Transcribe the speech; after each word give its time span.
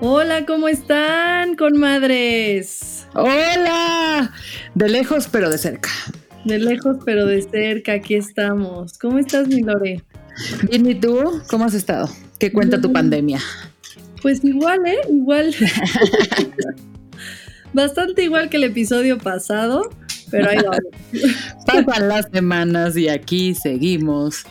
Hola, 0.00 0.46
¿cómo 0.46 0.68
están, 0.68 1.56
conmadres? 1.56 3.06
Hola, 3.14 4.32
de 4.74 4.88
lejos 4.88 5.28
pero 5.28 5.50
de 5.50 5.58
cerca. 5.58 5.90
De 6.44 6.58
lejos 6.58 6.98
pero 7.04 7.26
de 7.26 7.42
cerca, 7.42 7.94
aquí 7.94 8.14
estamos. 8.14 8.96
¿Cómo 8.98 9.18
estás, 9.18 9.48
mi 9.48 9.60
Lore? 9.62 10.04
Bien, 10.70 10.86
¿y 10.86 10.94
tú? 10.94 11.42
¿Cómo 11.48 11.64
has 11.64 11.74
estado? 11.74 12.08
¿Qué 12.38 12.52
cuenta 12.52 12.80
tu 12.80 12.92
pandemia? 12.92 13.40
Pues 14.22 14.44
igual, 14.44 14.86
¿eh? 14.86 14.98
Igual. 15.10 15.54
Bastante 17.72 18.24
igual 18.24 18.48
que 18.48 18.56
el 18.56 18.64
episodio 18.64 19.18
pasado, 19.18 19.90
pero 20.30 20.50
ahí 20.50 20.56
vamos. 20.56 20.80
Pasan 21.66 22.08
las 22.08 22.28
semanas 22.32 22.96
y 22.96 23.08
aquí 23.08 23.54
seguimos. 23.54 24.44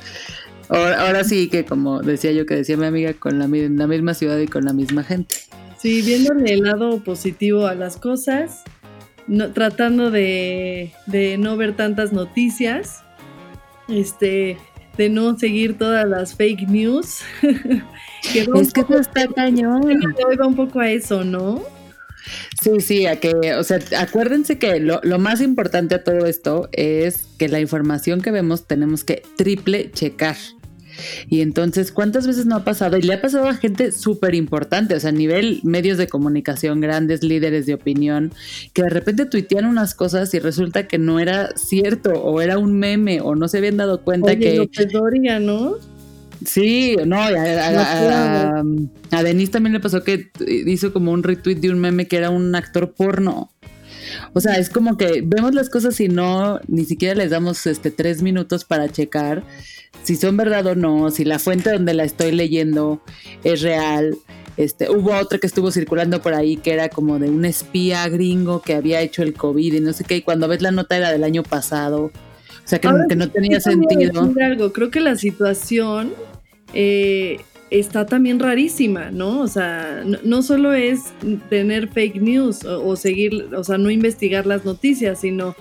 Ahora, 0.70 1.24
sí 1.24 1.48
que 1.48 1.64
como 1.64 2.02
decía 2.02 2.34
yo 2.34 2.46
que 2.46 2.56
decía 2.56 2.78
mi 2.78 2.86
amiga, 2.86 3.14
con 3.14 3.40
la, 3.40 3.48
la 3.48 3.88
misma 3.88 4.14
ciudad 4.14 4.38
y 4.38 4.48
con 4.48 4.66
la 4.66 4.74
misma 4.74 5.04
gente. 5.04 5.36
Sí, 5.78 6.02
viéndole 6.02 6.54
el 6.54 6.64
lado 6.64 7.04
positivo 7.04 7.68
a 7.68 7.76
las 7.76 7.98
cosas, 7.98 8.64
no, 9.28 9.54
tratando 9.54 10.12
de, 10.12 10.92
de 11.06 11.38
no 11.38 11.56
ver 11.56 11.76
tantas 11.76 12.12
noticias, 12.12 13.04
este, 13.88 14.58
de 14.98 15.10
no 15.10 15.38
seguir 15.38 15.78
todas 15.78 16.08
las 16.08 16.36
fake 16.36 16.68
news. 16.68 17.20
es 18.56 18.74
que 18.74 18.82
eso 18.82 19.00
está 19.00 19.28
cañón. 19.28 19.84
va 20.40 20.48
un 20.48 20.56
poco 20.56 20.80
a 20.80 20.90
eso, 20.90 21.24
¿no? 21.24 21.64
Sí, 22.62 22.82
sí, 22.82 23.06
a 23.06 23.20
que, 23.20 23.56
o 23.56 23.64
sea, 23.64 23.80
acuérdense 23.98 24.60
que 24.60 24.80
lo, 24.80 25.00
lo, 25.04 25.18
más 25.18 25.40
importante 25.40 25.96
a 25.96 26.04
todo 26.04 26.26
esto 26.26 26.68
es 26.74 27.28
que 27.38 27.48
la 27.48 27.62
información 27.62 28.22
que 28.22 28.32
vemos 28.32 28.68
tenemos 28.68 29.04
que 29.06 29.24
triple 29.38 29.92
checar. 29.92 30.36
Y 31.30 31.42
entonces, 31.42 31.92
¿cuántas 31.92 32.28
veces 32.28 32.46
no 32.46 32.56
ha 32.56 32.64
pasado? 32.64 32.98
Y 32.98 33.02
le 33.02 33.14
ha 33.14 33.22
pasado 33.22 33.48
a 33.48 33.56
gente 33.56 33.92
súper 33.92 34.36
importante, 34.36 34.96
o 34.96 35.00
sea, 35.00 35.10
a 35.10 35.14
nivel 35.14 35.60
medios 35.64 35.98
de 35.98 36.08
comunicación, 36.08 36.82
grandes 36.82 37.24
líderes 37.24 37.66
de 37.66 37.74
opinión, 37.74 38.32
que 38.74 38.84
de 38.84 38.90
repente 38.90 39.26
tuitean 39.26 39.66
unas 39.66 39.96
cosas 39.96 40.34
y 40.34 40.40
resulta 40.40 40.88
que 40.88 40.98
no 40.98 41.20
era 41.20 41.52
cierto, 41.56 42.12
o 42.12 42.42
era 42.42 42.58
un 42.58 42.78
meme, 42.80 43.22
o 43.22 43.36
no 43.36 43.48
se 43.48 43.58
habían 43.58 43.78
dado 43.78 44.02
cuenta 44.02 44.32
Oye, 44.32 44.40
que. 44.40 44.56
López 44.56 44.92
Doria, 44.92 45.40
¿no? 45.40 45.76
Sí, 46.46 46.96
no, 47.06 47.18
a, 47.18 47.30
a, 47.30 48.64
a, 49.12 49.24
Denise 49.24 49.52
también 49.52 49.74
le 49.74 49.80
pasó 49.80 50.04
que 50.04 50.30
hizo 50.48 50.94
como 50.94 51.12
un 51.12 51.24
retweet 51.24 51.56
de 51.56 51.72
un 51.72 51.80
meme 51.80 52.08
que 52.08 52.18
era 52.18 52.30
un 52.30 52.54
actor 52.54 52.94
porno. 52.94 53.50
O 54.34 54.40
sea, 54.40 54.58
es 54.58 54.70
como 54.70 54.98
que 54.98 55.22
vemos 55.26 55.54
las 55.54 55.70
cosas 55.70 56.00
y 56.00 56.10
no, 56.10 56.60
ni 56.68 56.86
siquiera 56.86 57.16
les 57.16 57.32
damos 57.32 57.66
este 57.66 57.92
tres 57.92 58.22
minutos 58.22 58.66
para 58.66 58.90
checar 58.90 59.44
si 60.08 60.16
son 60.16 60.38
verdad 60.38 60.66
o 60.68 60.74
no, 60.74 61.12
si 61.12 61.26
la 61.26 61.38
fuente 61.38 61.70
donde 61.70 61.94
la 61.94 62.06
estoy 62.06 62.32
leyendo 62.32 63.02
es 63.44 63.62
real. 63.62 64.16
Este, 64.56 64.90
hubo 64.90 65.14
otra 65.14 65.38
que 65.38 65.48
estuvo 65.48 65.70
circulando 65.70 66.22
por 66.22 66.34
ahí 66.34 66.56
que 66.56 66.72
era 66.72 66.88
como 66.88 67.20
de 67.20 67.30
un 67.30 67.44
espía 67.44 68.08
gringo 68.08 68.62
que 68.62 68.74
había 68.74 69.02
hecho 69.02 69.22
el 69.22 69.34
COVID 69.34 69.74
y 69.74 69.80
no 69.82 69.92
sé 69.92 70.06
qué, 70.06 70.16
y 70.16 70.22
cuando 70.22 70.48
ves 70.48 70.62
la 70.62 70.72
nota 70.72 70.96
era 70.96 71.12
del 71.12 71.26
año 71.26 71.44
pasado. 71.44 72.06
O 72.06 72.12
sea, 72.64 72.80
que, 72.80 72.88
que 73.10 73.18
no 73.18 73.30
tenía 73.30 73.60
sentido. 73.60 74.32
Algo. 74.42 74.72
Creo 74.72 74.92
que 74.92 75.02
la 75.02 75.18
situación 75.18 76.14
eh, 76.74 77.42
está 77.70 78.06
también 78.06 78.40
rarísima, 78.40 79.12
¿no? 79.12 79.42
O 79.42 79.48
sea, 79.50 80.06
no, 80.24 80.42
solo 80.42 80.72
es 80.72 81.02
tener 81.50 81.90
fake 81.90 82.22
news 82.22 82.64
o, 82.64 82.96
seguir, 82.96 83.50
o 83.54 83.64
sea, 83.66 83.78
no 83.78 83.90
investigar 83.90 84.46
las 84.46 84.64
noticias, 84.64 85.20
sino 85.20 85.54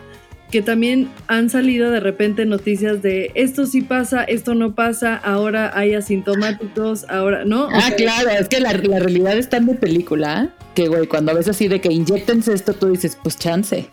que 0.51 0.63
también 0.63 1.09
han 1.27 1.51
salido 1.51 1.91
de 1.91 2.01
repente 2.01 2.47
noticias 2.47 3.03
de 3.03 3.33
esto 3.35 3.67
sí 3.67 3.83
pasa, 3.83 4.23
esto 4.25 4.55
no 4.55 4.75
pasa, 4.75 5.17
ahora 5.17 5.73
hay 5.75 5.95
asintomáticos, 5.95 7.05
ahora, 7.09 7.45
¿no? 7.45 7.69
ah, 7.73 7.91
claro, 7.97 8.31
es 8.31 8.49
que 8.49 8.61
la, 8.61 8.73
realidad 8.73 9.37
es 9.37 9.49
tan 9.49 9.67
de 9.67 9.75
película 9.75 10.51
que, 10.75 10.89
güey, 10.89 11.07
cuando 11.07 11.35
ves 11.35 11.49
así 11.49 11.69
de 11.69 11.81
que 11.81 11.93
inyectense 11.93 12.53
esto, 12.53 12.75
tú 12.75 12.89
dices, 12.89 13.19
pues 13.23 13.37
chance. 13.39 13.89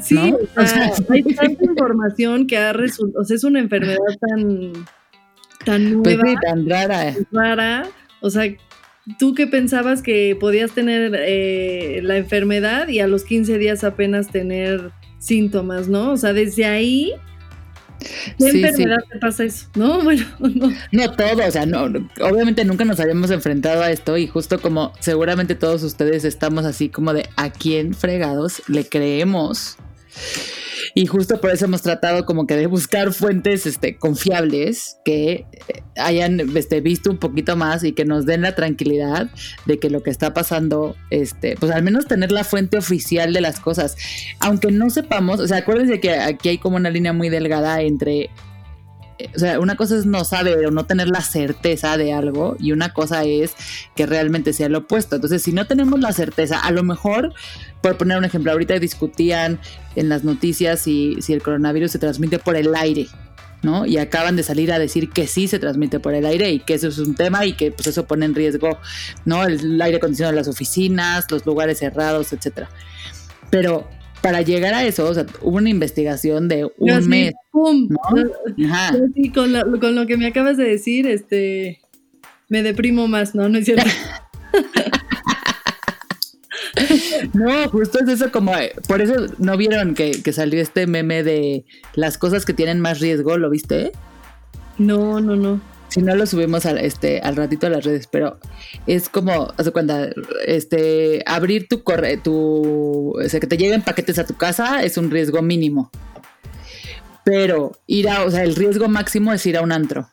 Sí, 0.00 0.34
o 0.56 0.66
sea, 0.66 0.92
hay 1.10 1.22
tanta 1.22 1.64
información 1.64 2.46
que 2.46 2.56
ha 2.56 2.72
resultado, 2.72 3.22
o 3.22 3.24
sea, 3.24 3.36
es 3.36 3.44
una 3.44 3.58
enfermedad 3.58 3.98
tan 4.20 4.72
tan 5.64 6.02
pues 6.02 6.16
nueva, 6.16 6.40
tan 6.40 6.68
rara. 6.68 7.14
rara. 7.32 7.88
O 8.20 8.30
sea, 8.30 8.44
tú 9.18 9.34
que 9.34 9.46
pensabas 9.46 10.02
que 10.02 10.36
podías 10.38 10.72
tener 10.72 11.14
eh, 11.18 12.00
la 12.02 12.16
enfermedad 12.16 12.88
y 12.88 13.00
a 13.00 13.06
los 13.06 13.24
15 13.24 13.58
días 13.58 13.84
apenas 13.84 14.28
tener 14.28 14.92
síntomas, 15.20 15.86
¿no? 15.86 16.10
O 16.10 16.16
sea, 16.16 16.32
desde 16.32 16.64
ahí 16.64 17.14
¿Qué 18.38 18.48
enfermedad 18.48 18.98
te 19.10 19.18
pasa 19.18 19.44
eso? 19.44 19.66
No, 19.74 20.00
bueno, 20.04 20.24
no. 20.40 20.72
No 20.90 21.12
todo, 21.12 21.46
o 21.46 21.50
sea, 21.50 21.66
no, 21.66 21.84
obviamente 22.20 22.64
nunca 22.64 22.84
nos 22.84 22.98
habíamos 23.00 23.30
enfrentado 23.30 23.82
a 23.82 23.90
esto 23.90 24.16
y 24.16 24.26
justo 24.26 24.60
como 24.60 24.92
seguramente 25.00 25.54
todos 25.54 25.82
ustedes 25.82 26.24
estamos 26.24 26.64
así 26.64 26.88
como 26.88 27.12
de 27.12 27.28
a 27.36 27.50
quién 27.50 27.94
fregados 27.94 28.62
le 28.68 28.86
creemos. 28.88 29.76
Y 30.94 31.06
justo 31.06 31.40
por 31.40 31.50
eso 31.50 31.66
hemos 31.66 31.82
tratado 31.82 32.24
como 32.26 32.46
que 32.46 32.56
de 32.56 32.66
buscar 32.66 33.12
fuentes 33.12 33.66
este, 33.66 33.96
confiables 33.96 34.98
que 35.04 35.46
eh, 35.68 35.82
hayan 35.96 36.40
este, 36.56 36.80
visto 36.80 37.10
un 37.10 37.18
poquito 37.18 37.56
más 37.56 37.84
y 37.84 37.92
que 37.92 38.04
nos 38.04 38.26
den 38.26 38.42
la 38.42 38.54
tranquilidad 38.54 39.30
de 39.66 39.78
que 39.78 39.90
lo 39.90 40.02
que 40.02 40.10
está 40.10 40.34
pasando, 40.34 40.96
este, 41.10 41.56
pues 41.56 41.72
al 41.72 41.82
menos 41.82 42.06
tener 42.06 42.32
la 42.32 42.44
fuente 42.44 42.78
oficial 42.78 43.32
de 43.32 43.40
las 43.40 43.60
cosas. 43.60 43.96
Aunque 44.40 44.70
no 44.70 44.90
sepamos, 44.90 45.40
o 45.40 45.46
sea, 45.46 45.58
acuérdense 45.58 46.00
que 46.00 46.12
aquí 46.12 46.50
hay 46.50 46.58
como 46.58 46.76
una 46.76 46.90
línea 46.90 47.12
muy 47.12 47.28
delgada 47.28 47.80
entre 47.82 48.30
o 49.34 49.38
sea, 49.38 49.60
una 49.60 49.76
cosa 49.76 49.96
es 49.96 50.06
no 50.06 50.24
saber 50.24 50.66
o 50.66 50.70
no 50.70 50.86
tener 50.86 51.08
la 51.08 51.20
certeza 51.20 51.96
de 51.96 52.12
algo 52.12 52.56
y 52.58 52.72
una 52.72 52.92
cosa 52.92 53.24
es 53.24 53.54
que 53.96 54.06
realmente 54.06 54.52
sea 54.52 54.68
lo 54.68 54.78
opuesto. 54.78 55.16
Entonces, 55.16 55.42
si 55.42 55.52
no 55.52 55.66
tenemos 55.66 56.00
la 56.00 56.12
certeza, 56.12 56.58
a 56.60 56.70
lo 56.70 56.82
mejor, 56.82 57.32
por 57.82 57.96
poner 57.96 58.18
un 58.18 58.24
ejemplo, 58.24 58.52
ahorita 58.52 58.78
discutían 58.78 59.58
en 59.96 60.08
las 60.08 60.24
noticias 60.24 60.80
si, 60.80 61.16
si 61.20 61.32
el 61.32 61.42
coronavirus 61.42 61.90
se 61.90 61.98
transmite 61.98 62.38
por 62.38 62.56
el 62.56 62.74
aire. 62.74 63.08
¿no? 63.62 63.84
Y 63.84 63.98
acaban 63.98 64.36
de 64.36 64.42
salir 64.42 64.72
a 64.72 64.78
decir 64.78 65.10
que 65.10 65.26
sí 65.26 65.46
se 65.46 65.58
transmite 65.58 66.00
por 66.00 66.14
el 66.14 66.24
aire 66.24 66.50
y 66.50 66.60
que 66.60 66.74
eso 66.74 66.88
es 66.88 66.98
un 66.98 67.14
tema 67.14 67.44
y 67.44 67.52
que 67.52 67.70
pues 67.70 67.88
eso 67.88 68.06
pone 68.06 68.24
en 68.24 68.34
riesgo, 68.34 68.78
¿no? 69.26 69.44
El 69.44 69.80
aire 69.82 69.98
acondicionado 69.98 70.32
de 70.32 70.40
las 70.40 70.48
oficinas, 70.48 71.30
los 71.30 71.44
lugares 71.44 71.78
cerrados, 71.78 72.32
etcétera. 72.32 72.70
Pero 73.50 73.86
para 74.20 74.42
llegar 74.42 74.74
a 74.74 74.84
eso, 74.84 75.08
o 75.08 75.14
sea, 75.14 75.26
hubo 75.42 75.56
una 75.56 75.70
investigación 75.70 76.48
de 76.48 76.70
un 76.78 77.08
mes. 77.08 77.32
¡Pum! 77.50 77.88
Ajá. 78.66 78.96
Sí, 79.14 79.30
con, 79.30 79.52
lo, 79.52 79.80
con 79.80 79.94
lo 79.94 80.06
que 80.06 80.16
me 80.16 80.26
acabas 80.26 80.56
de 80.56 80.64
decir, 80.64 81.06
este, 81.06 81.80
me 82.48 82.62
deprimo 82.62 83.08
más, 83.08 83.34
¿no? 83.34 83.48
No 83.48 83.58
es 83.58 83.64
cierto. 83.64 83.88
no, 87.32 87.68
justo 87.70 88.00
es 88.00 88.08
eso 88.08 88.30
como, 88.30 88.52
por 88.88 89.00
eso 89.00 89.26
no 89.38 89.56
vieron 89.56 89.94
que, 89.94 90.22
que, 90.22 90.32
salió 90.32 90.60
este 90.60 90.86
meme 90.86 91.22
de 91.22 91.64
las 91.94 92.18
cosas 92.18 92.44
que 92.44 92.52
tienen 92.52 92.80
más 92.80 93.00
riesgo, 93.00 93.38
¿lo 93.38 93.50
viste? 93.50 93.92
No, 94.78 95.20
no, 95.20 95.36
no. 95.36 95.60
Si 95.90 96.00
no 96.02 96.14
lo 96.14 96.24
subimos 96.24 96.66
al, 96.66 96.78
este, 96.78 97.20
al 97.20 97.36
ratito 97.36 97.66
a 97.66 97.70
las 97.70 97.84
redes, 97.84 98.06
pero 98.06 98.38
es 98.86 99.08
como, 99.08 99.52
hace 99.56 99.72
cuenta, 99.72 100.08
este, 100.46 101.22
abrir 101.26 101.66
tu 101.68 101.82
correo, 101.82 102.20
tu, 102.22 103.18
o 103.18 103.28
sea, 103.28 103.40
que 103.40 103.48
te 103.48 103.56
lleguen 103.56 103.82
paquetes 103.82 104.18
a 104.18 104.24
tu 104.24 104.34
casa 104.34 104.82
es 104.84 104.96
un 104.96 105.10
riesgo 105.10 105.42
mínimo. 105.42 105.90
Pero 107.24 107.72
ir 107.86 108.08
a, 108.08 108.24
o 108.24 108.30
sea, 108.30 108.44
el 108.44 108.54
riesgo 108.54 108.88
máximo 108.88 109.32
es 109.32 109.44
ir 109.46 109.56
a 109.56 109.62
un 109.62 109.72
antro. 109.72 110.08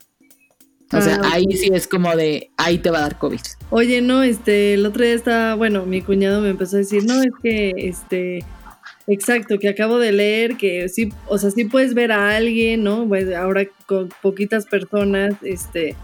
O 0.94 1.02
sea, 1.02 1.20
ah, 1.22 1.32
ahí 1.34 1.46
sí 1.52 1.70
es 1.74 1.88
como 1.88 2.16
de, 2.16 2.50
ahí 2.58 2.78
te 2.78 2.90
va 2.90 3.00
a 3.00 3.02
dar 3.02 3.18
COVID. 3.18 3.42
Oye, 3.70 4.02
no, 4.02 4.24
este, 4.24 4.74
el 4.74 4.86
otro 4.86 5.04
día 5.04 5.14
estaba, 5.14 5.56
bueno, 5.56 5.86
mi 5.86 6.02
cuñado 6.02 6.42
me 6.42 6.50
empezó 6.50 6.78
a 6.78 6.80
decir, 6.80 7.04
no, 7.04 7.22
es 7.22 7.32
que, 7.44 7.74
este, 7.76 8.46
Exacto, 9.08 9.58
que 9.58 9.70
acabo 9.70 10.00
de 10.00 10.12
leer 10.12 10.58
que 10.58 10.90
sí, 10.90 11.14
o 11.28 11.38
sea, 11.38 11.50
sí 11.50 11.64
puedes 11.64 11.94
ver 11.94 12.12
a 12.12 12.36
alguien, 12.36 12.84
¿no? 12.84 13.08
Pues 13.08 13.34
ahora 13.34 13.66
con 13.86 14.10
poquitas 14.22 14.66
personas, 14.66 15.34
este, 15.44 15.96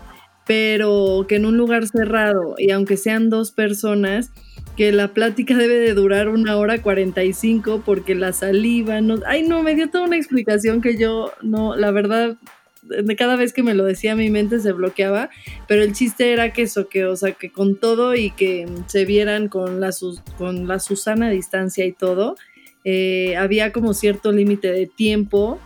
pero 0.48 1.26
que 1.28 1.36
en 1.36 1.46
un 1.46 1.58
lugar 1.58 1.86
cerrado 1.86 2.56
y 2.58 2.72
aunque 2.72 2.96
sean 2.96 3.30
dos 3.30 3.52
personas, 3.52 4.32
que 4.78 4.92
la 4.92 5.10
plática 5.10 5.56
debe 5.58 5.76
de 5.80 5.94
durar 5.94 6.30
una 6.30 6.56
hora 6.56 6.82
45 6.82 7.84
porque 7.86 8.16
la 8.16 8.34
saliva 8.34 9.02
no... 9.02 9.20
Ay, 9.26 9.44
no, 9.44 9.62
me 9.64 9.76
dio 9.76 9.90
toda 9.90 10.06
una 10.06 10.18
explicación 10.18 10.82
que 10.82 10.98
yo 10.98 11.32
no, 11.42 11.76
la 11.76 11.92
verdad, 11.92 12.38
de 12.82 13.16
cada 13.16 13.36
vez 13.36 13.54
que 13.54 13.64
me 13.64 13.76
lo 13.76 13.84
decía 13.84 14.16
mi 14.16 14.30
mente 14.30 14.60
se 14.60 14.72
bloqueaba, 14.72 15.30
pero 15.68 15.84
el 15.84 15.94
chiste 15.94 16.34
era 16.34 16.54
que 16.54 16.64
eso, 16.64 16.88
que, 16.88 17.06
o 17.06 17.16
sea, 17.16 17.34
que 17.34 17.52
con 17.52 17.76
todo 17.76 18.16
y 18.16 18.32
que 18.32 18.66
se 18.88 19.06
vieran 19.06 19.48
con 19.48 19.80
la, 19.80 19.92
con 20.38 20.68
la 20.68 20.80
Susana 20.80 21.28
a 21.28 21.32
distancia 21.32 21.86
y 21.86 21.92
todo, 21.92 22.36
eh, 22.84 23.36
había 23.38 23.72
como 23.72 23.94
cierto 23.94 24.32
límite 24.32 24.72
de 24.72 24.88
tiempo, 24.88 25.60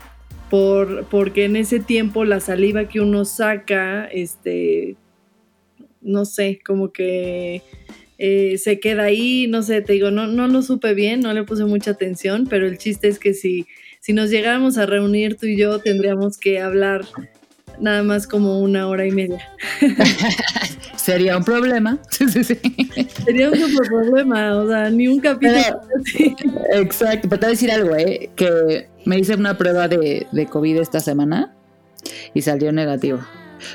por, 0.49 1.05
porque 1.05 1.45
en 1.45 1.55
ese 1.55 1.79
tiempo 1.79 2.23
la 2.25 2.39
saliva 2.39 2.87
que 2.87 3.01
uno 3.01 3.25
saca, 3.25 4.05
este, 4.05 4.95
no 6.01 6.25
sé, 6.25 6.59
como 6.65 6.91
que 6.91 7.61
eh, 8.17 8.57
se 8.57 8.79
queda 8.79 9.03
ahí, 9.03 9.47
no 9.47 9.61
sé, 9.61 9.81
te 9.81 9.93
digo, 9.93 10.09
no, 10.09 10.27
no 10.27 10.47
lo 10.47 10.61
supe 10.61 10.93
bien, 10.93 11.19
no 11.19 11.33
le 11.33 11.43
puse 11.43 11.65
mucha 11.65 11.91
atención, 11.91 12.47
pero 12.49 12.65
el 12.65 12.77
chiste 12.77 13.07
es 13.07 13.19
que 13.19 13.33
si, 13.33 13.65
si 13.99 14.13
nos 14.13 14.29
llegáramos 14.29 14.77
a 14.77 14.85
reunir 14.85 15.35
tú 15.35 15.47
y 15.47 15.57
yo, 15.57 15.79
tendríamos 15.79 16.37
que 16.37 16.59
hablar 16.59 17.05
nada 17.79 18.03
más 18.03 18.27
como 18.27 18.59
una 18.59 18.87
hora 18.87 19.05
y 19.05 19.11
media. 19.11 19.39
Sería 20.95 21.37
un 21.37 21.43
problema. 21.43 21.97
Sería 22.09 23.49
un 23.49 23.57
super 23.57 23.87
problema, 23.87 24.57
o 24.57 24.67
sea, 24.67 24.89
ni 24.89 25.07
un 25.07 25.19
capítulo. 25.19 25.81
exacto, 26.73 27.29
pero 27.29 27.39
te 27.39 27.45
voy 27.45 27.47
a 27.47 27.49
decir 27.49 27.71
algo, 27.71 27.95
¿eh? 27.95 28.29
Que 28.35 28.89
me 29.05 29.17
hice 29.17 29.35
una 29.35 29.57
prueba 29.57 29.87
de, 29.87 30.27
de 30.31 30.45
COVID 30.47 30.77
esta 30.77 30.99
semana 30.99 31.53
y 32.33 32.41
salió 32.41 32.71
negativo. 32.71 33.19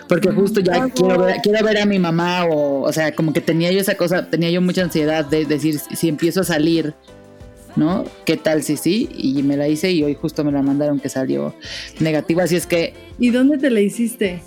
Porque 0.08 0.30
justo 0.30 0.60
ya 0.60 0.88
quiero 0.90 1.24
ver, 1.24 1.36
quiero 1.42 1.64
ver 1.64 1.78
a 1.78 1.86
mi 1.86 1.98
mamá 1.98 2.44
o, 2.44 2.82
o 2.82 2.92
sea, 2.92 3.14
como 3.14 3.32
que 3.32 3.40
tenía 3.40 3.72
yo 3.72 3.80
esa 3.80 3.96
cosa, 3.96 4.28
tenía 4.28 4.50
yo 4.50 4.60
mucha 4.60 4.82
ansiedad 4.82 5.24
de 5.24 5.44
decir, 5.44 5.78
si 5.78 6.08
empiezo 6.08 6.42
a 6.42 6.44
salir 6.44 6.94
¿no? 7.76 8.04
¿Qué 8.24 8.36
tal 8.36 8.62
si 8.62 8.76
sí? 8.76 9.08
Y 9.16 9.42
me 9.42 9.56
la 9.56 9.68
hice 9.68 9.90
y 9.90 10.02
hoy 10.02 10.14
justo 10.14 10.44
me 10.44 10.52
la 10.52 10.62
mandaron 10.62 11.00
que 11.00 11.08
salió 11.08 11.54
negativa, 12.00 12.44
así 12.44 12.56
es 12.56 12.66
que... 12.66 12.94
¿Y 13.18 13.30
dónde 13.30 13.58
te 13.58 13.70
la 13.70 13.80
hiciste? 13.80 14.40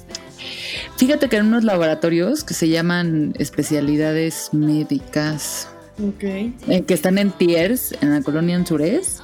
Fíjate 0.97 1.27
que 1.29 1.37
en 1.37 1.47
unos 1.47 1.63
laboratorios 1.63 2.43
que 2.43 2.53
se 2.53 2.69
llaman 2.69 3.33
especialidades 3.37 4.49
médicas. 4.53 5.67
Ok. 6.01 6.23
Eh, 6.23 6.83
que 6.85 6.93
están 6.93 7.17
en 7.17 7.31
Tiers, 7.31 7.95
en 8.01 8.11
la 8.11 8.21
colonia 8.21 8.55
Anzures. 8.55 9.21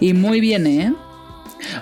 Y 0.00 0.12
muy 0.14 0.40
bien, 0.40 0.66
¿eh? 0.66 0.94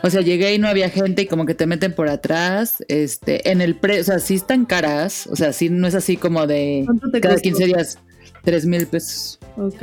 O 0.03 0.11
sea, 0.11 0.21
llegué 0.21 0.55
y 0.55 0.59
no 0.59 0.69
había 0.69 0.89
gente 0.89 1.23
y 1.23 1.27
como 1.27 1.47
que 1.47 1.55
te 1.55 1.67
meten 1.67 1.95
por 1.95 2.09
atrás, 2.09 2.85
este, 2.89 3.50
en 3.50 3.61
el 3.61 3.77
pre, 3.77 4.00
o 4.00 4.05
sea, 4.05 4.19
sí 4.19 4.35
están 4.35 4.65
caras, 4.65 5.27
o 5.27 5.37
sea, 5.37 5.53
sí 5.53 5.69
no 5.69 5.87
es 5.87 5.95
así 5.95 6.17
como 6.17 6.47
de 6.47 6.87
cada 7.21 7.37
15 7.37 7.67
días, 7.67 7.99
3 8.45 8.67
mil 8.67 8.87
pesos. 8.87 9.39
Ok. 9.57 9.83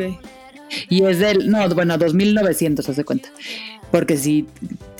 Y 0.89 1.03
es 1.03 1.19
del, 1.19 1.49
no, 1.49 1.67
bueno, 1.69 1.97
2.900, 1.97 2.87
hace 2.87 3.03
cuenta. 3.03 3.29
Porque 3.91 4.17
si 4.17 4.47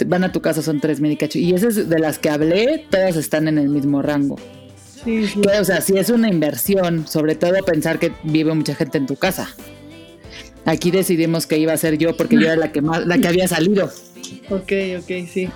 van 0.05 0.23
a 0.23 0.31
tu 0.31 0.41
casa 0.41 0.61
son 0.61 0.81
3.000 0.81 1.11
y 1.11 1.17
cacho. 1.17 1.39
Y 1.39 1.53
esas 1.53 1.89
de 1.89 1.99
las 1.99 2.19
que 2.19 2.29
hablé, 2.29 2.85
todas 2.89 3.15
están 3.15 3.47
en 3.47 3.57
el 3.57 3.69
mismo 3.69 4.01
rango. 4.01 4.37
Sí, 5.03 5.27
sí. 5.27 5.41
o 5.59 5.65
sea, 5.65 5.81
si 5.81 5.97
es 5.97 6.09
una 6.09 6.29
inversión, 6.29 7.07
sobre 7.07 7.35
todo 7.35 7.53
pensar 7.65 7.97
que 7.99 8.11
vive 8.23 8.53
mucha 8.53 8.75
gente 8.75 8.97
en 8.97 9.07
tu 9.07 9.15
casa. 9.15 9.49
Aquí 10.65 10.91
decidimos 10.91 11.47
que 11.47 11.57
iba 11.57 11.73
a 11.73 11.77
ser 11.77 11.97
yo 11.97 12.15
porque 12.15 12.35
yo 12.35 12.43
era 12.43 12.55
la 12.55 12.71
que 12.71 12.81
más, 12.81 13.07
la 13.07 13.17
que 13.17 13.27
había 13.27 13.47
salido. 13.47 13.89
Ok, 14.49 14.71
ok, 14.99 15.27
sí. 15.31 15.49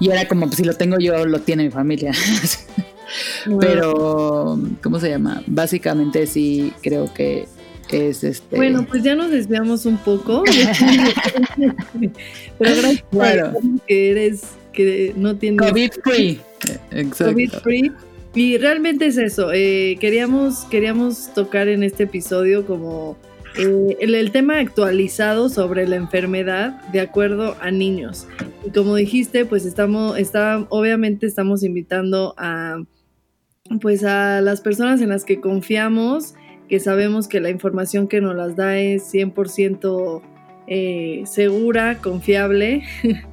Y 0.00 0.10
era 0.10 0.26
como, 0.26 0.46
pues, 0.46 0.56
si 0.56 0.64
lo 0.64 0.74
tengo 0.74 0.98
yo, 0.98 1.24
lo 1.26 1.40
tiene 1.40 1.64
mi 1.64 1.70
familia. 1.70 2.12
Pero, 3.60 4.58
¿cómo 4.82 4.98
se 4.98 5.10
llama? 5.10 5.42
Básicamente 5.46 6.26
sí 6.26 6.72
creo 6.82 7.12
que 7.14 7.46
este, 7.90 8.56
bueno, 8.56 8.86
pues 8.88 9.02
ya 9.02 9.14
nos 9.14 9.30
desviamos 9.30 9.86
un 9.86 9.98
poco. 9.98 10.44
Pero 12.58 12.58
gracias 12.58 13.04
claro. 13.10 13.52
que 13.86 14.10
eres, 14.10 14.42
que 14.72 15.12
no 15.16 15.36
tienes... 15.36 15.68
COVID 15.68 15.90
free. 16.04 16.40
Exacto. 16.90 17.32
COVID 17.32 17.50
free. 17.62 17.92
Y 18.34 18.58
realmente 18.58 19.06
es 19.06 19.16
eso. 19.16 19.52
Eh, 19.52 19.96
queríamos, 20.00 20.64
queríamos 20.66 21.32
tocar 21.34 21.68
en 21.68 21.82
este 21.82 22.04
episodio 22.04 22.66
como 22.66 23.16
eh, 23.58 23.96
el, 24.00 24.30
tema 24.30 24.58
actualizado 24.58 25.48
sobre 25.48 25.88
la 25.88 25.96
enfermedad 25.96 26.80
de 26.92 27.00
acuerdo 27.00 27.56
a 27.60 27.70
niños. 27.70 28.28
Y 28.64 28.70
como 28.70 28.94
dijiste, 28.94 29.44
pues 29.44 29.64
estamos, 29.64 30.18
está, 30.18 30.66
obviamente 30.68 31.26
estamos 31.26 31.64
invitando 31.64 32.34
a 32.36 32.82
pues 33.80 34.02
a 34.02 34.40
las 34.40 34.60
personas 34.60 35.02
en 35.02 35.10
las 35.10 35.24
que 35.24 35.40
confiamos 35.40 36.34
que 36.68 36.80
sabemos 36.80 37.28
que 37.28 37.40
la 37.40 37.50
información 37.50 38.08
que 38.08 38.20
nos 38.20 38.36
las 38.36 38.54
da 38.56 38.78
es 38.78 39.12
100% 39.12 40.22
eh, 40.66 41.22
segura, 41.24 41.98
confiable. 41.98 42.82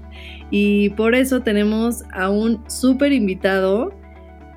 y 0.51 0.89
por 0.91 1.15
eso 1.15 1.41
tenemos 1.41 2.03
a 2.13 2.29
un 2.29 2.63
súper 2.69 3.11
invitado 3.11 3.93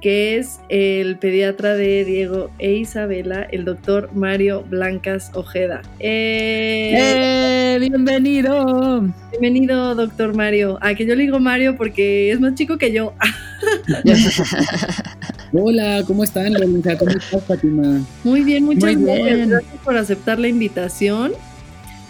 que 0.01 0.37
es 0.37 0.61
el 0.69 1.19
pediatra 1.19 1.75
de 1.75 2.05
Diego 2.05 2.51
e 2.61 2.75
Isabela, 2.75 3.43
el 3.51 3.65
doctor 3.65 4.11
Mario 4.15 4.63
Blancas 4.63 5.33
Ojeda. 5.35 5.83
¡Eh! 5.99 6.95
¡Eh! 6.97 7.79
¡Bienvenido! 7.81 9.13
Bienvenido, 9.33 9.97
doctor 9.97 10.37
Mario. 10.37 10.79
A 10.83 10.95
que 10.95 11.05
yo 11.05 11.17
le 11.17 11.25
digo 11.25 11.41
Mario 11.41 11.77
porque 11.77 12.31
es 12.31 12.39
más 12.39 12.55
chico 12.55 12.79
que 12.79 12.93
yo. 12.93 13.13
Hola, 15.53 16.03
¿cómo 16.07 16.25
están, 16.25 16.55
¿Cómo 16.55 17.11
estás, 17.11 17.45
Fátima? 17.45 18.03
Muy 18.25 18.43
bien, 18.43 18.65
muchas 18.65 18.97
gracias. 19.01 19.49
Gracias 19.49 19.77
por 19.83 19.97
aceptar 19.97 20.39
la 20.39 20.49
invitación 20.49 21.33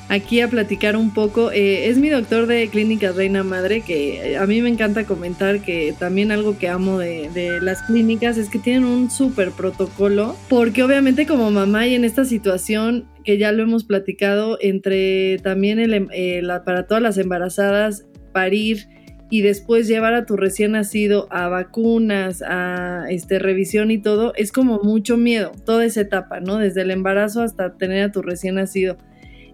aquí 0.08 0.40
a 0.40 0.48
platicar 0.48 0.96
un 0.96 1.12
poco. 1.12 1.52
Eh, 1.52 1.88
es 1.88 1.98
mi 1.98 2.08
doctor 2.08 2.46
de 2.46 2.68
Clínicas 2.68 3.14
Reina 3.14 3.44
Madre, 3.44 3.82
que 3.82 4.36
a 4.36 4.46
mí 4.46 4.60
me 4.60 4.68
encanta 4.68 5.04
comentar 5.04 5.60
que 5.60 5.94
también 5.98 6.32
algo 6.32 6.58
que 6.58 6.68
amo 6.68 6.98
de, 6.98 7.58
las 7.62 7.82
clínicas 7.82 8.38
es 8.38 8.48
que 8.48 8.58
tienen 8.58 8.84
un 8.84 9.10
súper 9.10 9.52
protocolo, 9.52 10.36
porque 10.48 10.82
obviamente 10.82 11.26
como 11.26 11.50
mamá 11.50 11.86
y 11.86 11.94
en 11.94 12.04
esta 12.04 12.24
situación 12.24 13.08
que 13.24 13.38
ya 13.38 13.52
lo 13.52 13.62
hemos 13.62 13.84
platicado, 13.84 14.58
entre 14.60 15.38
también 15.38 15.78
el, 15.78 15.94
em, 15.94 16.08
eh, 16.12 16.42
para 16.64 16.86
todas 16.86 17.02
las 17.02 17.18
embarazadas, 17.18 18.06
parir 18.32 18.88
y 19.30 19.42
después 19.42 19.86
llevar 19.88 20.14
a 20.14 20.24
tu 20.24 20.36
recién 20.36 20.72
nacido 20.72 21.28
a 21.30 21.48
vacunas, 21.48 22.42
a 22.42 23.04
este, 23.10 23.38
revisión 23.38 23.90
y 23.90 23.98
todo, 23.98 24.32
es 24.36 24.52
como 24.52 24.80
mucho 24.82 25.16
miedo, 25.18 25.52
toda 25.66 25.84
esa 25.84 26.00
etapa, 26.00 26.40
¿no? 26.40 26.56
Desde 26.56 26.82
el 26.82 26.90
embarazo 26.90 27.42
hasta 27.42 27.76
tener 27.76 28.04
a 28.04 28.12
tu 28.12 28.22
recién 28.22 28.54
nacido. 28.54 28.96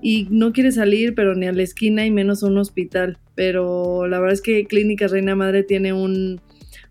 Y 0.00 0.28
no 0.30 0.52
quieres 0.52 0.76
salir, 0.76 1.14
pero 1.14 1.34
ni 1.34 1.46
a 1.46 1.52
la 1.52 1.62
esquina 1.62 2.06
y 2.06 2.10
menos 2.10 2.42
a 2.42 2.46
un 2.46 2.58
hospital. 2.58 3.18
Pero 3.34 4.06
la 4.06 4.20
verdad 4.20 4.34
es 4.34 4.42
que 4.42 4.66
Clínica 4.66 5.08
Reina 5.08 5.34
Madre 5.34 5.62
tiene 5.62 5.92
un, 5.94 6.40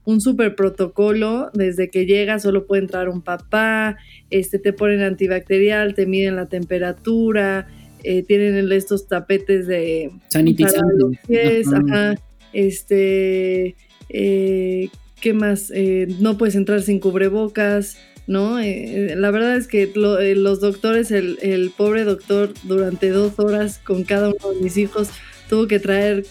un 0.04 0.20
super 0.20 0.56
protocolo. 0.56 1.52
Desde 1.54 1.90
que 1.90 2.06
llega 2.06 2.40
solo 2.40 2.66
puede 2.66 2.82
entrar 2.82 3.10
un 3.10 3.22
papá, 3.22 3.98
este, 4.32 4.58
te 4.58 4.74
ponen 4.74 5.02
antibacterial, 5.02 5.94
te 5.94 6.08
miden 6.08 6.36
la 6.36 6.48
temperatura, 6.48 7.68
eh, 8.04 8.24
tienen 8.24 8.70
estos 8.72 9.08
tapetes 9.08 9.68
de 9.68 10.12
sanitizantes. 10.30 11.68
Ajá 11.72 12.16
este, 12.54 13.76
eh, 14.10 14.90
¿qué 15.22 15.34
más? 15.34 15.72
Eh, 15.74 16.08
no 16.20 16.38
puedes 16.38 16.56
entrar 16.56 16.82
sin 16.82 17.00
cubrebocas, 17.00 17.98
¿no? 18.28 18.60
Eh, 18.60 19.16
la 19.18 19.32
verdad 19.32 19.58
es 19.58 19.68
que 19.68 19.92
los 19.96 20.62
doctores, 20.62 21.12
el, 21.12 21.72
pobre 21.76 22.04
doctor 22.04 22.54
durante 22.64 23.10
dos 23.10 23.38
horas 23.38 23.80
con 23.84 24.04
cada 24.04 24.30
uno 24.30 24.54
de 24.54 24.62
mis 24.62 24.78
hijos 24.78 25.10
tuvo 25.50 25.68
que 25.68 25.80
traer 25.80 26.26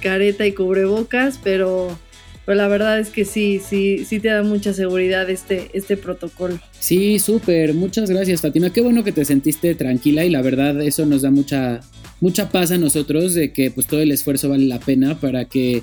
careta 0.00 0.46
y 0.46 0.52
cubrebocas, 0.52 1.40
pero 1.42 1.98
pues 2.44 2.56
la 2.56 2.68
verdad 2.68 2.98
es 2.98 3.10
que 3.10 3.24
sí, 3.24 3.60
sí, 3.66 4.04
sí 4.04 4.20
te 4.20 4.28
da 4.28 4.42
mucha 4.42 4.72
seguridad 4.74 5.28
este, 5.30 5.70
este 5.72 5.96
protocolo. 5.96 6.58
Sí, 6.78 7.18
súper, 7.18 7.74
muchas 7.74 8.10
gracias 8.10 8.40
Fatima, 8.42 8.70
qué 8.70 8.80
bueno 8.80 9.04
que 9.04 9.12
te 9.12 9.24
sentiste 9.24 9.74
tranquila 9.74 10.24
y 10.24 10.30
la 10.30 10.42
verdad 10.42 10.80
eso 10.82 11.06
nos 11.06 11.22
da 11.22 11.30
mucha, 11.30 11.80
mucha 12.20 12.50
paz 12.50 12.70
a 12.70 12.78
nosotros 12.78 13.34
de 13.34 13.52
que 13.52 13.70
pues 13.70 13.86
todo 13.86 14.00
el 14.00 14.10
esfuerzo 14.10 14.48
vale 14.48 14.66
la 14.66 14.80
pena 14.80 15.18
para 15.18 15.46
que 15.46 15.82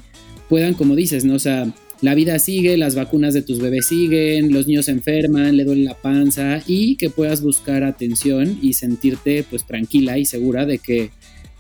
puedan, 0.50 0.74
como 0.74 0.96
dices, 0.96 1.26
¿no? 1.26 1.36
O 1.36 1.40
sea, 1.40 1.74
la 2.02 2.16
vida 2.16 2.40
sigue, 2.40 2.78
las 2.78 2.96
vacunas 2.96 3.34
de 3.34 3.44
tus 3.44 3.60
bebés 3.60 3.86
siguen, 3.86 4.52
los 4.52 4.68
niños 4.68 4.86
se 4.86 4.92
enferman, 4.92 5.56
le 5.56 5.64
duele 5.64 5.84
la 5.84 5.94
panza 5.94 6.62
y 6.66 6.96
que 6.96 7.12
puedas 7.12 7.42
buscar 7.44 7.84
atención 7.84 8.58
y 8.62 8.74
sentirte 8.74 9.46
pues 9.48 9.66
tranquila 9.66 10.18
y 10.18 10.26
segura 10.26 10.66
de 10.66 10.80
que 10.80 11.12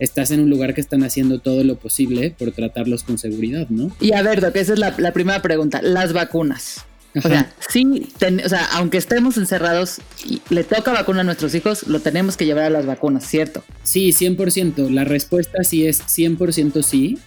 estás 0.01 0.31
en 0.31 0.39
un 0.39 0.49
lugar 0.49 0.73
que 0.73 0.81
están 0.81 1.03
haciendo 1.03 1.39
todo 1.39 1.63
lo 1.63 1.75
posible 1.75 2.33
por 2.37 2.51
tratarlos 2.51 3.03
con 3.03 3.19
seguridad, 3.19 3.69
¿no? 3.69 3.95
Y 4.01 4.13
a 4.13 4.23
ver, 4.23 4.41
Doc, 4.41 4.55
esa 4.55 4.73
es 4.73 4.79
la, 4.79 5.13
primera 5.13 5.41
pregunta, 5.43 5.79
las 5.83 6.11
vacunas. 6.11 6.85
O 7.15 7.21
sea, 7.21 7.51
sí, 7.69 8.09
o 8.43 8.49
sea, 8.49 8.65
aunque 8.73 8.97
estemos 8.97 9.37
encerrados 9.37 9.99
y 10.25 10.41
le 10.49 10.63
toca 10.63 10.91
vacuna 10.91 11.21
a 11.21 11.23
nuestros 11.23 11.53
hijos, 11.53 11.85
lo 11.87 11.99
tenemos 11.99 12.35
que 12.35 12.45
llevar 12.45 12.63
a 12.63 12.69
las 12.69 12.85
vacunas, 12.85 13.27
¿cierto? 13.27 13.63
Sí, 13.83 14.11
100%. 14.11 14.89
La 14.89 15.03
respuesta 15.03 15.63
sí 15.63 15.85
es 15.85 16.01
100% 16.01 16.81
sí. 16.81 17.19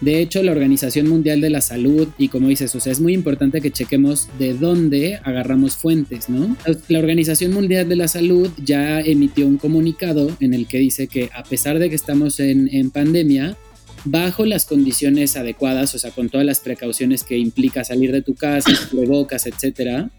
De 0.00 0.20
hecho, 0.20 0.42
la 0.42 0.52
Organización 0.52 1.08
Mundial 1.08 1.42
de 1.42 1.50
la 1.50 1.60
Salud, 1.60 2.08
y 2.16 2.28
como 2.28 2.48
dices, 2.48 2.74
o 2.74 2.80
sea, 2.80 2.90
es 2.90 3.00
muy 3.00 3.12
importante 3.12 3.60
que 3.60 3.70
chequemos 3.70 4.28
de 4.38 4.54
dónde 4.54 5.20
agarramos 5.22 5.76
fuentes, 5.76 6.30
¿no? 6.30 6.56
La 6.88 6.98
Organización 6.98 7.52
Mundial 7.52 7.88
de 7.88 7.96
la 7.96 8.08
Salud 8.08 8.50
ya 8.64 9.00
emitió 9.00 9.46
un 9.46 9.58
comunicado 9.58 10.34
en 10.40 10.54
el 10.54 10.66
que 10.66 10.78
dice 10.78 11.06
que 11.06 11.28
a 11.34 11.42
pesar 11.42 11.78
de 11.78 11.90
que 11.90 11.96
estamos 11.96 12.40
en, 12.40 12.68
en 12.72 12.90
pandemia, 12.90 13.58
bajo 14.04 14.46
las 14.46 14.64
condiciones 14.64 15.36
adecuadas, 15.36 15.94
o 15.94 15.98
sea, 15.98 16.10
con 16.10 16.30
todas 16.30 16.46
las 16.46 16.60
precauciones 16.60 17.22
que 17.22 17.36
implica 17.36 17.84
salir 17.84 18.12
de 18.12 18.22
tu 18.22 18.34
casa, 18.34 18.70
bocas, 18.92 19.46
etcétera, 19.46 20.10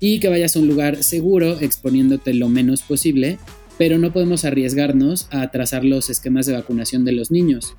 y 0.00 0.20
que 0.20 0.28
vayas 0.28 0.54
a 0.54 0.60
un 0.60 0.68
lugar 0.68 1.02
seguro 1.02 1.58
exponiéndote 1.60 2.34
lo 2.34 2.48
menos 2.48 2.82
posible, 2.82 3.38
pero 3.78 3.98
no 3.98 4.12
podemos 4.12 4.44
arriesgarnos 4.44 5.26
a 5.30 5.42
atrasar 5.42 5.84
los 5.84 6.10
esquemas 6.10 6.46
de 6.46 6.52
vacunación 6.52 7.04
de 7.04 7.12
los 7.12 7.30
niños. 7.30 7.74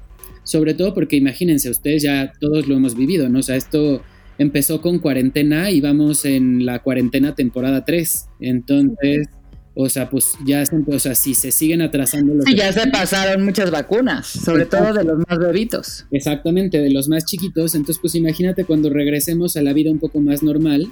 Sobre 0.45 0.73
todo 0.73 0.93
porque 0.93 1.17
imagínense, 1.17 1.69
ustedes 1.69 2.03
ya 2.03 2.31
todos 2.39 2.67
lo 2.67 2.75
hemos 2.75 2.95
vivido, 2.95 3.27
¿no? 3.27 3.39
O 3.39 3.43
sea, 3.43 3.57
esto 3.57 4.01
empezó 4.37 4.79
con 4.81 4.99
cuarentena 4.99 5.71
y 5.71 5.81
vamos 5.81 6.23
en 6.23 6.65
la 6.65 6.79
cuarentena 6.79 7.35
temporada 7.35 7.83
3. 7.83 8.27
Entonces, 8.39 9.27
o 9.73 9.89
sea, 9.89 10.09
pues 10.09 10.33
ya, 10.45 10.63
o 10.87 10.99
sea, 10.99 11.15
si 11.15 11.33
se 11.33 11.51
siguen 11.51 11.81
atrasando 11.81 12.33
los... 12.33 12.45
Sí, 12.45 12.55
ya 12.55 12.71
se 12.71 12.87
pasaron 12.87 13.43
muchas 13.43 13.71
vacunas, 13.71 14.25
sobre 14.25 14.65
todo 14.65 14.93
de 14.93 15.03
los 15.03 15.17
más 15.27 15.37
bebitos. 15.37 16.05
Exactamente, 16.11 16.79
de 16.79 16.89
los 16.89 17.09
más 17.09 17.25
chiquitos. 17.25 17.75
Entonces, 17.75 17.99
pues 17.99 18.15
imagínate 18.15 18.63
cuando 18.63 18.89
regresemos 18.89 19.57
a 19.57 19.61
la 19.61 19.73
vida 19.73 19.91
un 19.91 19.99
poco 19.99 20.21
más 20.21 20.43
normal, 20.43 20.87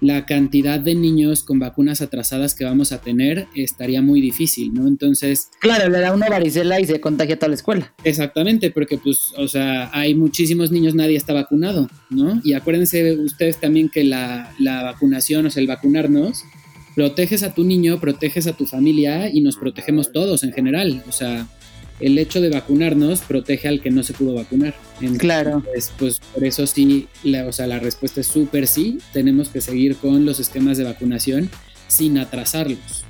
la 0.00 0.26
cantidad 0.26 0.78
de 0.78 0.94
niños 0.94 1.42
con 1.42 1.58
vacunas 1.58 2.00
atrasadas 2.00 2.54
que 2.54 2.64
vamos 2.64 2.92
a 2.92 3.00
tener 3.00 3.46
estaría 3.54 4.02
muy 4.02 4.20
difícil, 4.20 4.72
¿no? 4.74 4.86
Entonces... 4.86 5.50
Claro, 5.60 5.88
le 5.88 6.00
da 6.00 6.12
una 6.12 6.28
varicela 6.28 6.80
y 6.80 6.86
se 6.86 7.00
contagia 7.00 7.38
toda 7.38 7.48
la 7.48 7.54
escuela. 7.54 7.94
Exactamente, 8.04 8.70
porque 8.70 8.98
pues, 8.98 9.32
o 9.36 9.48
sea, 9.48 9.90
hay 9.92 10.14
muchísimos 10.14 10.70
niños, 10.70 10.94
nadie 10.94 11.16
está 11.16 11.32
vacunado, 11.32 11.88
¿no? 12.10 12.40
Y 12.44 12.52
acuérdense 12.54 13.16
ustedes 13.16 13.58
también 13.58 13.88
que 13.88 14.04
la, 14.04 14.52
la 14.58 14.82
vacunación, 14.82 15.46
o 15.46 15.50
sea, 15.50 15.60
el 15.60 15.66
vacunarnos, 15.66 16.44
proteges 16.94 17.42
a 17.42 17.54
tu 17.54 17.62
niño, 17.62 18.00
proteges 18.00 18.46
a 18.46 18.54
tu 18.54 18.66
familia 18.66 19.28
y 19.28 19.42
nos 19.42 19.56
protegemos 19.56 20.12
todos 20.12 20.42
en 20.42 20.52
general. 20.52 21.04
O 21.08 21.12
sea, 21.12 21.46
el 22.00 22.18
hecho 22.18 22.40
de 22.40 22.50
vacunarnos 22.50 23.20
protege 23.20 23.68
al 23.68 23.80
que 23.80 23.90
no 23.90 24.02
se 24.02 24.12
pudo 24.12 24.34
vacunar. 24.34 24.74
claro. 25.18 25.62
Pues 25.98 26.20
por 26.32 26.44
eso 26.44 26.66
sí, 26.66 27.08
la, 27.22 27.46
o 27.46 27.52
sea, 27.52 27.66
la 27.66 27.78
respuesta 27.78 28.20
es 28.20 28.26
súper 28.26 28.66
sí. 28.66 28.98
Tenemos 29.12 29.48
que 29.48 29.60
seguir 29.60 29.96
con 29.96 30.24
los 30.24 30.40
esquemas 30.40 30.78
de 30.78 30.84
vacunación 30.84 31.50
sin 31.88 32.18
atrasarlos. 32.18 33.04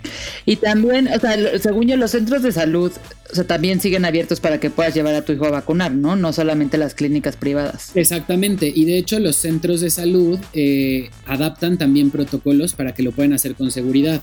Y 0.45 0.57
también, 0.57 1.09
o 1.09 1.19
sea, 1.19 1.37
según 1.59 1.88
yo, 1.88 1.97
los 1.97 2.11
centros 2.11 2.43
de 2.43 2.52
salud, 2.52 2.93
o 3.31 3.35
sea, 3.35 3.45
también 3.45 3.81
siguen 3.81 4.05
abiertos 4.05 4.40
para 4.40 4.61
que 4.61 4.71
puedas 4.71 4.95
llevar 4.95 5.14
a 5.14 5.23
tu 5.23 5.33
hijo 5.33 5.47
a 5.47 5.50
vacunar, 5.50 5.93
¿no? 5.93 6.16
No 6.16 6.33
solamente 6.33 6.78
las 6.78 6.95
clínicas 6.95 7.37
privadas. 7.37 7.90
Exactamente, 7.95 8.71
y 8.75 8.85
de 8.85 8.99
hecho 8.99 9.19
los 9.19 9.37
centros 9.37 9.81
de 9.81 9.90
salud 9.90 10.38
eh, 10.52 11.11
adaptan 11.26 11.78
también 11.78 12.11
protocolos 12.11 12.75
para 12.75 12.93
que 12.93 13.02
lo 13.02 13.12
puedan 13.12 13.33
hacer 13.33 13.55
con 13.55 13.71
seguridad. 13.71 14.23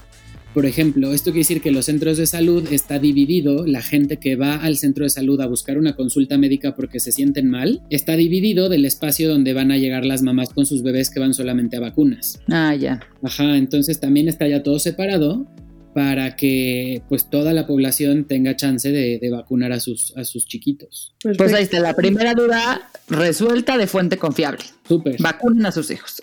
Por 0.53 0.65
ejemplo, 0.65 1.13
esto 1.13 1.31
quiere 1.31 1.39
decir 1.39 1.61
que 1.61 1.71
los 1.71 1.85
centros 1.85 2.17
de 2.17 2.27
salud 2.27 2.67
está 2.71 2.99
dividido, 2.99 3.65
la 3.65 3.81
gente 3.81 4.17
que 4.17 4.35
va 4.35 4.55
al 4.55 4.77
centro 4.77 5.03
de 5.03 5.09
salud 5.09 5.41
a 5.41 5.47
buscar 5.47 5.77
una 5.77 5.95
consulta 5.95 6.37
médica 6.37 6.75
porque 6.75 6.99
se 6.99 7.11
sienten 7.11 7.49
mal, 7.49 7.81
está 7.89 8.15
dividido 8.15 8.69
del 8.69 8.85
espacio 8.85 9.29
donde 9.29 9.53
van 9.53 9.71
a 9.71 9.77
llegar 9.77 10.05
las 10.05 10.21
mamás 10.21 10.49
con 10.49 10.65
sus 10.65 10.83
bebés 10.83 11.09
que 11.09 11.19
van 11.19 11.33
solamente 11.33 11.77
a 11.77 11.79
vacunas. 11.79 12.39
Ah, 12.49 12.75
ya. 12.75 12.99
Ajá, 13.23 13.57
entonces 13.57 13.99
también 13.99 14.27
está 14.27 14.47
ya 14.47 14.61
todo 14.61 14.77
separado 14.79 15.47
para 15.93 16.35
que 16.35 17.03
pues 17.07 17.29
toda 17.29 17.53
la 17.53 17.67
población 17.67 18.25
tenga 18.25 18.55
chance 18.55 18.91
de, 18.91 19.19
vacunar 19.31 19.71
a 19.71 19.79
sus, 19.79 20.15
a 20.17 20.23
sus 20.23 20.45
chiquitos. 20.45 21.15
Pues 21.37 21.53
ahí 21.53 21.63
está, 21.63 21.79
la 21.79 21.95
primera 21.95 22.33
duda 22.33 22.89
resuelta 23.07 23.77
de 23.77 23.87
fuente 23.87 24.17
confiable. 24.17 24.63
Súper. 24.87 25.17
Vacunen 25.19 25.65
a 25.65 25.71
sus 25.71 25.89
hijos. 25.91 26.21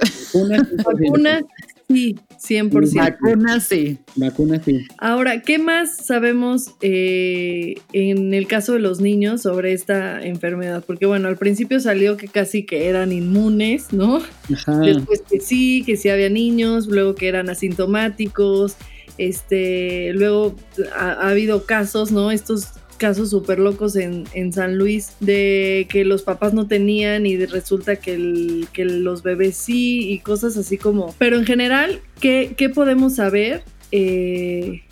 Vacunen 0.85 1.47
Sí, 1.91 2.17
100%. 2.39 2.95
Vacunas 2.95 3.65
sí. 3.65 3.99
Vacunas 4.15 4.63
sí. 4.65 4.87
Ahora, 4.99 5.43
¿qué 5.43 5.59
más 5.59 5.97
sabemos 5.97 6.71
eh, 6.83 7.75
en 7.93 8.33
el 8.33 8.47
caso 8.47 8.75
de 8.75 8.79
los 8.79 9.01
niños 9.01 9.43
sobre 9.43 9.73
esta 9.73 10.23
enfermedad? 10.23 10.85
Porque 10.87 11.07
bueno, 11.07 11.27
al 11.27 11.37
principio 11.37 11.81
salió 11.81 12.17
que 12.17 12.29
casi 12.29 12.65
que 12.65 12.89
eran 12.89 13.11
inmunes, 13.11 13.93
¿no? 13.93 14.21
Ajá. 14.53 14.79
Después 14.79 15.23
que 15.29 15.41
sí, 15.41 15.83
que 15.85 15.97
sí 15.97 16.09
había 16.09 16.31
niños, 16.31 16.87
luego 16.87 17.17
que 17.17 17.27
eran 17.27 17.51
asintomáticos. 17.51 18.77
Este, 19.19 20.13
luego 20.15 20.55
ha, 20.95 21.11
ha 21.11 21.31
habido 21.31 21.67
casos, 21.67 22.13
¿no? 22.13 22.31
Estos 22.31 22.80
casos 23.01 23.31
súper 23.31 23.59
locos 23.59 23.97
en, 23.97 24.53
San 24.53 24.77
Luis 24.77 25.13
de 25.21 25.89
que 25.91 26.05
los 26.05 26.23
papás 26.23 26.53
no 26.53 26.67
tenían 26.67 27.25
y 27.25 27.39
resulta 27.47 27.97
que, 27.97 28.13
el, 28.13 28.69
que 28.75 28.85
los 28.85 29.23
bebés 29.23 29.57
sí 29.57 30.11
y 30.11 30.19
cosas 30.19 30.59
así 30.59 30.77
como... 30.77 31.15
Pero 31.19 31.39
en 31.39 31.47
general, 31.47 32.01
¿qué, 32.21 32.55
podemos 32.75 33.17
saber? 33.17 33.63
Eh, 33.91 34.83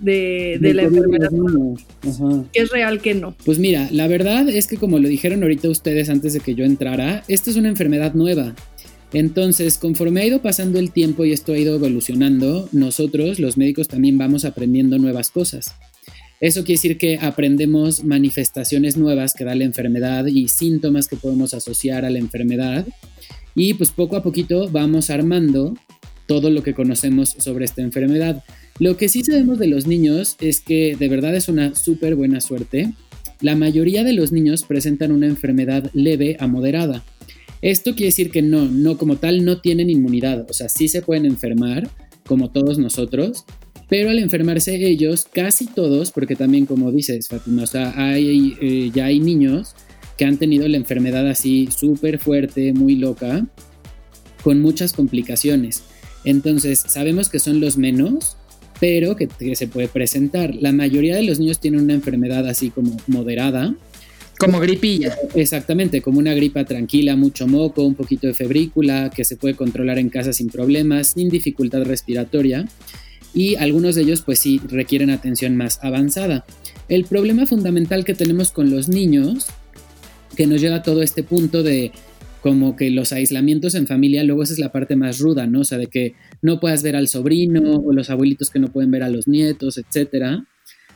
de, 0.00 0.58
la 0.60 0.84
enfermedad. 0.84 1.28
¿Qué 2.54 2.60
es 2.60 2.70
real, 2.70 3.02
que 3.02 3.14
no? 3.14 3.36
Pues 3.44 3.58
mira, 3.58 3.88
la 3.92 4.08
verdad 4.08 4.48
es 4.48 4.66
que 4.66 4.78
como 4.78 4.98
lo 4.98 5.06
dijeron 5.06 5.42
ahorita 5.42 5.68
ustedes 5.68 6.08
antes 6.08 6.32
de 6.32 6.40
que 6.40 6.54
yo 6.54 6.64
entrara, 6.64 7.22
esta 7.28 7.50
es 7.50 7.56
una 7.56 7.68
enfermedad 7.68 8.14
nueva. 8.14 8.54
Entonces, 9.12 9.76
conforme 9.76 10.22
ha 10.22 10.26
ido 10.26 10.40
pasando 10.40 10.78
el 10.78 10.90
tiempo 10.90 11.26
y 11.26 11.32
esto 11.32 11.52
ha 11.52 11.58
ido 11.58 11.74
evolucionando, 11.74 12.66
nosotros, 12.72 13.38
los 13.38 13.58
médicos, 13.58 13.88
también 13.88 14.16
vamos 14.16 14.46
aprendiendo 14.46 14.96
nuevas 14.98 15.30
cosas. 15.30 15.74
Eso 16.40 16.60
quiere 16.60 16.74
decir 16.74 16.98
que 16.98 17.18
aprendemos 17.18 18.04
manifestaciones 18.04 18.96
nuevas 18.96 19.34
que 19.34 19.44
da 19.44 19.54
la 19.54 19.64
enfermedad 19.64 20.26
y 20.26 20.48
síntomas 20.48 21.08
que 21.08 21.16
podemos 21.16 21.52
asociar 21.52 22.04
a 22.04 22.10
la 22.10 22.18
enfermedad. 22.18 22.86
Y 23.54 23.74
pues 23.74 23.90
poco 23.90 24.16
a 24.16 24.22
poquito 24.22 24.68
vamos 24.70 25.10
armando 25.10 25.74
todo 26.26 26.50
lo 26.50 26.62
que 26.62 26.74
conocemos 26.74 27.30
sobre 27.38 27.64
esta 27.64 27.82
enfermedad. 27.82 28.44
Lo 28.78 28.96
que 28.96 29.08
sí 29.08 29.24
sabemos 29.24 29.58
de 29.58 29.66
los 29.66 29.88
niños 29.88 30.36
es 30.40 30.60
que 30.60 30.94
de 30.96 31.08
verdad 31.08 31.34
es 31.34 31.48
una 31.48 31.74
súper 31.74 32.14
buena 32.14 32.40
suerte. 32.40 32.92
La 33.40 33.56
mayoría 33.56 34.04
de 34.04 34.12
los 34.12 34.30
niños 34.30 34.62
presentan 34.62 35.10
una 35.10 35.26
enfermedad 35.26 35.90
leve 35.92 36.36
a 36.38 36.46
moderada. 36.46 37.02
Esto 37.62 37.92
quiere 37.92 38.06
decir 38.06 38.30
que 38.30 38.42
no, 38.42 38.66
no 38.66 38.96
como 38.98 39.16
tal 39.16 39.44
no 39.44 39.60
tienen 39.60 39.90
inmunidad, 39.90 40.46
o 40.48 40.52
sea, 40.52 40.68
sí 40.68 40.86
se 40.86 41.02
pueden 41.02 41.24
enfermar 41.24 41.90
como 42.24 42.50
todos 42.50 42.78
nosotros, 42.78 43.44
pero 43.88 44.10
al 44.10 44.18
enfermarse 44.18 44.74
ellos, 44.76 45.26
casi 45.32 45.66
todos, 45.66 46.12
porque 46.12 46.36
también 46.36 46.66
como 46.66 46.92
dices, 46.92 47.28
Fatima, 47.28 47.62
o 47.62 47.66
sea, 47.66 47.94
hay, 47.96 48.56
eh, 48.60 48.90
ya 48.94 49.06
hay 49.06 49.18
niños 49.18 49.74
que 50.18 50.26
han 50.26 50.36
tenido 50.36 50.68
la 50.68 50.76
enfermedad 50.76 51.26
así 51.28 51.68
súper 51.74 52.18
fuerte, 52.18 52.72
muy 52.74 52.96
loca, 52.96 53.46
con 54.42 54.60
muchas 54.60 54.92
complicaciones. 54.92 55.84
Entonces, 56.24 56.84
sabemos 56.86 57.30
que 57.30 57.38
son 57.38 57.60
los 57.60 57.78
menos, 57.78 58.36
pero 58.78 59.16
que, 59.16 59.26
que, 59.26 59.56
se 59.56 59.68
puede 59.68 59.88
presentar. 59.88 60.54
La 60.54 60.72
mayoría 60.72 61.16
de 61.16 61.22
los 61.22 61.38
niños 61.38 61.58
tienen 61.58 61.80
una 61.80 61.94
enfermedad 61.94 62.46
así 62.46 62.70
como 62.70 62.96
moderada. 63.06 63.74
Como 64.38 64.60
gripilla. 64.60 65.16
Exactamente, 65.34 66.02
como 66.02 66.18
una 66.18 66.34
gripa 66.34 66.64
tranquila, 66.64 67.16
mucho 67.16 67.46
moco, 67.46 67.84
un 67.84 67.94
poquito 67.94 68.26
de 68.26 68.34
febrícula, 68.34 69.10
que 69.10 69.24
se 69.24 69.36
puede 69.36 69.54
controlar 69.54 69.98
en 69.98 70.10
casa 70.10 70.32
sin 70.32 70.48
problemas, 70.48 71.08
sin 71.08 71.28
dificultad 71.28 71.82
respiratoria 71.84 72.66
y 73.34 73.56
algunos 73.56 73.94
de 73.94 74.02
ellos 74.02 74.22
pues 74.22 74.38
sí 74.38 74.60
requieren 74.68 75.10
atención 75.10 75.56
más 75.56 75.78
avanzada. 75.82 76.44
El 76.88 77.04
problema 77.04 77.46
fundamental 77.46 78.04
que 78.04 78.14
tenemos 78.14 78.50
con 78.50 78.70
los 78.70 78.88
niños, 78.88 79.46
que 80.36 80.46
nos 80.46 80.60
lleva 80.60 80.76
a 80.76 80.82
todo 80.82 81.02
este 81.02 81.22
punto 81.22 81.62
de 81.62 81.92
como 82.40 82.76
que 82.76 82.90
los 82.90 83.12
aislamientos 83.12 83.74
en 83.74 83.86
familia, 83.86 84.22
luego 84.22 84.42
esa 84.42 84.52
es 84.52 84.58
la 84.58 84.72
parte 84.72 84.96
más 84.96 85.18
ruda, 85.18 85.46
¿no? 85.46 85.60
O 85.60 85.64
sea, 85.64 85.78
de 85.78 85.88
que 85.88 86.14
no 86.40 86.60
puedas 86.60 86.82
ver 86.82 86.96
al 86.96 87.08
sobrino 87.08 87.76
o 87.76 87.92
los 87.92 88.10
abuelitos 88.10 88.50
que 88.50 88.58
no 88.58 88.68
pueden 88.68 88.90
ver 88.90 89.02
a 89.02 89.08
los 89.08 89.26
nietos, 89.26 89.76
etcétera. 89.76 90.46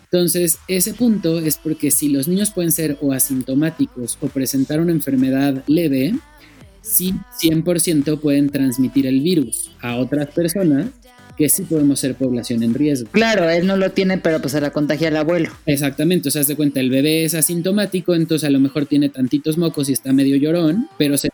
Entonces, 0.05 0.59
ese 0.69 0.95
punto 0.95 1.41
es 1.41 1.57
porque 1.57 1.91
si 1.91 2.09
los 2.09 2.29
niños 2.29 2.51
pueden 2.53 2.71
ser 2.71 2.99
o 3.01 3.13
asintomáticos 3.13 4.19
o 4.21 4.29
presentar 4.29 4.81
una 4.81 4.93
enfermedad 4.93 5.65
leve, 5.67 6.15
sí 6.83 7.15
100% 7.43 8.21
pueden 8.21 8.51
transmitir 8.51 9.07
el 9.07 9.21
virus 9.21 9.73
a 9.81 9.97
otras 9.97 10.29
personas 10.29 10.87
que 11.37 11.49
sí 11.49 11.63
podemos 11.63 12.01
ser 12.01 12.15
población 12.15 12.63
en 12.63 12.75
riesgo. 12.75 13.11
Claro, 13.11 13.49
él 13.49 13.67
no 13.67 13.77
lo 13.77 13.91
tiene, 13.93 14.19
pero 14.19 14.41
pues 14.41 14.53
se 14.53 14.61
la 14.61 14.71
contagia 14.71 15.09
al 15.09 15.17
abuelo. 15.17 15.51
Exactamente, 15.67 16.29
o 16.29 16.33
sea, 16.33 16.45
se 16.45 16.57
cuenta, 16.57 16.81
el 16.81 16.91
bebé 16.91 17.25
es 17.25 17.35
asintomático, 17.35 18.15
entonces 18.15 18.49
a 18.49 18.51
lo 18.51 18.61
mejor 18.61 18.87
tiene 18.87 19.09
tantitos 19.09 19.59
mocos 19.59 19.89
y 19.89 19.93
está 19.93 20.13
medio 20.13 20.37
llorón, 20.37 20.89
pero 20.99 21.17
se... 21.17 21.29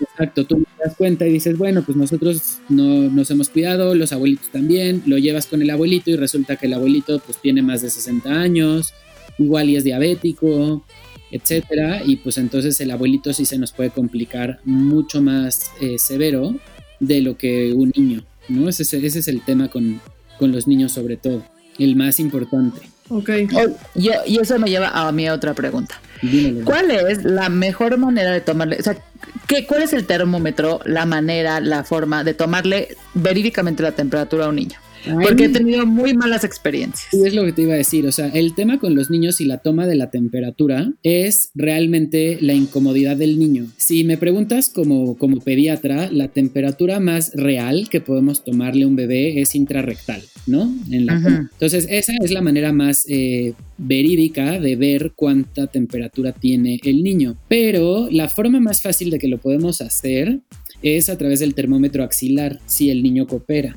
Exacto, 0.00 0.44
tú 0.44 0.62
te 0.62 0.84
das 0.84 0.96
cuenta 0.96 1.26
y 1.26 1.32
dices, 1.32 1.56
bueno, 1.56 1.82
pues 1.82 1.96
nosotros 1.96 2.58
no 2.68 3.10
nos 3.10 3.30
hemos 3.30 3.48
cuidado, 3.48 3.94
los 3.94 4.12
abuelitos 4.12 4.48
también, 4.50 5.02
lo 5.06 5.18
llevas 5.18 5.46
con 5.46 5.60
el 5.60 5.70
abuelito 5.70 6.10
y 6.10 6.16
resulta 6.16 6.56
que 6.56 6.66
el 6.66 6.74
abuelito 6.74 7.18
pues 7.18 7.38
tiene 7.38 7.62
más 7.62 7.82
de 7.82 7.90
60 7.90 8.30
años, 8.30 8.94
igual 9.38 9.70
y 9.70 9.76
es 9.76 9.84
diabético, 9.84 10.84
etcétera, 11.30 12.02
y 12.04 12.16
pues 12.16 12.38
entonces 12.38 12.80
el 12.80 12.90
abuelito 12.90 13.32
sí 13.32 13.44
se 13.44 13.58
nos 13.58 13.72
puede 13.72 13.90
complicar 13.90 14.60
mucho 14.64 15.20
más 15.20 15.72
eh, 15.80 15.98
severo 15.98 16.54
de 17.00 17.22
lo 17.22 17.36
que 17.36 17.72
un 17.72 17.92
niño, 17.96 18.24
¿no? 18.48 18.68
Ese, 18.68 18.82
es- 18.82 18.92
ese 18.94 19.18
es 19.20 19.28
el 19.28 19.42
tema 19.42 19.68
con, 19.68 20.00
con 20.38 20.52
los 20.52 20.66
niños 20.66 20.92
sobre 20.92 21.16
todo, 21.16 21.42
el 21.78 21.96
más 21.96 22.18
importante. 22.20 22.80
Ok. 23.10 23.30
Oh, 23.54 23.66
y, 23.94 24.10
y 24.26 24.38
eso 24.38 24.58
me 24.58 24.68
lleva 24.68 24.88
a 24.90 25.10
mi 25.12 25.28
otra 25.30 25.54
pregunta. 25.54 25.94
Dímelo. 26.20 26.64
¿Cuál 26.66 26.90
es 26.90 27.24
la 27.24 27.48
mejor 27.48 27.96
manera 27.96 28.32
de 28.32 28.40
tomarle? 28.42 28.76
O 28.78 28.82
sea, 28.82 28.98
¿qué, 29.46 29.66
¿cuál 29.66 29.82
es 29.82 29.92
el 29.94 30.04
termómetro, 30.06 30.80
la 30.84 31.06
manera, 31.06 31.60
la 31.60 31.84
forma 31.84 32.22
de 32.24 32.34
tomarle 32.34 32.96
verídicamente 33.14 33.82
la 33.82 33.92
temperatura 33.92 34.44
a 34.44 34.48
un 34.48 34.56
niño? 34.56 34.78
Porque 35.04 35.44
he 35.44 35.48
tenido 35.48 35.86
muy 35.86 36.14
malas 36.14 36.44
experiencias. 36.44 37.08
Sí, 37.10 37.22
es 37.24 37.34
lo 37.34 37.44
que 37.44 37.52
te 37.52 37.62
iba 37.62 37.74
a 37.74 37.78
decir. 37.78 38.06
O 38.06 38.12
sea, 38.12 38.28
el 38.28 38.54
tema 38.54 38.78
con 38.78 38.94
los 38.94 39.10
niños 39.10 39.40
y 39.40 39.44
la 39.44 39.58
toma 39.58 39.86
de 39.86 39.96
la 39.96 40.10
temperatura 40.10 40.92
es 41.02 41.50
realmente 41.54 42.38
la 42.40 42.54
incomodidad 42.54 43.16
del 43.16 43.38
niño. 43.38 43.66
Si 43.76 44.04
me 44.04 44.18
preguntas 44.18 44.68
como, 44.68 45.16
como 45.16 45.40
pediatra, 45.40 46.10
la 46.10 46.28
temperatura 46.28 47.00
más 47.00 47.32
real 47.34 47.88
que 47.90 48.00
podemos 48.00 48.44
tomarle 48.44 48.84
a 48.84 48.88
un 48.88 48.96
bebé 48.96 49.40
es 49.40 49.54
intrarrectal, 49.54 50.22
¿no? 50.46 50.72
En 50.90 51.06
la. 51.06 51.48
Entonces, 51.52 51.86
esa 51.90 52.12
es 52.22 52.30
la 52.30 52.42
manera 52.42 52.72
más 52.72 53.04
eh, 53.08 53.54
verídica 53.76 54.60
de 54.60 54.76
ver 54.76 55.12
cuánta 55.14 55.66
temperatura 55.66 56.32
tiene 56.32 56.80
el 56.84 57.02
niño. 57.02 57.36
Pero 57.48 58.08
la 58.10 58.28
forma 58.28 58.60
más 58.60 58.82
fácil 58.82 59.10
de 59.10 59.18
que 59.18 59.28
lo 59.28 59.38
podemos 59.38 59.80
hacer 59.80 60.40
es 60.82 61.08
a 61.08 61.18
través 61.18 61.40
del 61.40 61.54
termómetro 61.54 62.04
axilar, 62.04 62.60
si 62.66 62.90
el 62.90 63.02
niño 63.02 63.26
coopera. 63.26 63.76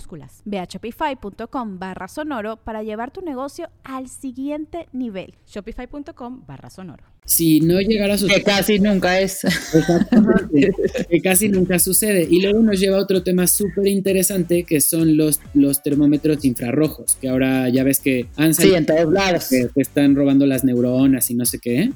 minúsculas. 0.00 0.42
Ve 0.44 0.58
a 0.58 0.64
shopify.com 0.64 1.78
barra 1.78 2.08
sonoro 2.08 2.56
para 2.56 2.82
llevar 2.82 3.10
tu 3.12 3.20
negocio 3.20 3.68
al 3.84 4.08
siguiente 4.08 4.86
nivel. 4.92 5.34
Shopify.com 5.46 6.44
barra 6.46 6.70
sonoro. 6.70 7.04
Si 7.26 7.60
no 7.60 7.78
llegara 7.80 8.14
a 8.14 8.16
Que 8.16 8.20
suceder, 8.22 8.42
casi 8.42 8.78
nunca 8.80 9.20
es. 9.20 9.44
Exactamente, 9.44 10.72
que 11.08 11.20
casi 11.20 11.48
nunca 11.48 11.78
sucede. 11.78 12.26
Y 12.28 12.40
luego 12.40 12.60
nos 12.60 12.80
lleva 12.80 12.96
a 12.96 13.00
otro 13.00 13.22
tema 13.22 13.46
súper 13.46 13.86
interesante 13.88 14.64
que 14.64 14.80
son 14.80 15.16
los, 15.16 15.40
los 15.54 15.82
termómetros 15.82 16.44
infrarrojos, 16.44 17.16
que 17.20 17.28
ahora 17.28 17.68
ya 17.68 17.84
ves 17.84 18.00
que 18.00 18.26
han 18.36 18.54
Sí, 18.54 18.62
salido 18.62 18.76
en 18.78 18.86
todos 18.86 19.12
lados. 19.12 19.48
que 19.50 19.66
te 19.72 19.82
están 19.82 20.16
robando 20.16 20.46
las 20.46 20.64
neuronas 20.64 21.30
y 21.30 21.34
no 21.34 21.44
sé 21.44 21.58
qué. 21.58 21.92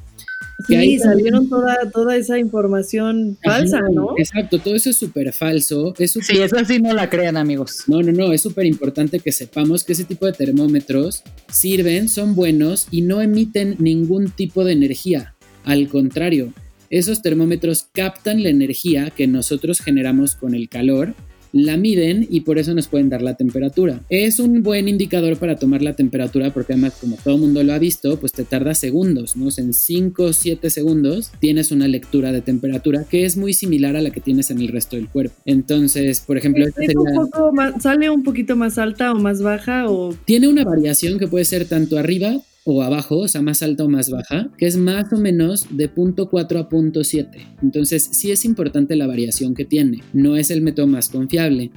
Sí, 0.67 0.77
ahí 0.77 0.99
salieron 0.99 1.49
toda, 1.49 1.77
toda 1.93 2.17
esa 2.17 2.39
información 2.39 3.37
falsa, 3.43 3.79
Ajá, 3.79 3.89
¿no? 3.93 4.15
Exacto, 4.17 4.59
todo 4.59 4.77
eso 4.77 4.91
es 4.91 4.97
súper 4.97 5.33
falso. 5.33 5.95
Es 5.99 6.13
súper 6.13 6.37
Sí, 6.37 6.43
eso 6.43 6.57
sí 6.65 6.81
no 6.81 6.93
la 6.95 7.11
crean, 7.11 7.37
amigos. 7.37 7.85
No, 7.87 8.03
no, 8.03 8.13
no, 8.13 8.33
es 8.33 8.41
súper 8.41 8.67
importante 8.67 9.19
que 9.19 9.33
sepamos 9.33 9.85
que 9.85 9.93
ese 9.93 10.05
tipo 10.05 10.27
de 10.27 10.33
termómetros 10.33 11.23
sirven, 11.49 12.09
son 12.09 12.35
buenos 12.35 12.87
y 12.91 13.03
no 13.03 13.21
emiten 13.21 13.77
ningún 13.79 14.31
tipo 14.31 14.65
de 14.65 14.73
energía. 14.73 15.35
Al 15.65 15.89
contrario, 15.89 16.53
esos 16.91 17.23
termómetros 17.23 17.89
captan 17.93 18.43
la 18.43 18.51
energía 18.51 19.11
que 19.11 19.27
nosotros 19.27 19.81
generamos 19.81 20.37
con 20.37 20.55
el 20.55 20.69
calor, 20.69 21.15
la 21.55 21.77
miden 21.77 22.27
y 22.29 22.41
por 22.41 22.59
eso 22.59 22.75
nos 22.75 22.89
pueden 22.89 23.09
dar 23.09 23.23
la 23.23 23.35
temperatura. 23.35 24.01
Es 24.09 24.41
un 24.41 24.65
buen 24.65 24.89
indicador 24.89 25.37
para 25.37 25.55
tomar 25.55 25.83
la 25.83 25.95
temperatura 25.95 26.53
porque 26.53 26.73
además 26.73 26.95
como 27.01 27.17
todo 27.17 27.37
el 27.37 27.41
mundo 27.41 27.63
lo 27.63 27.73
ha 27.73 27.79
visto, 27.79 28.19
pues 28.19 28.33
te 28.33 28.43
tarda 28.43 28.75
segundos, 28.75 29.37
¿no? 29.37 29.47
O 29.47 29.51
sea, 29.53 29.63
en 29.65 29.73
5 29.73 30.23
o 30.25 30.33
7 30.33 30.69
segundos 30.69 31.31
tienes 31.39 31.71
una 31.71 31.87
lectura 31.87 32.33
de 32.33 32.41
temperatura 32.41 33.05
que 33.09 33.25
es 33.25 33.37
muy 33.37 33.53
similar 33.55 33.95
a 33.95 34.03
la 34.03 34.11
que 34.11 34.21
tienes 34.21 34.51
en 34.51 34.61
el 34.61 34.67
resto 34.69 34.97
del 34.97 35.09
cuerpo. 35.09 35.35
Entonces, 35.45 36.21
por 36.27 36.37
ejemplo, 36.37 36.67
esta 36.67 36.81
sería... 36.81 36.99
un 36.99 37.31
poco 37.31 37.53
más- 37.53 37.81
¿Sale 37.81 38.11
un 38.11 38.25
poquito 38.25 38.57
más 38.57 38.77
alta 38.77 39.13
o 39.13 39.21
más 39.21 39.41
baja? 39.41 39.89
O 39.89 40.13
Tiene 40.25 40.49
una 40.49 40.65
variación 40.65 41.21
que 41.21 41.29
puede 41.29 41.45
ser 41.45 41.67
tanto 41.67 41.99
arriba 41.99 42.37
o 42.65 42.83
abajo, 42.83 43.19
o 43.19 43.29
sea, 43.29 43.43
más 43.43 43.63
alta 43.63 43.85
o 43.85 43.89
más 43.89 44.11
baja, 44.11 44.51
que 44.57 44.67
es 44.67 44.77
más 44.77 45.13
o 45.13 45.19
menos 45.19 45.67
de 45.71 45.89
punto 45.89 46.29
4 46.31 46.59
a 46.59 46.69
punto 46.69 47.05
7. 47.05 47.39
Entonces, 47.63 48.09
sí 48.13 48.31
es 48.31 48.45
importante 48.45 48.97
la 48.97 49.07
variación 49.07 49.55
que 49.55 49.65
tiene. 49.65 50.03
No 50.13 50.37
es 50.37 50.51
el 50.51 50.63
método 50.63 50.87
más 50.87 51.09
confiable. 51.09 51.71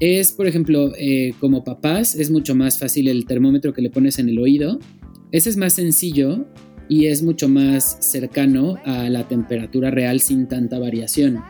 Es, 0.00 0.32
por 0.32 0.46
ejemplo, 0.46 0.92
eh, 0.98 1.32
como 1.40 1.64
papás, 1.64 2.14
es 2.14 2.30
mucho 2.30 2.54
más 2.54 2.78
fácil 2.78 3.08
el 3.08 3.24
termómetro 3.26 3.72
que 3.72 3.82
le 3.82 3.90
pones 3.90 4.18
en 4.18 4.28
el 4.28 4.38
oído. 4.38 4.78
Ese 5.32 5.48
es 5.48 5.56
más 5.56 5.72
sencillo 5.72 6.46
y 6.88 7.06
es 7.06 7.22
mucho 7.22 7.48
más 7.48 7.96
cercano 8.00 8.76
a 8.84 9.08
la 9.08 9.26
temperatura 9.26 9.90
real 9.90 10.20
sin 10.20 10.46
tanta 10.46 10.78
variación. 10.78 11.40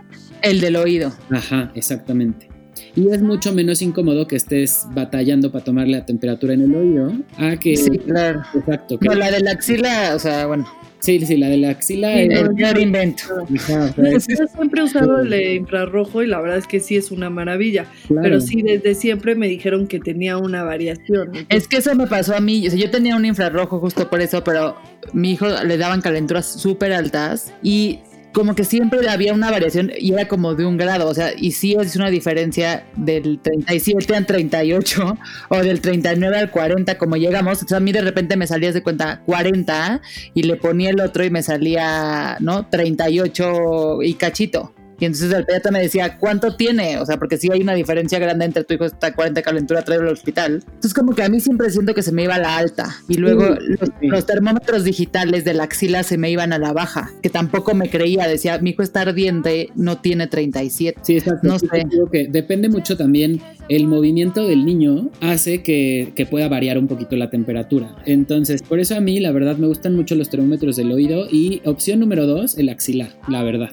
El 0.42 0.60
del 0.60 0.76
oído. 0.76 1.12
Ajá, 1.30 1.72
exactamente. 1.74 2.53
Y 2.96 3.08
es 3.10 3.22
mucho 3.22 3.52
menos 3.52 3.82
incómodo 3.82 4.26
que 4.26 4.36
estés 4.36 4.86
batallando 4.92 5.50
para 5.50 5.64
tomar 5.64 5.88
la 5.88 6.06
temperatura 6.06 6.54
en 6.54 6.62
el 6.62 6.74
oído 6.74 7.12
a 7.38 7.56
que... 7.56 7.76
Sí, 7.76 7.90
claro. 7.98 8.42
Exacto. 8.54 8.98
que- 8.98 9.08
No, 9.08 9.14
la 9.14 9.30
de 9.30 9.40
la 9.40 9.50
axila, 9.52 10.12
o 10.14 10.18
sea, 10.18 10.46
bueno, 10.46 10.66
Sí, 11.00 11.20
sí, 11.26 11.36
la 11.36 11.50
de 11.50 11.58
la 11.58 11.68
axila. 11.68 12.14
Sí, 12.14 12.20
el 12.30 12.54
peor 12.54 12.78
invento. 12.78 13.24
Ajá, 13.54 13.90
o 13.90 13.94
sea, 13.94 14.10
Yo 14.10 14.46
siempre 14.46 14.80
he 14.80 14.84
usado 14.84 15.20
el 15.20 15.28
de 15.28 15.54
infrarrojo 15.56 16.22
y 16.22 16.26
la 16.26 16.40
verdad 16.40 16.56
es 16.56 16.66
que 16.66 16.80
sí 16.80 16.96
es 16.96 17.10
una 17.10 17.28
maravilla. 17.28 17.84
claro. 18.08 18.22
Pero 18.22 18.40
sí, 18.40 18.62
desde 18.62 18.94
siempre 18.94 19.34
me 19.34 19.46
dijeron 19.46 19.86
que 19.86 20.00
tenía 20.00 20.38
una 20.38 20.62
variación. 20.62 21.32
Es 21.50 21.68
que 21.68 21.76
eso 21.76 21.94
me 21.94 22.06
pasó 22.06 22.34
a 22.34 22.40
mí. 22.40 22.66
O 22.66 22.70
sea, 22.70 22.78
yo 22.80 22.90
tenía 22.90 23.16
un 23.16 23.26
infrarrojo 23.26 23.80
justo 23.80 24.08
por 24.08 24.22
eso, 24.22 24.42
pero 24.44 24.76
mi 25.12 25.32
hijo 25.32 25.46
le 25.66 25.76
daban 25.76 26.00
calenturas 26.00 26.46
súper 26.50 26.94
altas 26.94 27.52
y 27.62 27.98
como 28.34 28.54
que 28.54 28.64
siempre 28.64 29.08
había 29.08 29.32
una 29.32 29.50
variación 29.50 29.92
y 29.96 30.12
era 30.12 30.28
como 30.28 30.54
de 30.54 30.66
un 30.66 30.76
grado. 30.76 31.08
O 31.08 31.14
sea, 31.14 31.32
y 31.36 31.52
sí 31.52 31.76
es 31.80 31.96
una 31.96 32.10
diferencia 32.10 32.84
del 32.96 33.38
37 33.38 34.14
al 34.14 34.26
38 34.26 35.18
o 35.48 35.56
del 35.58 35.80
39 35.80 36.36
al 36.36 36.50
40, 36.50 36.98
como 36.98 37.16
llegamos. 37.16 37.62
O 37.62 37.68
sea, 37.68 37.78
a 37.78 37.80
mí 37.80 37.92
de 37.92 38.02
repente 38.02 38.36
me 38.36 38.46
salía 38.46 38.72
de 38.72 38.82
cuenta 38.82 39.22
40 39.24 40.02
y 40.34 40.42
le 40.42 40.56
ponía 40.56 40.90
el 40.90 41.00
otro 41.00 41.24
y 41.24 41.30
me 41.30 41.42
salía, 41.42 42.36
¿no? 42.40 42.66
38 42.68 44.02
y 44.02 44.14
cachito. 44.14 44.74
Y 45.04 45.06
entonces 45.06 45.30
el 45.34 45.44
pediatra 45.44 45.70
me 45.70 45.80
decía, 45.82 46.16
¿cuánto 46.16 46.56
tiene? 46.56 46.98
O 46.98 47.04
sea, 47.04 47.18
porque 47.18 47.36
sí 47.36 47.50
hay 47.52 47.60
una 47.60 47.74
diferencia 47.74 48.18
grande 48.18 48.46
entre 48.46 48.64
tu 48.64 48.72
hijo 48.72 48.86
está 48.86 49.14
40 49.14 49.40
de 49.40 49.44
calentura, 49.44 49.82
trae 49.82 49.98
al 49.98 50.08
hospital. 50.08 50.62
Entonces 50.64 50.94
como 50.94 51.14
que 51.14 51.22
a 51.22 51.28
mí 51.28 51.40
siempre 51.40 51.68
siento 51.68 51.92
que 51.94 52.02
se 52.02 52.10
me 52.10 52.22
iba 52.24 52.36
a 52.36 52.38
la 52.38 52.56
alta. 52.56 52.96
Y 53.06 53.18
luego 53.18 53.44
Sí, 53.54 53.66
los, 53.78 53.88
sí. 54.00 54.06
los 54.08 54.24
termómetros 54.26 54.84
digitales 54.84 55.44
de 55.44 55.52
la 55.52 55.64
axila 55.64 56.02
se 56.04 56.16
me 56.16 56.30
iban 56.30 56.54
a 56.54 56.58
la 56.58 56.72
baja, 56.72 57.10
que 57.22 57.28
tampoco 57.28 57.74
me 57.74 57.90
creía. 57.90 58.26
Decía, 58.26 58.58
mi 58.58 58.70
hijo 58.70 58.82
está 58.82 59.02
ardiente, 59.02 59.68
no 59.74 59.98
tiene 59.98 60.26
37. 60.26 61.00
Sí, 61.02 61.18
exacto. 61.18 61.46
No 61.46 61.58
Sí, 61.58 61.66
sé. 61.70 61.84
digo 61.90 62.10
que 62.10 62.26
depende 62.28 62.70
mucho 62.70 62.96
también 62.96 63.42
el 63.68 63.86
movimiento 63.86 64.46
del 64.46 64.64
niño 64.64 65.10
hace 65.20 65.62
que, 65.62 66.12
que 66.14 66.24
pueda 66.24 66.48
variar 66.48 66.78
un 66.78 66.86
poquito 66.88 67.16
la 67.16 67.28
temperatura. 67.28 67.94
Entonces, 68.06 68.62
por 68.62 68.78
eso 68.80 68.94
a 68.96 69.00
mí 69.00 69.20
la 69.20 69.32
verdad 69.32 69.56
me 69.58 69.66
gustan 69.66 69.94
mucho 69.96 70.14
los 70.14 70.30
termómetros 70.30 70.76
del 70.76 70.90
oído 70.92 71.26
y 71.30 71.60
opción 71.64 72.00
número 72.00 72.26
dos, 72.26 72.56
el 72.56 72.68
axilar, 72.70 73.10
la 73.28 73.42
verdad. 73.42 73.70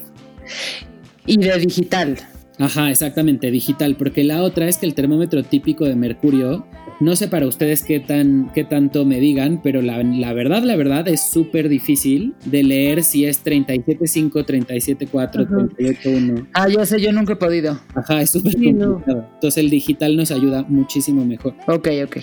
Y 1.25 1.38
de 1.38 1.57
digital. 1.60 2.17
Ajá, 2.60 2.91
exactamente, 2.91 3.49
digital, 3.49 3.95
porque 3.95 4.23
la 4.23 4.43
otra 4.43 4.67
es 4.67 4.77
que 4.77 4.86
el 4.86 4.93
termómetro 4.93 5.41
típico 5.43 5.86
de 5.86 5.95
mercurio, 5.95 6.67
no 6.99 7.15
sé 7.15 7.27
para 7.27 7.47
ustedes 7.47 7.84
qué, 7.84 7.99
tan, 7.99 8.51
qué 8.53 8.63
tanto 8.63 9.03
me 9.03 9.19
digan, 9.19 9.62
pero 9.63 9.81
la, 9.81 10.03
la 10.03 10.34
verdad, 10.34 10.62
la 10.62 10.75
verdad 10.75 11.07
es 11.07 11.21
súper 11.21 11.69
difícil 11.69 12.36
de 12.45 12.62
leer 12.63 13.03
si 13.03 13.25
es 13.25 13.43
37.5, 13.43 14.31
37.4, 14.45 15.45
Ajá. 15.45 15.55
38.1. 15.75 16.47
Ah, 16.53 16.67
ya 16.69 16.86
sé, 16.86 17.01
yo 17.01 17.12
nunca 17.12 17.34
he 17.34 17.38
podido. 17.38 17.79
Ajá, 17.95 18.21
es 18.21 18.29
súper 18.29 18.51
Sí, 18.53 18.73
no. 18.73 18.91
complicado. 18.93 19.27
Entonces 19.36 19.63
el 19.63 19.69
digital 19.71 20.15
nos 20.15 20.29
ayuda 20.29 20.63
muchísimo 20.67 21.25
mejor. 21.25 21.55
Ok, 21.67 21.88
ok. 22.05 22.17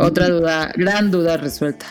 Otra 0.00 0.28
duda, 0.28 0.72
gran 0.76 1.12
duda 1.12 1.36
resuelta. 1.36 1.86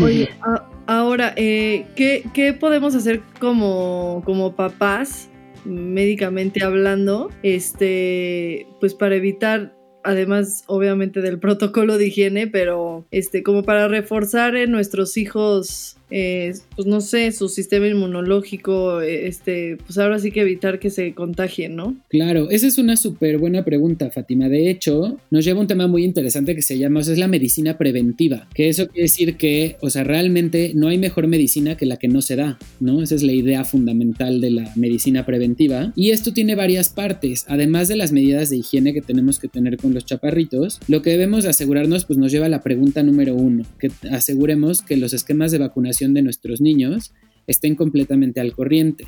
Oye, 0.00 0.28
a- 0.42 0.68
ahora, 0.86 1.32
eh, 1.36 1.86
¿qué, 1.96 2.22
qué 2.32 2.52
podemos 2.52 2.94
hacer 2.94 3.22
como, 3.40 4.22
como 4.24 4.52
papás, 4.54 5.28
médicamente 5.64 6.64
hablando, 6.64 7.30
este, 7.42 8.66
pues 8.80 8.94
para 8.94 9.16
evitar, 9.16 9.74
además, 10.02 10.64
obviamente, 10.66 11.20
del 11.20 11.38
protocolo 11.38 11.98
de 11.98 12.06
higiene, 12.08 12.46
pero 12.46 13.06
este, 13.10 13.42
como 13.42 13.62
para 13.62 13.88
reforzar 13.88 14.56
en 14.56 14.70
nuestros 14.70 15.16
hijos 15.16 15.96
eh, 16.10 16.52
pues 16.76 16.86
no 16.86 17.00
sé, 17.00 17.32
su 17.32 17.48
sistema 17.48 17.86
inmunológico, 17.86 19.00
este, 19.00 19.76
pues 19.84 19.98
ahora 19.98 20.18
sí 20.18 20.30
que 20.30 20.42
evitar 20.42 20.78
que 20.78 20.90
se 20.90 21.14
contagien, 21.14 21.76
¿no? 21.76 21.96
Claro, 22.08 22.50
esa 22.50 22.66
es 22.66 22.78
una 22.78 22.96
súper 22.96 23.38
buena 23.38 23.64
pregunta, 23.64 24.10
Fátima. 24.10 24.48
De 24.48 24.70
hecho, 24.70 25.18
nos 25.30 25.44
lleva 25.44 25.60
un 25.60 25.66
tema 25.66 25.86
muy 25.86 26.04
interesante 26.04 26.54
que 26.54 26.62
se 26.62 26.78
llama, 26.78 27.00
es 27.00 27.18
la 27.18 27.28
medicina 27.28 27.78
preventiva, 27.78 28.48
que 28.54 28.68
eso 28.68 28.88
quiere 28.88 29.02
decir 29.02 29.36
que, 29.36 29.76
o 29.80 29.90
sea, 29.90 30.04
realmente 30.04 30.72
no 30.74 30.88
hay 30.88 30.98
mejor 30.98 31.26
medicina 31.26 31.76
que 31.76 31.86
la 31.86 31.96
que 31.96 32.08
no 32.08 32.22
se 32.22 32.36
da, 32.36 32.58
¿no? 32.80 33.02
Esa 33.02 33.14
es 33.14 33.22
la 33.22 33.32
idea 33.32 33.64
fundamental 33.64 34.40
de 34.40 34.50
la 34.50 34.72
medicina 34.76 35.24
preventiva. 35.26 35.92
Y 35.96 36.10
esto 36.10 36.32
tiene 36.32 36.54
varias 36.54 36.88
partes, 36.88 37.44
además 37.48 37.88
de 37.88 37.96
las 37.96 38.12
medidas 38.12 38.50
de 38.50 38.58
higiene 38.58 38.92
que 38.92 39.02
tenemos 39.02 39.38
que 39.38 39.48
tener 39.48 39.76
con 39.76 39.94
los 39.94 40.04
chaparritos, 40.04 40.80
lo 40.88 41.02
que 41.02 41.10
debemos 41.10 41.44
asegurarnos, 41.44 42.04
pues 42.04 42.18
nos 42.18 42.32
lleva 42.32 42.46
a 42.46 42.50
la 42.50 42.62
pregunta 42.62 43.02
número 43.02 43.34
uno, 43.34 43.64
que 43.78 43.90
aseguremos 44.10 44.82
que 44.82 44.96
los 44.96 45.12
esquemas 45.12 45.52
de 45.52 45.58
vacunación 45.58 45.93
de 45.98 46.22
nuestros 46.22 46.60
niños 46.60 47.12
estén 47.46 47.74
completamente 47.74 48.40
al 48.40 48.52
corriente. 48.52 49.06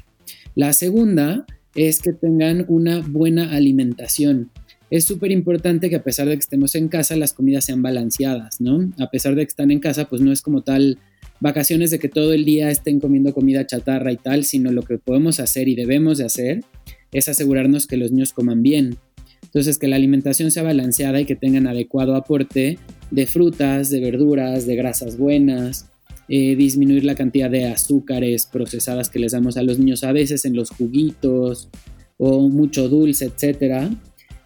La 0.55 0.72
segunda 0.72 1.46
es 1.75 2.01
que 2.01 2.12
tengan 2.12 2.64
una 2.68 3.01
buena 3.01 3.53
alimentación. 3.53 4.51
Es 4.90 5.05
súper 5.05 5.33
importante 5.33 5.90
que 5.90 5.96
a 5.96 6.03
pesar 6.03 6.29
de 6.29 6.35
que 6.35 6.40
estemos 6.40 6.75
en 6.75 6.88
casa, 6.88 7.16
las 7.16 7.33
comidas 7.33 7.64
sean 7.64 7.83
balanceadas, 7.83 8.61
¿no? 8.61 8.92
A 8.99 9.11
pesar 9.11 9.35
de 9.35 9.42
que 9.42 9.49
están 9.49 9.70
en 9.70 9.81
casa, 9.81 10.09
pues 10.09 10.22
no 10.22 10.33
es 10.33 10.42
como 10.42 10.62
tal 10.62 10.99
vacaciones 11.40 11.90
de 11.90 11.99
que 11.99 12.09
todo 12.09 12.33
el 12.33 12.44
día 12.44 12.70
estén 12.70 13.01
comiendo 13.01 13.35
comida 13.35 13.66
chatarra 13.66 14.12
y 14.12 14.16
tal, 14.16 14.44
sino 14.44 14.72
lo 14.72 14.83
que 14.83 14.99
podemos 14.99 15.40
hacer 15.40 15.68
y 15.68 15.75
debemos 15.75 16.18
de 16.18 16.25
hacer 16.25 16.64
es 17.12 17.29
asegurarnos 17.29 17.87
que 17.87 17.96
los 17.96 18.12
niños 18.12 18.33
coman 18.33 18.62
bien. 18.62 18.96
Entonces, 19.42 19.79
que 19.79 19.88
la 19.88 19.96
alimentación 19.96 20.51
sea 20.51 20.62
balanceada 20.62 21.20
y 21.20 21.25
que 21.25 21.37
tengan 21.37 21.66
adecuado 21.66 22.14
aporte 22.14 22.79
de 23.11 23.27
frutas, 23.27 23.90
de 23.90 24.01
verduras, 24.01 24.66
de 24.66 24.77
grasas 24.77 25.16
buenas, 25.16 25.88
eh, 26.29 26.57
disminuir 26.57 27.05
la 27.05 27.15
cantidad 27.15 27.51
de 27.51 27.67
azúcares 27.67 28.47
procesadas 28.47 29.09
que 29.09 29.19
les 29.19 29.33
damos 29.33 29.57
a 29.57 29.62
los 29.62 29.79
niños 29.79 30.03
a 30.05 30.12
veces 30.12 30.45
en 30.45 30.57
los 30.57 30.71
juguitos 30.71 31.69
o 32.19 32.49
mucho 32.49 32.89
dulce, 32.89 33.27
etcétera. 33.27 33.91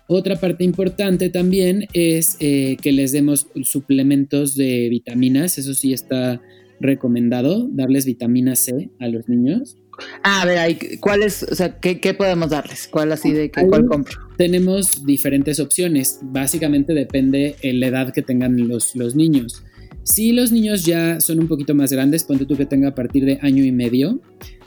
Otra 0.06 0.36
parte 0.40 0.64
importante 0.64 1.30
también 1.30 1.86
es 1.92 2.36
eh, 2.40 2.76
que 2.82 2.90
les 2.92 3.12
demos 3.12 3.46
suplementos 3.62 4.56
de 4.56 4.88
vitaminas, 4.88 5.56
eso 5.56 5.72
sí 5.72 5.92
está 5.92 6.40
recomendado, 6.80 7.68
darles 7.70 8.06
vitamina 8.06 8.56
C 8.56 8.90
a 8.98 9.08
los 9.08 9.28
niños. 9.28 9.76
Ah, 10.22 10.42
a 10.42 10.46
ver, 10.46 10.76
¿cuál 10.98 11.22
es, 11.22 11.42
o 11.44 11.54
sea, 11.54 11.78
¿qué, 11.78 12.14
podemos 12.14 12.50
darles? 12.50 12.88
¿Cuál 12.88 13.12
así 13.12 13.32
de 13.32 13.50
qué, 13.50 13.66
cuál 13.66 13.86
compro? 13.86 14.18
Tenemos 14.36 15.04
diferentes 15.04 15.60
opciones, 15.60 16.18
básicamente 16.22 16.92
depende 16.92 17.54
de 17.62 17.72
la 17.74 17.86
edad 17.86 18.12
que 18.12 18.22
tengan 18.22 18.66
los, 18.66 18.96
los 18.96 19.14
niños. 19.14 19.62
Si 20.10 20.32
los 20.32 20.50
niños 20.50 20.84
ya 20.84 21.20
son 21.20 21.38
un 21.38 21.46
poquito 21.46 21.72
más 21.72 21.92
grandes, 21.92 22.24
ponte 22.24 22.44
tú 22.44 22.56
que 22.56 22.66
tenga 22.66 22.88
a 22.88 22.94
partir 22.96 23.24
de 23.24 23.38
año 23.42 23.64
y 23.64 23.70
medio, 23.70 24.20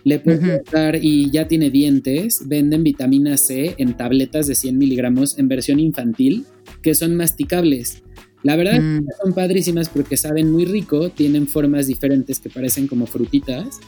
le 0.06 0.20
puedes 0.20 0.62
dar 0.72 0.98
y 1.02 1.30
ya 1.32 1.50
tiene 1.50 1.70
dientes, 1.70 2.48
venden 2.48 2.82
vitamina 2.82 3.36
C 3.36 3.76
en 3.78 3.98
tabletas 3.98 4.48
de 4.48 4.56
100 4.56 4.78
miligramos 4.78 5.38
en 5.38 5.50
versión 5.50 5.82
infantil 5.82 6.46
que 6.82 6.96
son 6.96 7.18
masticables. 7.18 8.04
La 8.42 8.56
verdad 8.56 8.80
mm. 8.82 9.06
son 9.22 9.34
padrísimas 9.34 9.90
porque 9.90 10.16
saben 10.16 10.50
muy 10.50 10.64
rico, 10.64 11.10
tienen 11.10 11.46
formas 11.48 11.88
diferentes 11.88 12.40
que 12.40 12.50
parecen 12.50 12.88
como 12.88 13.06
frutitas 13.06 13.82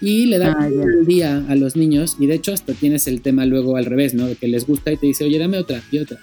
y 0.00 0.26
le 0.26 0.38
dan 0.38 0.54
ah, 0.56 0.68
el 0.68 1.06
día 1.06 1.44
a 1.48 1.56
los 1.56 1.74
niños 1.74 2.18
y 2.20 2.26
de 2.26 2.34
hecho 2.34 2.52
hasta 2.52 2.72
tienes 2.72 3.08
el 3.08 3.20
tema 3.20 3.46
luego 3.46 3.76
al 3.76 3.86
revés, 3.86 4.14
¿no? 4.14 4.26
De 4.26 4.36
que 4.36 4.46
les 4.46 4.64
gusta 4.64 4.92
y 4.92 4.96
te 4.96 5.06
dice, 5.06 5.24
oye, 5.24 5.40
dame 5.40 5.58
otra 5.58 5.82
y 5.90 5.98
otra. 5.98 6.20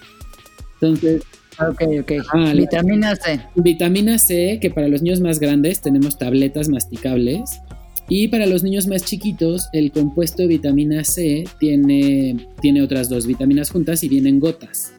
Entonces, 0.76 1.24
Ok, 1.70 1.82
ok. 2.02 2.12
Ah, 2.34 2.54
vitamina 2.56 3.16
C. 3.16 3.40
Vitamina 3.56 4.18
C, 4.18 4.60
que 4.62 4.70
para 4.70 4.88
los 4.88 5.02
niños 5.02 5.22
más 5.22 5.40
grandes 5.40 5.82
tenemos 5.82 6.18
tabletas 6.18 6.70
masticables. 6.70 7.62
Y 8.10 8.28
para 8.28 8.46
los 8.46 8.64
niños 8.64 8.88
más 8.88 9.06
chiquitos, 9.06 9.70
el 9.72 9.92
compuesto 9.92 10.42
de 10.42 10.50
vitamina 10.50 11.04
C 11.04 11.46
tiene, 11.60 12.48
tiene 12.62 12.82
otras 12.82 13.08
dos 13.08 13.26
vitaminas 13.26 13.70
juntas 13.70 14.04
y 14.04 14.10
vienen 14.10 14.40
gotas. 14.40 14.92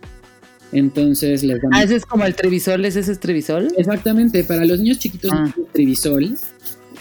Entonces 0.72 1.42
les 1.42 1.60
damos. 1.60 1.78
Ah, 1.78 1.82
ese 1.82 1.96
es 1.96 2.06
como 2.06 2.24
el 2.24 2.34
Trevisol, 2.34 2.84
¿es 2.86 2.96
ese 2.96 3.14
Trevisol? 3.16 3.68
Exactamente, 3.76 4.44
para 4.44 4.64
los 4.64 4.80
niños 4.80 4.98
chiquitos 4.98 5.30
ah. 5.30 5.52
el 5.54 5.66
Trevisol, 5.66 6.38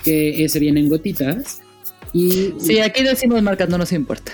que 0.04 0.44
ese 0.44 0.60
viene 0.60 0.82
en 0.82 0.90
gotitas. 0.90 1.61
Y, 2.14 2.54
sí, 2.58 2.80
aquí 2.80 3.04
decimos 3.04 3.42
marcas, 3.42 3.70
no 3.70 3.78
nos 3.78 3.92
importa. 3.94 4.34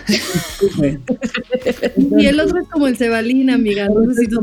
y 2.17 2.25
el 2.25 2.39
otro 2.39 2.59
es 2.59 2.67
como 2.69 2.87
el 2.87 2.97
cebalín, 2.97 3.49
amiga. 3.49 3.87
No 3.87 4.13
sé 4.13 4.21
si 4.21 4.27
tú 4.27 4.39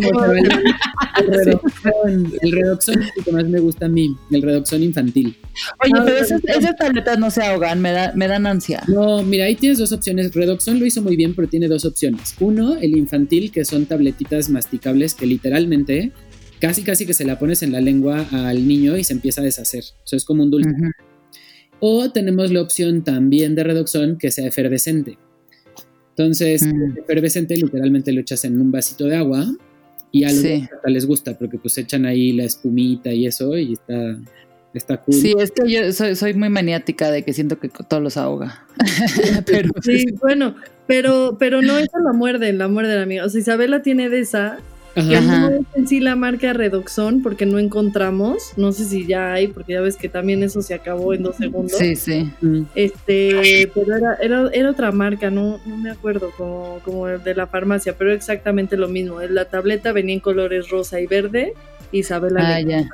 el 1.16 1.32
redoxón, 1.32 2.32
el 2.40 2.52
redoxón 2.52 3.02
es 3.02 3.08
el 3.16 3.24
que 3.24 3.32
más 3.32 3.44
me 3.46 3.58
gusta 3.58 3.86
a 3.86 3.88
mí, 3.88 4.16
el 4.30 4.42
redoxón 4.42 4.82
infantil. 4.82 5.36
Oye, 5.82 5.92
ah, 5.96 6.02
pero 6.04 6.18
esas, 6.18 6.76
tabletas 6.76 7.18
no 7.18 7.30
se 7.30 7.42
ahogan, 7.42 7.80
me, 7.80 7.92
da, 7.92 8.12
me 8.14 8.28
dan 8.28 8.46
ansia. 8.46 8.82
No, 8.86 9.22
mira, 9.22 9.46
ahí 9.46 9.56
tienes 9.56 9.78
dos 9.78 9.92
opciones. 9.92 10.32
Redoxón 10.32 10.78
lo 10.78 10.86
hizo 10.86 11.02
muy 11.02 11.16
bien, 11.16 11.34
pero 11.34 11.48
tiene 11.48 11.68
dos 11.68 11.84
opciones. 11.84 12.34
Uno, 12.38 12.76
el 12.76 12.96
infantil, 12.96 13.50
que 13.50 13.64
son 13.64 13.86
tabletitas 13.86 14.48
masticables 14.48 15.14
que 15.14 15.26
literalmente 15.26 16.12
casi 16.60 16.82
casi 16.82 17.04
que 17.04 17.14
se 17.14 17.24
la 17.24 17.38
pones 17.38 17.62
en 17.62 17.72
la 17.72 17.80
lengua 17.80 18.26
al 18.30 18.66
niño 18.66 18.96
y 18.96 19.04
se 19.04 19.12
empieza 19.12 19.40
a 19.40 19.44
deshacer. 19.44 19.84
O 20.02 20.06
sea, 20.06 20.16
es 20.16 20.24
como 20.24 20.44
un 20.44 20.50
dulce. 20.50 20.70
O 21.80 22.10
tenemos 22.10 22.50
la 22.50 22.62
opción 22.62 23.02
también 23.02 23.54
de 23.54 23.64
redoxón 23.64 24.16
que 24.16 24.30
sea 24.30 24.46
efervescente. 24.46 25.18
Entonces, 26.10 26.62
mm. 26.62 26.98
efervescente 26.98 27.56
literalmente 27.56 28.12
lo 28.12 28.20
echas 28.20 28.44
en 28.44 28.60
un 28.60 28.70
vasito 28.70 29.04
de 29.06 29.16
agua 29.16 29.46
y 30.12 30.22
a 30.24 30.32
los 30.32 30.44
les 30.86 31.06
gusta 31.06 31.36
porque 31.36 31.58
pues 31.58 31.76
echan 31.76 32.06
ahí 32.06 32.32
la 32.32 32.44
espumita 32.44 33.12
y 33.12 33.26
eso 33.26 33.58
y 33.58 33.72
está, 33.72 34.16
está 34.72 34.96
cool. 34.98 35.14
Sí, 35.14 35.34
es 35.36 35.50
que 35.50 35.68
yo 35.68 35.92
soy, 35.92 36.34
muy 36.34 36.50
maniática 36.50 37.10
de 37.10 37.24
que 37.24 37.32
siento 37.32 37.58
que 37.58 37.68
todos 37.68 38.00
los 38.00 38.16
ahoga. 38.16 38.64
pero, 39.46 39.70
sí, 39.82 40.04
bueno, 40.20 40.54
pero, 40.86 41.36
pero 41.38 41.62
no, 41.62 41.76
esa 41.78 41.98
la 41.98 42.12
muerde, 42.12 42.52
la 42.52 42.68
muerde 42.68 42.94
la 42.94 43.02
amiga. 43.02 43.24
O 43.24 43.28
sea, 43.28 43.40
Isabela 43.40 43.82
tiene 43.82 44.08
de 44.08 44.20
esa 44.20 44.60
que 44.94 45.20
no 45.20 45.48
es 45.48 45.60
en 45.74 45.88
sí 45.88 46.00
la 46.00 46.14
marca 46.14 46.52
Redoxón 46.52 47.22
porque 47.22 47.46
no 47.46 47.58
encontramos, 47.58 48.52
no 48.56 48.72
sé 48.72 48.84
si 48.84 49.06
ya 49.06 49.32
hay, 49.32 49.48
porque 49.48 49.72
ya 49.72 49.80
ves 49.80 49.96
que 49.96 50.08
también 50.08 50.42
eso 50.42 50.62
se 50.62 50.74
acabó 50.74 51.14
en 51.14 51.22
dos 51.24 51.36
segundos. 51.36 51.76
Sí, 51.76 51.96
sí. 51.96 52.32
Este, 52.74 53.70
pero 53.74 53.96
era, 53.96 54.14
era, 54.22 54.50
era 54.52 54.70
otra 54.70 54.92
marca, 54.92 55.30
no, 55.30 55.60
no 55.66 55.76
me 55.76 55.90
acuerdo 55.90 56.30
como, 56.36 56.80
como 56.84 57.06
de 57.06 57.34
la 57.34 57.46
farmacia, 57.46 57.94
pero 57.96 58.12
exactamente 58.12 58.76
lo 58.76 58.88
mismo. 58.88 59.20
La 59.22 59.46
tableta 59.46 59.92
venía 59.92 60.14
en 60.14 60.20
colores 60.20 60.68
rosa 60.70 61.00
y 61.00 61.06
verde, 61.06 61.54
Isabela. 61.90 62.56
Ah, 62.56 62.60
ya. 62.60 62.88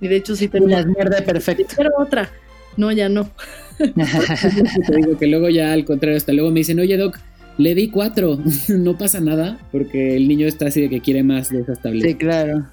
Y 0.00 0.08
de 0.08 0.16
hecho 0.16 0.36
sí 0.36 0.48
tenía. 0.48 0.84
verde 0.84 1.22
perfecto. 1.22 1.74
Pero 1.76 1.90
otra. 1.98 2.30
No, 2.76 2.90
ya 2.90 3.08
no. 3.08 3.30
Te 3.78 4.96
digo 4.96 5.16
que 5.18 5.26
luego 5.26 5.48
ya 5.48 5.72
al 5.72 5.84
contrario, 5.84 6.16
hasta 6.16 6.32
luego 6.32 6.50
me 6.50 6.60
dicen, 6.60 6.78
oye 6.80 6.96
Doc, 6.96 7.18
le 7.58 7.74
di 7.74 7.88
cuatro, 7.88 8.38
no 8.68 8.96
pasa 8.98 9.20
nada, 9.20 9.58
porque 9.72 10.16
el 10.16 10.28
niño 10.28 10.46
está 10.46 10.66
así 10.66 10.80
de 10.80 10.90
que 10.90 11.00
quiere 11.00 11.22
más 11.22 11.50
de 11.50 11.60
esas 11.60 11.80
tabletas. 11.80 12.10
Sí, 12.10 12.16
claro. 12.16 12.66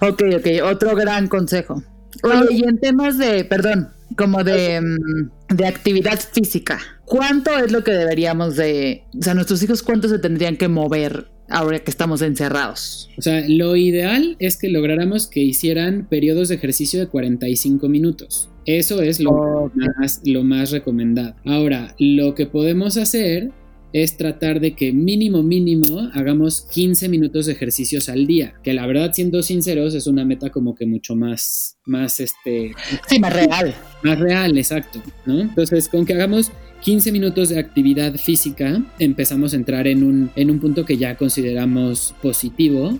Ok, 0.00 0.22
ok, 0.36 0.46
otro 0.64 0.94
gran 0.94 1.28
consejo. 1.28 1.82
Oye, 2.22 2.56
y 2.56 2.64
en 2.64 2.78
temas 2.78 3.18
de, 3.18 3.44
perdón, 3.44 3.88
como 4.16 4.44
de, 4.44 4.80
mm, 4.80 5.56
de 5.56 5.66
actividad 5.66 6.18
física, 6.20 6.78
¿cuánto 7.04 7.56
es 7.58 7.72
lo 7.72 7.82
que 7.82 7.92
deberíamos 7.92 8.56
de, 8.56 9.04
o 9.18 9.22
sea, 9.22 9.34
nuestros 9.34 9.62
hijos 9.62 9.82
cuánto 9.82 10.08
se 10.08 10.18
tendrían 10.18 10.56
que 10.56 10.68
mover 10.68 11.26
ahora 11.48 11.80
que 11.80 11.90
estamos 11.90 12.22
encerrados? 12.22 13.10
O 13.18 13.22
sea, 13.22 13.44
lo 13.48 13.76
ideal 13.76 14.36
es 14.38 14.56
que 14.56 14.68
lográramos 14.68 15.26
que 15.26 15.40
hicieran 15.40 16.06
periodos 16.08 16.48
de 16.48 16.56
ejercicio 16.56 17.00
de 17.00 17.08
45 17.08 17.88
minutos. 17.88 18.48
Eso 18.66 19.02
es 19.02 19.18
lo, 19.18 19.72
más, 19.74 20.20
lo 20.24 20.44
más 20.44 20.70
recomendado. 20.70 21.34
Ahora, 21.44 21.94
lo 21.98 22.34
que 22.34 22.46
podemos 22.46 22.96
hacer 22.96 23.50
es 23.92 24.16
tratar 24.16 24.60
de 24.60 24.74
que 24.74 24.92
mínimo, 24.92 25.42
mínimo 25.42 26.10
hagamos 26.14 26.62
15 26.72 27.08
minutos 27.08 27.46
de 27.46 27.52
ejercicios 27.52 28.08
al 28.08 28.26
día, 28.26 28.54
que 28.62 28.72
la 28.72 28.86
verdad, 28.86 29.12
siendo 29.12 29.42
sinceros, 29.42 29.94
es 29.94 30.06
una 30.06 30.24
meta 30.24 30.50
como 30.50 30.74
que 30.74 30.86
mucho 30.86 31.14
más, 31.14 31.76
más, 31.84 32.20
este... 32.20 32.72
Sí, 33.08 33.18
más 33.18 33.32
real. 33.32 33.74
Más 34.02 34.18
real, 34.18 34.56
exacto, 34.56 35.02
¿no? 35.26 35.40
Entonces, 35.40 35.88
con 35.88 36.06
que 36.06 36.14
hagamos 36.14 36.50
15 36.82 37.12
minutos 37.12 37.50
de 37.50 37.58
actividad 37.58 38.14
física, 38.16 38.82
empezamos 38.98 39.52
a 39.52 39.56
entrar 39.56 39.86
en 39.86 40.02
un, 40.02 40.30
en 40.36 40.50
un 40.50 40.58
punto 40.58 40.84
que 40.84 40.96
ya 40.96 41.16
consideramos 41.16 42.14
positivo 42.22 42.98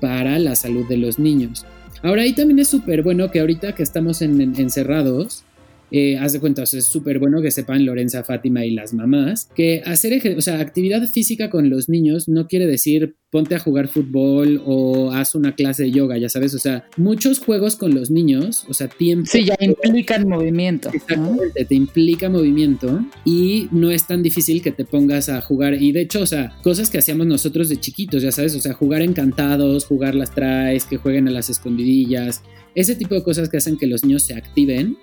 para 0.00 0.38
la 0.38 0.56
salud 0.56 0.86
de 0.88 0.98
los 0.98 1.18
niños. 1.18 1.64
Ahora, 2.02 2.22
ahí 2.22 2.32
también 2.32 2.58
es 2.58 2.68
súper 2.68 3.02
bueno 3.02 3.30
que 3.30 3.40
ahorita 3.40 3.74
que 3.74 3.84
estamos 3.84 4.22
en, 4.22 4.40
encerrados, 4.56 5.44
eh, 5.92 6.18
haz 6.18 6.32
de 6.32 6.40
cuenta, 6.40 6.62
es 6.62 6.84
súper 6.84 7.18
bueno 7.18 7.42
que 7.42 7.50
sepan 7.50 7.84
Lorenza, 7.84 8.24
Fátima 8.24 8.64
y 8.64 8.70
las 8.70 8.94
mamás 8.94 9.48
que 9.54 9.82
hacer 9.84 10.36
o 10.36 10.40
sea, 10.40 10.60
actividad 10.60 11.06
física 11.08 11.50
con 11.50 11.70
los 11.70 11.88
niños 11.88 12.28
no 12.28 12.48
quiere 12.48 12.66
decir 12.66 13.16
ponte 13.32 13.54
a 13.54 13.58
jugar 13.58 13.88
fútbol 13.88 14.62
o 14.66 15.10
haz 15.10 15.34
una 15.34 15.54
clase 15.54 15.84
de 15.84 15.90
yoga, 15.90 16.18
ya 16.18 16.28
sabes, 16.28 16.52
o 16.52 16.58
sea, 16.58 16.84
muchos 16.98 17.38
juegos 17.38 17.76
con 17.76 17.94
los 17.94 18.10
niños, 18.10 18.66
o 18.68 18.74
sea, 18.74 18.88
tiempo. 18.88 19.26
Sí, 19.32 19.46
ya 19.46 19.56
implican 19.58 20.28
movimiento. 20.28 20.90
Exactamente, 20.92 21.64
te 21.64 21.74
implica 21.74 22.28
movimiento 22.28 23.00
y 23.24 23.68
no 23.72 23.90
es 23.90 24.06
tan 24.06 24.22
difícil 24.22 24.60
que 24.60 24.70
te 24.70 24.84
pongas 24.84 25.30
a 25.30 25.40
jugar. 25.40 25.80
Y 25.80 25.92
de 25.92 26.02
hecho, 26.02 26.20
o 26.20 26.26
sea, 26.26 26.54
cosas 26.62 26.90
que 26.90 26.98
hacíamos 26.98 27.26
nosotros 27.26 27.70
de 27.70 27.80
chiquitos, 27.80 28.22
ya 28.22 28.32
sabes, 28.32 28.54
o 28.54 28.60
sea, 28.60 28.74
jugar 28.74 29.00
encantados, 29.00 29.86
jugar 29.86 30.14
las 30.14 30.34
traes, 30.34 30.84
que 30.84 30.98
jueguen 30.98 31.26
a 31.26 31.30
las 31.30 31.48
escondidillas, 31.48 32.42
ese 32.74 32.94
tipo 32.96 33.14
de 33.14 33.22
cosas 33.22 33.48
que 33.48 33.56
hacen 33.56 33.78
que 33.78 33.86
los 33.86 34.04
niños 34.04 34.24
se 34.24 34.34
activen 34.34 34.98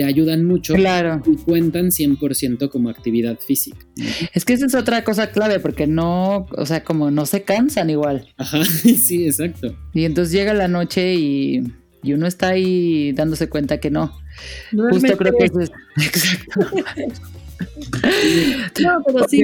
te 0.00 0.04
ayudan 0.06 0.44
mucho 0.44 0.74
Claro. 0.74 1.22
y 1.26 1.36
cuentan 1.36 1.90
100% 1.90 2.70
como 2.70 2.88
actividad 2.88 3.38
física. 3.38 3.76
Es 4.32 4.44
que 4.44 4.54
esa 4.54 4.66
es 4.66 4.74
otra 4.74 5.04
cosa 5.04 5.30
clave, 5.30 5.60
porque 5.60 5.86
no, 5.86 6.46
o 6.56 6.64
sea, 6.66 6.82
como 6.84 7.10
no 7.10 7.26
se 7.26 7.42
cansan 7.42 7.90
igual. 7.90 8.28
Ajá, 8.38 8.64
sí, 8.64 9.26
exacto. 9.26 9.76
Y 9.92 10.04
entonces 10.04 10.32
llega 10.32 10.54
la 10.54 10.68
noche 10.68 11.14
y, 11.14 11.62
y 12.02 12.12
uno 12.14 12.26
está 12.26 12.48
ahí 12.48 13.12
dándose 13.12 13.48
cuenta 13.48 13.78
que 13.78 13.90
no. 13.90 14.16
Justo 14.72 15.16
creo 15.18 15.34
que 15.38 15.44
eso 15.44 15.60
es. 15.60 15.70
Exacto. 16.06 16.60
No, 18.82 19.02
pero 19.06 19.28
sí, 19.28 19.42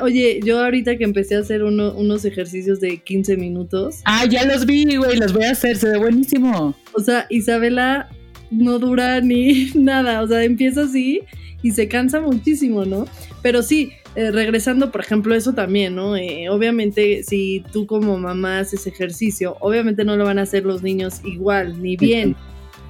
oye, 0.00 0.40
yo 0.42 0.64
ahorita 0.64 0.96
que 0.96 1.04
empecé 1.04 1.34
a 1.36 1.40
hacer 1.40 1.62
uno- 1.62 1.92
unos 1.94 2.24
ejercicios 2.24 2.80
de 2.80 2.98
15 3.02 3.36
minutos, 3.36 3.96
Ah, 4.06 4.24
ya 4.24 4.46
los 4.46 4.64
vi, 4.64 4.96
güey, 4.96 5.18
los 5.18 5.34
voy 5.34 5.44
a 5.44 5.50
hacer, 5.50 5.76
se 5.76 5.88
ve 5.90 5.98
buenísimo. 5.98 6.74
o 6.94 7.00
sea, 7.02 7.26
Isabela 7.28 8.08
no 8.56 8.78
dura 8.78 9.20
ni 9.22 9.70
nada, 9.74 10.22
o 10.22 10.26
sea, 10.26 10.44
empieza 10.44 10.82
así 10.82 11.22
y 11.62 11.70
se 11.72 11.88
cansa 11.88 12.20
muchísimo, 12.20 12.84
¿no? 12.84 13.06
Pero 13.42 13.62
sí, 13.62 13.92
eh, 14.16 14.30
regresando, 14.30 14.92
por 14.92 15.00
ejemplo, 15.00 15.34
eso 15.34 15.54
también, 15.54 15.96
¿no? 15.96 16.16
Eh, 16.16 16.48
obviamente, 16.50 17.22
si 17.22 17.64
tú 17.72 17.86
como 17.86 18.18
mamá 18.18 18.60
haces 18.60 18.86
ejercicio, 18.86 19.56
obviamente 19.60 20.04
no 20.04 20.16
lo 20.16 20.24
van 20.24 20.38
a 20.38 20.42
hacer 20.42 20.64
los 20.64 20.82
niños 20.82 21.20
igual, 21.24 21.82
ni 21.82 21.96
bien. 21.96 22.36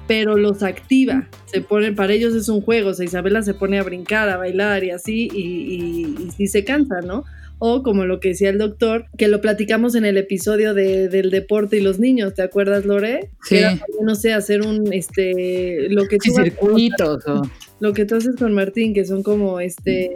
Pero 0.07 0.37
los 0.37 0.61
activa, 0.61 1.27
se 1.45 1.61
ponen, 1.61 1.95
para 1.95 2.13
ellos 2.13 2.35
es 2.35 2.47
un 2.47 2.61
juego, 2.61 2.89
o 2.89 2.93
sea, 2.93 3.05
Isabela 3.05 3.41
se 3.41 3.55
pone 3.55 3.79
a 3.79 3.83
brincar, 3.83 4.29
a 4.29 4.37
bailar 4.37 4.83
y 4.83 4.91
así, 4.91 5.29
y, 5.33 5.41
y, 5.41 6.25
y 6.27 6.31
sí 6.31 6.47
se 6.47 6.63
cansa, 6.63 7.01
¿no? 7.01 7.23
O 7.59 7.83
como 7.83 8.05
lo 8.05 8.19
que 8.19 8.29
decía 8.29 8.49
el 8.49 8.57
doctor, 8.57 9.05
que 9.17 9.27
lo 9.29 9.39
platicamos 9.41 9.95
en 9.95 10.05
el 10.05 10.17
episodio 10.17 10.73
de, 10.73 11.07
del 11.07 11.31
deporte 11.31 11.77
y 11.77 11.81
los 11.81 11.99
niños, 11.99 12.33
¿te 12.33 12.41
acuerdas, 12.41 12.85
Lore? 12.85 13.29
Sí. 13.43 13.55
Que 13.55 13.59
era, 13.59 13.79
no 14.01 14.15
sé, 14.15 14.33
hacer 14.33 14.61
un, 14.61 14.91
este, 14.93 15.87
lo 15.89 16.07
que 16.07 16.17
Sí, 16.21 16.29
tú 16.33 16.39
haces- 16.41 16.53
circuitos. 16.53 17.27
o- 17.27 17.41
lo 17.79 17.93
que 17.93 18.05
tú 18.05 18.15
haces 18.15 18.35
con 18.37 18.53
Martín, 18.53 18.93
que 18.93 19.05
son 19.05 19.23
como, 19.23 19.59
este, 19.59 20.09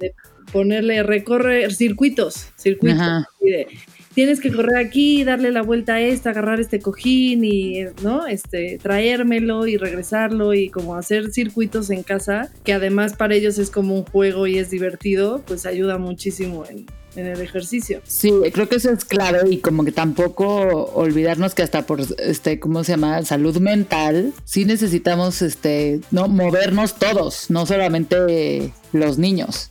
de 0.00 0.14
ponerle, 0.52 1.02
recorrer 1.02 1.72
circuitos, 1.74 2.48
circuitos, 2.58 3.00
Ajá. 3.00 3.26
y 3.40 3.50
de, 3.50 3.66
tienes 4.14 4.40
que 4.40 4.52
correr 4.52 4.76
aquí, 4.76 5.24
darle 5.24 5.50
la 5.50 5.62
vuelta 5.62 5.94
a 5.94 6.00
esta, 6.00 6.30
agarrar 6.30 6.60
este 6.60 6.80
cojín 6.80 7.44
y, 7.44 7.84
¿no? 8.02 8.26
Este, 8.26 8.78
traérmelo 8.80 9.66
y 9.66 9.76
regresarlo 9.76 10.54
y 10.54 10.70
como 10.70 10.96
hacer 10.96 11.30
circuitos 11.30 11.90
en 11.90 12.02
casa, 12.02 12.50
que 12.64 12.72
además 12.72 13.14
para 13.14 13.34
ellos 13.34 13.58
es 13.58 13.70
como 13.70 13.94
un 13.94 14.04
juego 14.04 14.46
y 14.46 14.58
es 14.58 14.70
divertido, 14.70 15.42
pues 15.46 15.66
ayuda 15.66 15.98
muchísimo 15.98 16.64
en, 16.68 16.86
en 17.16 17.26
el 17.26 17.40
ejercicio. 17.40 18.00
Sí, 18.06 18.32
creo 18.52 18.68
que 18.68 18.76
eso 18.76 18.90
es 18.90 19.04
clave 19.04 19.50
y 19.50 19.58
como 19.58 19.84
que 19.84 19.92
tampoco 19.92 20.90
olvidarnos 20.94 21.54
que 21.54 21.62
hasta 21.62 21.86
por 21.86 22.00
este, 22.18 22.58
¿cómo 22.60 22.84
se 22.84 22.92
llama? 22.92 23.22
Salud 23.22 23.56
mental, 23.58 24.32
sí 24.44 24.64
necesitamos 24.64 25.42
este, 25.42 26.00
no 26.10 26.28
movernos 26.28 26.94
todos, 26.96 27.50
no 27.50 27.66
solamente 27.66 28.72
los 28.92 29.18
niños. 29.18 29.70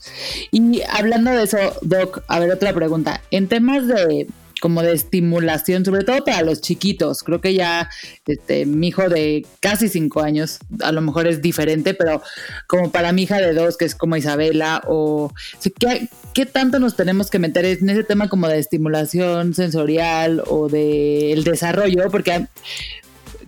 Y 0.51 0.82
hablando 0.89 1.32
de 1.32 1.43
eso, 1.43 1.58
Doc, 1.82 2.23
a 2.27 2.39
ver 2.39 2.51
otra 2.51 2.73
pregunta. 2.73 3.21
En 3.32 3.47
temas 3.47 3.88
de 3.88 4.27
como 4.63 4.82
de 4.82 4.93
estimulación, 4.93 5.84
sobre 5.84 6.06
todo 6.06 6.23
para 6.23 6.41
los 6.41 6.62
chiquitos. 6.62 7.21
Creo 7.23 7.41
que 7.41 7.54
ya 7.54 7.89
este, 8.26 8.65
mi 8.65 8.88
hijo 8.88 9.10
de 9.10 9.45
casi 9.60 9.89
cinco 9.89 10.21
años 10.21 10.60
a 10.80 10.93
lo 10.93 11.02
mejor 11.02 11.28
es 11.28 11.41
diferente, 11.41 11.93
pero 11.93 12.21
como 12.65 12.89
para 12.89 13.12
mi 13.12 13.23
hija 13.23 13.41
de 13.41 13.54
dos, 13.54 13.76
que 13.76 13.84
es 13.84 13.93
como 13.93 14.15
Isabela, 14.15 14.82
o 14.88 15.34
¿qué, 15.78 16.08
qué 16.34 16.45
tanto 16.45 16.80
nos 16.80 16.95
tenemos 16.95 17.30
que 17.30 17.39
meter 17.39 17.65
en 17.65 17.89
ese 17.89 18.06
tema 18.06 18.30
como 18.30 18.47
de 18.47 18.58
estimulación 18.58 19.54
sensorial 19.54 20.41
o 20.47 20.69
del 20.69 21.39
el 21.39 21.43
desarrollo? 21.43 22.10
Porque 22.10 22.47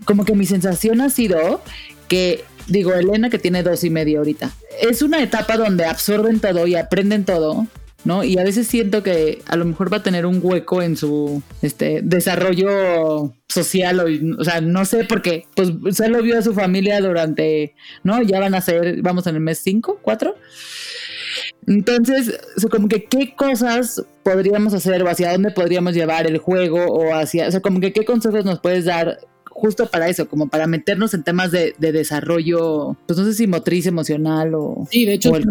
como 0.03 0.25
que 0.25 0.35
mi 0.35 0.45
sensación 0.45 0.99
ha 0.99 1.09
sido 1.09 1.61
que, 2.09 2.43
digo, 2.67 2.93
Elena 2.93 3.29
que 3.29 3.39
tiene 3.39 3.63
dos 3.63 3.85
y 3.85 3.89
medio 3.89 4.19
ahorita, 4.19 4.51
es 4.81 5.01
una 5.01 5.23
etapa 5.23 5.55
donde 5.55 5.85
absorben 5.85 6.41
todo 6.41 6.67
y 6.67 6.75
aprenden 6.75 7.23
todo, 7.23 7.67
¿no? 8.05 8.23
Y 8.23 8.37
a 8.37 8.43
veces 8.43 8.67
siento 8.67 9.03
que 9.03 9.41
a 9.47 9.55
lo 9.55 9.65
mejor 9.65 9.91
va 9.91 9.97
a 9.97 10.03
tener 10.03 10.25
un 10.25 10.39
hueco 10.41 10.81
en 10.81 10.95
su 10.95 11.41
este 11.61 12.01
desarrollo 12.03 13.33
social 13.49 13.99
o, 13.99 14.41
o 14.41 14.43
sea, 14.43 14.61
no 14.61 14.85
sé 14.85 15.03
porque 15.03 15.45
pues 15.55 15.71
solo 15.97 16.21
vio 16.21 16.37
a 16.37 16.41
su 16.41 16.53
familia 16.53 17.01
durante, 17.01 17.75
¿no? 18.03 18.21
Ya 18.21 18.39
van 18.39 18.55
a 18.55 18.61
ser, 18.61 19.01
vamos 19.01 19.27
en 19.27 19.35
el 19.35 19.41
mes 19.41 19.59
5, 19.63 19.99
4. 20.01 20.35
Entonces, 21.67 22.39
como 22.69 22.87
que 22.87 23.05
qué 23.05 23.35
cosas 23.35 24.03
podríamos 24.23 24.73
hacer 24.73 25.01
o 25.03 25.09
hacia 25.09 25.31
dónde 25.31 25.51
podríamos 25.51 25.93
llevar 25.93 26.27
el 26.27 26.37
juego 26.37 26.85
o 26.85 27.13
hacia, 27.15 27.47
o 27.47 27.51
sea, 27.51 27.61
como 27.61 27.79
que 27.79 27.91
qué 27.91 28.05
consejos 28.05 28.45
nos 28.45 28.59
puedes 28.59 28.85
dar 28.85 29.19
justo 29.57 29.87
para 29.87 30.09
eso, 30.09 30.27
como 30.27 30.49
para 30.49 30.67
meternos 30.67 31.13
en 31.13 31.23
temas 31.23 31.49
de, 31.49 31.73
de 31.79 31.91
desarrollo, 31.93 32.97
pues 33.07 33.17
no 33.17 33.23
sé 33.25 33.33
si 33.33 33.47
motriz, 33.47 33.85
emocional 33.85 34.53
o... 34.53 34.85
Sí, 34.91 35.05
de 35.05 35.13
hecho, 35.13 35.31
o 35.31 35.37
el 35.37 35.43
que 35.43 35.49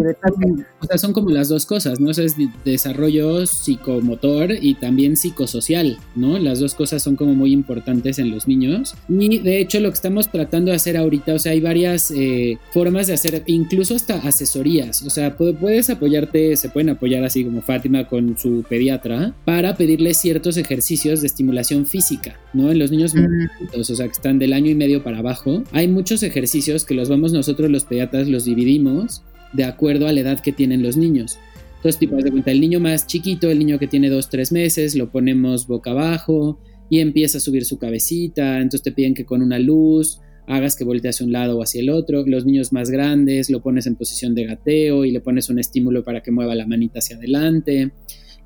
o 0.81 0.87
sea, 0.87 0.99
son 0.99 1.14
como 1.14 1.31
las 1.31 1.49
dos 1.49 1.64
cosas, 1.64 1.99
¿no? 2.01 2.11
O 2.11 2.14
sea, 2.14 2.25
es 2.25 2.37
de- 2.37 2.51
desarrollo 2.67 3.47
psicomotor 3.47 4.53
y 4.61 4.75
también 4.75 5.17
psicosocial, 5.17 5.97
¿no? 6.14 6.38
Las 6.38 6.61
dos 6.61 6.75
cosas 6.75 7.03
son 7.03 7.17
como 7.17 7.35
muy 7.35 7.53
importantes 7.53 8.19
en 8.19 8.31
los 8.31 8.47
niños. 8.47 8.95
Y 9.09 9.38
de 9.38 9.61
hecho, 9.61 9.81
lo 9.81 9.88
que 9.88 9.95
estamos 9.95 10.31
tratando 10.31 10.71
de 10.71 10.77
hacer 10.77 10.97
ahorita, 10.97 11.35
o 11.35 11.38
sea, 11.38 11.53
hay 11.53 11.61
varias 11.61 12.11
eh, 12.11 12.59
formas 12.73 13.07
de 13.07 13.14
hacer, 13.14 13.43
incluso 13.47 13.95
hasta 13.95 14.17
asesorías. 14.17 15.03
O 15.03 15.11
sea, 15.11 15.37
pu- 15.37 15.57
puedes 15.59 15.88
apoyarte, 15.90 16.57
se 16.57 16.69
pueden 16.69 16.90
apoyar 16.90 17.25
así 17.25 17.45
como 17.45 17.62
Fátima 17.62 18.07
con 18.07 18.37
su 18.38 18.64
pediatra 18.69 19.35
para 19.45 19.77
pedirle 19.77 20.14
ciertos 20.14 20.57
ejercicios 20.57 21.21
de 21.21 21.27
estimulación 21.27 21.87
física, 21.87 22.38
¿no? 22.53 22.71
En 22.71 22.79
los 22.79 22.90
niños 22.90 23.14
muy 23.14 23.25
Mm. 23.25 23.49
chiquitos, 23.59 23.90
o 23.94 23.96
sea, 23.96 24.07
que 24.07 24.12
están 24.12 24.38
del 24.38 24.52
año 24.52 24.70
y 24.70 24.74
medio 24.74 25.02
para 25.02 25.18
abajo. 25.18 25.64
Hay 25.72 25.88
muchos 25.88 26.22
ejercicios 26.22 26.85
que 26.85 26.94
los 26.94 27.09
vamos 27.09 27.33
nosotros 27.33 27.70
los 27.70 27.85
pediatras, 27.85 28.28
los 28.28 28.44
dividimos 28.44 29.22
de 29.52 29.64
acuerdo 29.64 30.07
a 30.07 30.12
la 30.12 30.20
edad 30.20 30.40
que 30.40 30.52
tienen 30.52 30.83
los 30.83 30.96
niños. 30.96 31.38
Entonces, 31.76 31.98
tipo, 31.98 32.16
de 32.16 32.30
cuenta, 32.30 32.50
el 32.50 32.61
niño 32.61 32.80
más 32.80 33.07
chiquito, 33.07 33.50
el 33.50 33.59
niño 33.59 33.78
que 33.78 33.87
tiene 33.87 34.09
dos, 34.09 34.30
tres 34.30 34.52
meses, 34.52 34.96
lo 34.96 35.11
ponemos 35.11 35.66
boca 35.66 35.90
abajo 35.90 36.59
y 36.90 37.00
empieza 37.00 37.38
a 37.38 37.40
subir 37.40 37.64
su 37.64 37.78
cabecita. 37.78 38.57
Entonces 38.57 38.83
te 38.83 38.92
piden 38.92 39.14
que 39.14 39.24
con 39.24 39.42
una 39.42 39.59
luz 39.59 40.20
hagas 40.46 40.76
que 40.76 40.85
voltee 40.85 41.11
hacia 41.11 41.26
un 41.26 41.33
lado 41.33 41.59
o 41.59 41.62
hacia 41.62 41.80
el 41.80 41.90
otro. 41.90 42.24
Los 42.26 42.44
niños 42.46 42.72
más 42.72 42.90
grandes 42.90 43.50
lo 43.50 43.61
pones 43.62 43.87
en 43.87 43.96
posición 43.96 44.35
de 44.35 44.46
gateo 44.46 45.04
y 45.04 45.11
le 45.11 45.20
pones 45.20 45.48
un 45.50 45.59
estímulo 45.59 46.04
para 46.04 46.22
que 46.22 46.30
mueva 46.30 46.54
la 46.54 46.66
manita 46.66 46.98
hacia 46.98 47.16
adelante. 47.16 47.92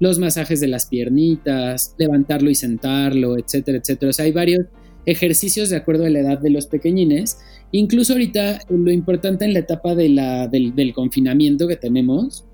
Los 0.01 0.19
masajes 0.19 0.61
de 0.61 0.69
las 0.69 0.87
piernitas, 0.87 1.95
levantarlo 1.99 2.51
y 2.51 2.55
sentarlo, 2.55 3.37
etcétera, 3.37 3.79
etcétera. 3.79 4.11
O 4.11 4.13
sea, 4.13 4.27
hay 4.27 4.33
varios 4.33 4.67
ejercicios 5.11 5.71
de 5.71 5.77
acuerdo 5.77 6.05
a 6.05 6.11
la 6.11 6.21
edad 6.21 6.39
de 6.39 6.51
los 6.51 6.67
pequeñines. 6.67 7.39
Incluso 7.73 8.13
ahorita 8.13 8.61
lo 8.69 8.93
importante 8.93 9.45
en 9.45 9.53
la 9.53 9.61
etapa 9.61 9.95
de 9.95 10.09
la, 10.09 10.49
del, 10.49 10.75
del 10.75 10.93
confinamiento 10.93 11.67
que 11.67 11.77
tenemos, 11.77 12.45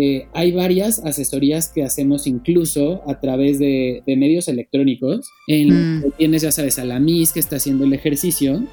eh, 0.00 0.26
hay 0.32 0.52
varias 0.52 0.98
asesorías 1.00 1.68
que 1.68 1.82
hacemos 1.82 2.26
incluso 2.26 3.02
a 3.06 3.20
través 3.20 3.58
de, 3.58 4.02
de 4.06 4.16
medios 4.16 4.48
electrónicos. 4.48 5.28
En 5.46 5.68
Mm. 5.68 6.02
que 6.02 6.10
tienes, 6.18 6.42
ya 6.42 6.52
sabes, 6.52 6.78
a 6.78 6.84
la 6.84 6.98
Miss 7.00 7.32
que 7.32 7.40
está 7.40 7.56
haciendo 7.56 7.84
el 7.84 7.92
ejercicio 7.92 8.64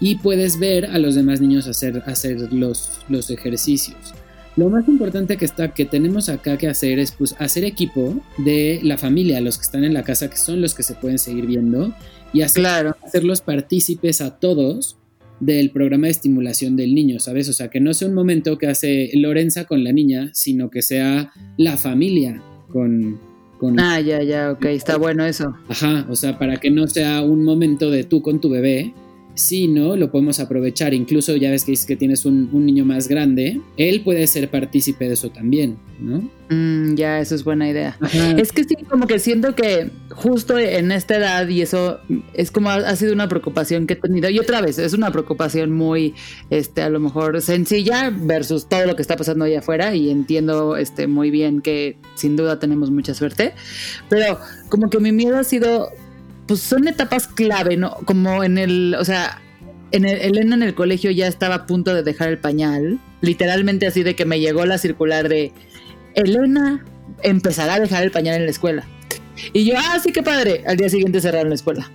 y 0.00 0.16
puedes 0.16 0.58
ver 0.58 0.86
a 0.86 0.98
los 0.98 1.14
demás 1.14 1.40
niños 1.40 1.66
hacer, 1.66 2.02
hacer 2.06 2.52
los, 2.52 3.00
los 3.08 3.30
ejercicios. 3.30 4.14
Lo 4.56 4.70
más 4.70 4.86
importante 4.88 5.36
que, 5.36 5.44
está, 5.44 5.74
que 5.74 5.84
tenemos 5.84 6.28
acá 6.28 6.56
que 6.56 6.68
hacer 6.68 6.98
es 6.98 7.12
pues, 7.12 7.34
hacer 7.38 7.64
equipo 7.64 8.14
de 8.38 8.80
la 8.82 8.96
familia, 8.98 9.40
los 9.40 9.58
que 9.58 9.64
están 9.64 9.84
en 9.84 9.92
la 9.92 10.02
casa, 10.04 10.30
que 10.30 10.36
son 10.36 10.60
los 10.60 10.74
que 10.74 10.84
se 10.84 10.94
pueden 10.94 11.18
seguir 11.18 11.46
viendo, 11.46 11.92
y 12.34 12.42
hacer, 12.42 12.62
Claro. 12.62 12.96
hacerlos 13.02 13.40
partícipes 13.40 14.20
a 14.20 14.38
todos 14.38 14.98
del 15.40 15.70
programa 15.70 16.06
de 16.06 16.12
estimulación 16.12 16.76
del 16.76 16.94
niño, 16.94 17.18
¿sabes? 17.20 17.48
O 17.48 17.52
sea, 17.52 17.68
que 17.68 17.80
no 17.80 17.94
sea 17.94 18.08
un 18.08 18.14
momento 18.14 18.58
que 18.58 18.66
hace 18.66 19.10
Lorenza 19.14 19.64
con 19.64 19.82
la 19.84 19.92
niña, 19.92 20.30
sino 20.34 20.68
que 20.70 20.82
sea 20.82 21.32
la 21.56 21.76
familia 21.76 22.42
con... 22.68 23.18
con 23.58 23.78
Ah, 23.80 24.00
ya, 24.00 24.22
ya, 24.22 24.52
ok, 24.52 24.64
está 24.66 24.96
bueno 24.96 25.24
eso. 25.24 25.54
Ajá, 25.68 26.06
o 26.10 26.16
sea, 26.16 26.38
para 26.38 26.56
que 26.58 26.70
no 26.70 26.86
sea 26.86 27.22
un 27.22 27.42
momento 27.44 27.90
de 27.90 28.04
tú 28.04 28.20
con 28.22 28.40
tu 28.40 28.48
bebé, 28.50 28.92
sino 29.34 29.96
lo 29.96 30.10
podemos 30.10 30.40
aprovechar. 30.40 30.94
Incluso 30.94 31.36
ya 31.36 31.50
ves 31.50 31.64
que 31.64 31.72
dices 31.72 31.86
que 31.86 31.96
tienes 31.96 32.24
un, 32.24 32.48
un 32.52 32.66
niño 32.66 32.84
más 32.84 33.08
grande, 33.08 33.60
él 33.76 34.02
puede 34.02 34.26
ser 34.26 34.50
partícipe 34.50 35.06
de 35.06 35.14
eso 35.14 35.30
también, 35.30 35.76
¿no? 36.00 36.28
Mm, 36.50 36.94
ya, 36.94 37.20
eso 37.20 37.34
es 37.34 37.42
buena 37.42 37.68
idea. 37.68 37.96
Ajá. 38.00 38.32
Es 38.32 38.52
que 38.52 38.64
sí, 38.64 38.74
como 38.88 39.06
que 39.06 39.18
siento 39.18 39.54
que 39.54 39.90
justo 40.10 40.58
en 40.58 40.92
esta 40.92 41.16
edad, 41.16 41.48
y 41.48 41.62
eso 41.62 42.00
es 42.34 42.50
como 42.50 42.70
ha, 42.70 42.74
ha 42.74 42.96
sido 42.96 43.12
una 43.12 43.28
preocupación 43.28 43.86
que 43.86 43.94
he 43.94 43.96
tenido, 43.96 44.28
y 44.28 44.38
otra 44.38 44.60
vez, 44.60 44.78
es 44.78 44.92
una 44.92 45.10
preocupación 45.10 45.72
muy, 45.72 46.14
este, 46.50 46.82
a 46.82 46.90
lo 46.90 47.00
mejor 47.00 47.40
sencilla 47.40 48.10
versus 48.14 48.68
todo 48.68 48.86
lo 48.86 48.94
que 48.94 49.02
está 49.02 49.16
pasando 49.16 49.46
allá 49.46 49.60
afuera, 49.60 49.94
y 49.94 50.10
entiendo 50.10 50.76
este, 50.76 51.06
muy 51.06 51.30
bien 51.30 51.60
que 51.60 51.96
sin 52.14 52.36
duda 52.36 52.58
tenemos 52.58 52.90
mucha 52.90 53.14
suerte, 53.14 53.54
pero 54.08 54.38
como 54.68 54.90
que 54.90 54.98
mi 55.00 55.12
miedo 55.12 55.38
ha 55.38 55.44
sido, 55.44 55.90
pues 56.46 56.60
son 56.60 56.88
etapas 56.88 57.26
clave, 57.26 57.76
¿no? 57.76 57.94
Como 58.04 58.44
en 58.44 58.58
el, 58.58 58.96
o 58.98 59.04
sea, 59.04 59.40
en 59.92 60.04
el, 60.04 60.20
Elena 60.20 60.56
en 60.56 60.62
el 60.62 60.74
colegio 60.74 61.10
ya 61.10 61.26
estaba 61.26 61.54
a 61.54 61.66
punto 61.66 61.94
de 61.94 62.02
dejar 62.02 62.28
el 62.28 62.38
pañal, 62.38 63.00
literalmente 63.20 63.86
así 63.86 64.02
de 64.02 64.14
que 64.14 64.24
me 64.24 64.40
llegó 64.40 64.66
la 64.66 64.78
circular 64.78 65.28
de 65.28 65.52
Elena 66.14 66.84
empezará 67.22 67.74
a 67.74 67.80
dejar 67.80 68.02
el 68.02 68.10
pañal 68.10 68.36
en 68.36 68.44
la 68.44 68.50
escuela. 68.50 68.84
Y 69.52 69.64
yo, 69.64 69.74
ah, 69.76 69.98
sí, 70.02 70.12
qué 70.12 70.22
padre. 70.22 70.62
Al 70.66 70.76
día 70.76 70.88
siguiente 70.88 71.20
cerraron 71.20 71.48
la 71.48 71.56
escuela. 71.56 71.90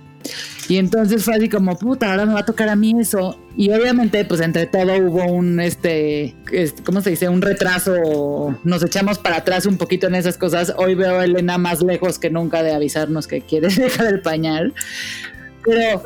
Y 0.70 0.76
entonces 0.76 1.24
fue 1.24 1.34
así 1.34 1.48
como, 1.48 1.76
puta, 1.76 2.12
ahora 2.12 2.26
me 2.26 2.32
va 2.32 2.40
a 2.40 2.44
tocar 2.44 2.68
a 2.68 2.76
mí 2.76 2.94
eso. 3.00 3.36
Y 3.56 3.72
obviamente, 3.72 4.24
pues 4.24 4.40
entre 4.40 4.66
todo 4.66 4.96
hubo 4.98 5.24
un, 5.24 5.58
este, 5.58 6.36
¿cómo 6.84 7.00
se 7.00 7.10
dice? 7.10 7.28
Un 7.28 7.42
retraso. 7.42 8.56
Nos 8.62 8.84
echamos 8.84 9.18
para 9.18 9.38
atrás 9.38 9.66
un 9.66 9.78
poquito 9.78 10.06
en 10.06 10.14
esas 10.14 10.38
cosas. 10.38 10.72
Hoy 10.76 10.94
veo 10.94 11.18
a 11.18 11.24
Elena 11.24 11.58
más 11.58 11.82
lejos 11.82 12.20
que 12.20 12.30
nunca 12.30 12.62
de 12.62 12.72
avisarnos 12.72 13.26
que 13.26 13.40
quiere 13.40 13.66
dejar 13.74 14.14
el 14.14 14.22
pañal. 14.22 14.72
Pero 15.64 16.04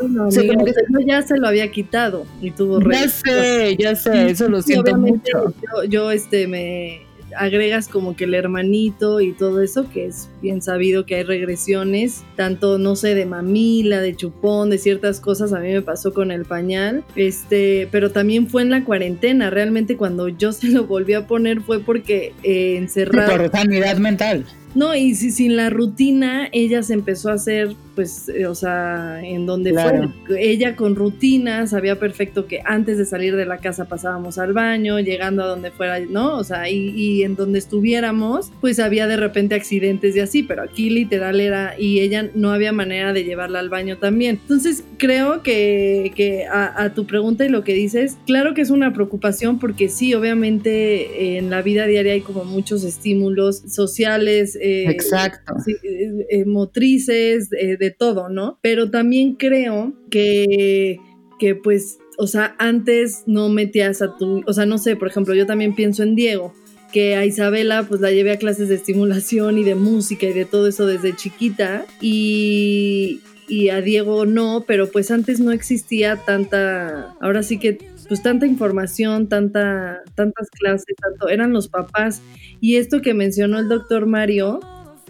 ya 1.06 1.20
se 1.20 1.36
lo 1.36 1.46
había 1.46 1.70
quitado 1.70 2.24
y 2.40 2.50
tuvo 2.50 2.80
Ya 2.90 3.06
sé, 3.06 3.76
ya 3.78 3.94
sé, 3.94 4.30
eso 4.30 4.48
lo 4.48 4.62
siento 4.62 4.96
mucho. 4.96 5.52
yo, 5.90 6.10
este 6.10 6.46
me 6.48 7.02
agregas 7.36 7.88
como 7.88 8.16
que 8.16 8.24
el 8.24 8.34
hermanito 8.34 9.20
y 9.20 9.32
todo 9.32 9.62
eso, 9.62 9.88
que 9.90 10.06
es 10.06 10.28
bien 10.42 10.62
sabido 10.62 11.06
que 11.06 11.16
hay 11.16 11.22
regresiones, 11.22 12.24
tanto, 12.36 12.78
no 12.78 12.96
sé, 12.96 13.14
de 13.14 13.26
mamila, 13.26 14.00
de 14.00 14.14
chupón, 14.14 14.70
de 14.70 14.78
ciertas 14.78 15.20
cosas, 15.20 15.52
a 15.52 15.60
mí 15.60 15.72
me 15.72 15.82
pasó 15.82 16.12
con 16.12 16.30
el 16.30 16.44
pañal, 16.44 17.04
este, 17.16 17.88
pero 17.90 18.10
también 18.10 18.48
fue 18.48 18.62
en 18.62 18.70
la 18.70 18.84
cuarentena, 18.84 19.50
realmente 19.50 19.96
cuando 19.96 20.28
yo 20.28 20.52
se 20.52 20.68
lo 20.68 20.84
volví 20.84 21.14
a 21.14 21.26
poner 21.26 21.60
fue 21.60 21.80
porque 21.80 22.32
eh, 22.42 22.76
encerrado... 22.76 23.36
por 23.36 23.50
sanidad 23.50 23.98
mental. 23.98 24.44
No, 24.74 24.94
y 24.94 25.14
si, 25.14 25.30
sin 25.30 25.54
la 25.54 25.70
rutina, 25.70 26.48
ella 26.50 26.82
se 26.82 26.94
empezó 26.94 27.30
a 27.30 27.34
hacer 27.34 27.76
pues, 27.94 28.28
eh, 28.28 28.46
o 28.46 28.54
sea, 28.54 29.20
en 29.22 29.46
donde 29.46 29.72
fue 29.72 30.08
ella 30.38 30.76
con 30.76 30.94
rutinas, 30.96 31.70
sabía 31.70 31.98
perfecto 31.98 32.46
que 32.46 32.60
antes 32.64 32.98
de 32.98 33.04
salir 33.04 33.36
de 33.36 33.46
la 33.46 33.58
casa 33.58 33.86
pasábamos 33.86 34.38
al 34.38 34.52
baño, 34.52 34.98
llegando 35.00 35.42
a 35.42 35.46
donde 35.46 35.70
fuera, 35.70 36.00
¿no? 36.00 36.36
O 36.36 36.44
sea, 36.44 36.68
y, 36.68 36.90
y 36.90 37.22
en 37.22 37.36
donde 37.36 37.58
estuviéramos, 37.58 38.50
pues 38.60 38.80
había 38.80 39.06
de 39.06 39.16
repente 39.16 39.54
accidentes 39.54 40.16
y 40.16 40.20
así, 40.20 40.42
pero 40.42 40.62
aquí 40.62 40.90
literal 40.90 41.40
era, 41.40 41.74
y 41.78 42.00
ella 42.00 42.30
no 42.34 42.52
había 42.52 42.72
manera 42.72 43.12
de 43.12 43.24
llevarla 43.24 43.60
al 43.60 43.68
baño 43.68 43.98
también. 43.98 44.38
Entonces, 44.42 44.84
creo 44.98 45.42
que, 45.42 46.12
que 46.14 46.46
a, 46.50 46.92
tu 46.94 47.06
pregunta 47.06 47.44
y 47.44 47.48
lo 47.48 47.64
que 47.64 47.74
dices, 47.74 48.16
claro 48.26 48.54
que 48.54 48.60
es 48.60 48.70
una 48.70 48.92
preocupación 48.92 49.58
porque 49.58 49.88
sí, 49.88 50.14
obviamente 50.14 51.38
en 51.38 51.50
la 51.50 51.62
vida 51.62 51.86
diaria 51.86 52.12
hay 52.12 52.20
como 52.20 52.44
muchos 52.44 52.84
estímulos 52.84 53.62
sociales, 53.68 54.56
eh, 54.60 54.84
Exacto. 54.88 55.54
Eh, 55.66 56.44
motrices, 56.44 57.50
de 57.50 57.83
todo, 57.90 58.28
¿no? 58.28 58.58
Pero 58.62 58.90
también 58.90 59.34
creo 59.34 59.94
que, 60.10 60.98
que 61.38 61.54
pues, 61.54 61.98
o 62.18 62.26
sea, 62.26 62.54
antes 62.58 63.24
no 63.26 63.48
metías 63.48 64.02
a 64.02 64.16
tu, 64.16 64.42
o 64.46 64.52
sea, 64.52 64.66
no 64.66 64.78
sé, 64.78 64.96
por 64.96 65.08
ejemplo, 65.08 65.34
yo 65.34 65.46
también 65.46 65.74
pienso 65.74 66.02
en 66.02 66.14
Diego, 66.14 66.54
que 66.92 67.16
a 67.16 67.24
Isabela 67.24 67.84
pues 67.88 68.00
la 68.00 68.12
llevé 68.12 68.32
a 68.32 68.38
clases 68.38 68.68
de 68.68 68.76
estimulación 68.76 69.58
y 69.58 69.64
de 69.64 69.74
música 69.74 70.26
y 70.26 70.32
de 70.32 70.44
todo 70.44 70.68
eso 70.68 70.86
desde 70.86 71.16
chiquita 71.16 71.86
y, 72.00 73.20
y 73.48 73.70
a 73.70 73.80
Diego 73.80 74.26
no, 74.26 74.64
pero 74.66 74.88
pues 74.90 75.10
antes 75.10 75.40
no 75.40 75.50
existía 75.50 76.16
tanta, 76.16 77.16
ahora 77.20 77.42
sí 77.42 77.58
que 77.58 77.78
pues 78.06 78.22
tanta 78.22 78.46
información, 78.46 79.28
tanta, 79.28 80.02
tantas 80.14 80.50
clases, 80.50 80.94
tanto, 81.00 81.28
eran 81.28 81.52
los 81.52 81.68
papás. 81.68 82.22
Y 82.60 82.76
esto 82.76 83.00
que 83.00 83.14
mencionó 83.14 83.58
el 83.58 83.68
doctor 83.68 84.06
Mario 84.06 84.60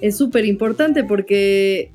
es 0.00 0.16
súper 0.16 0.44
importante 0.44 1.04
porque 1.04 1.92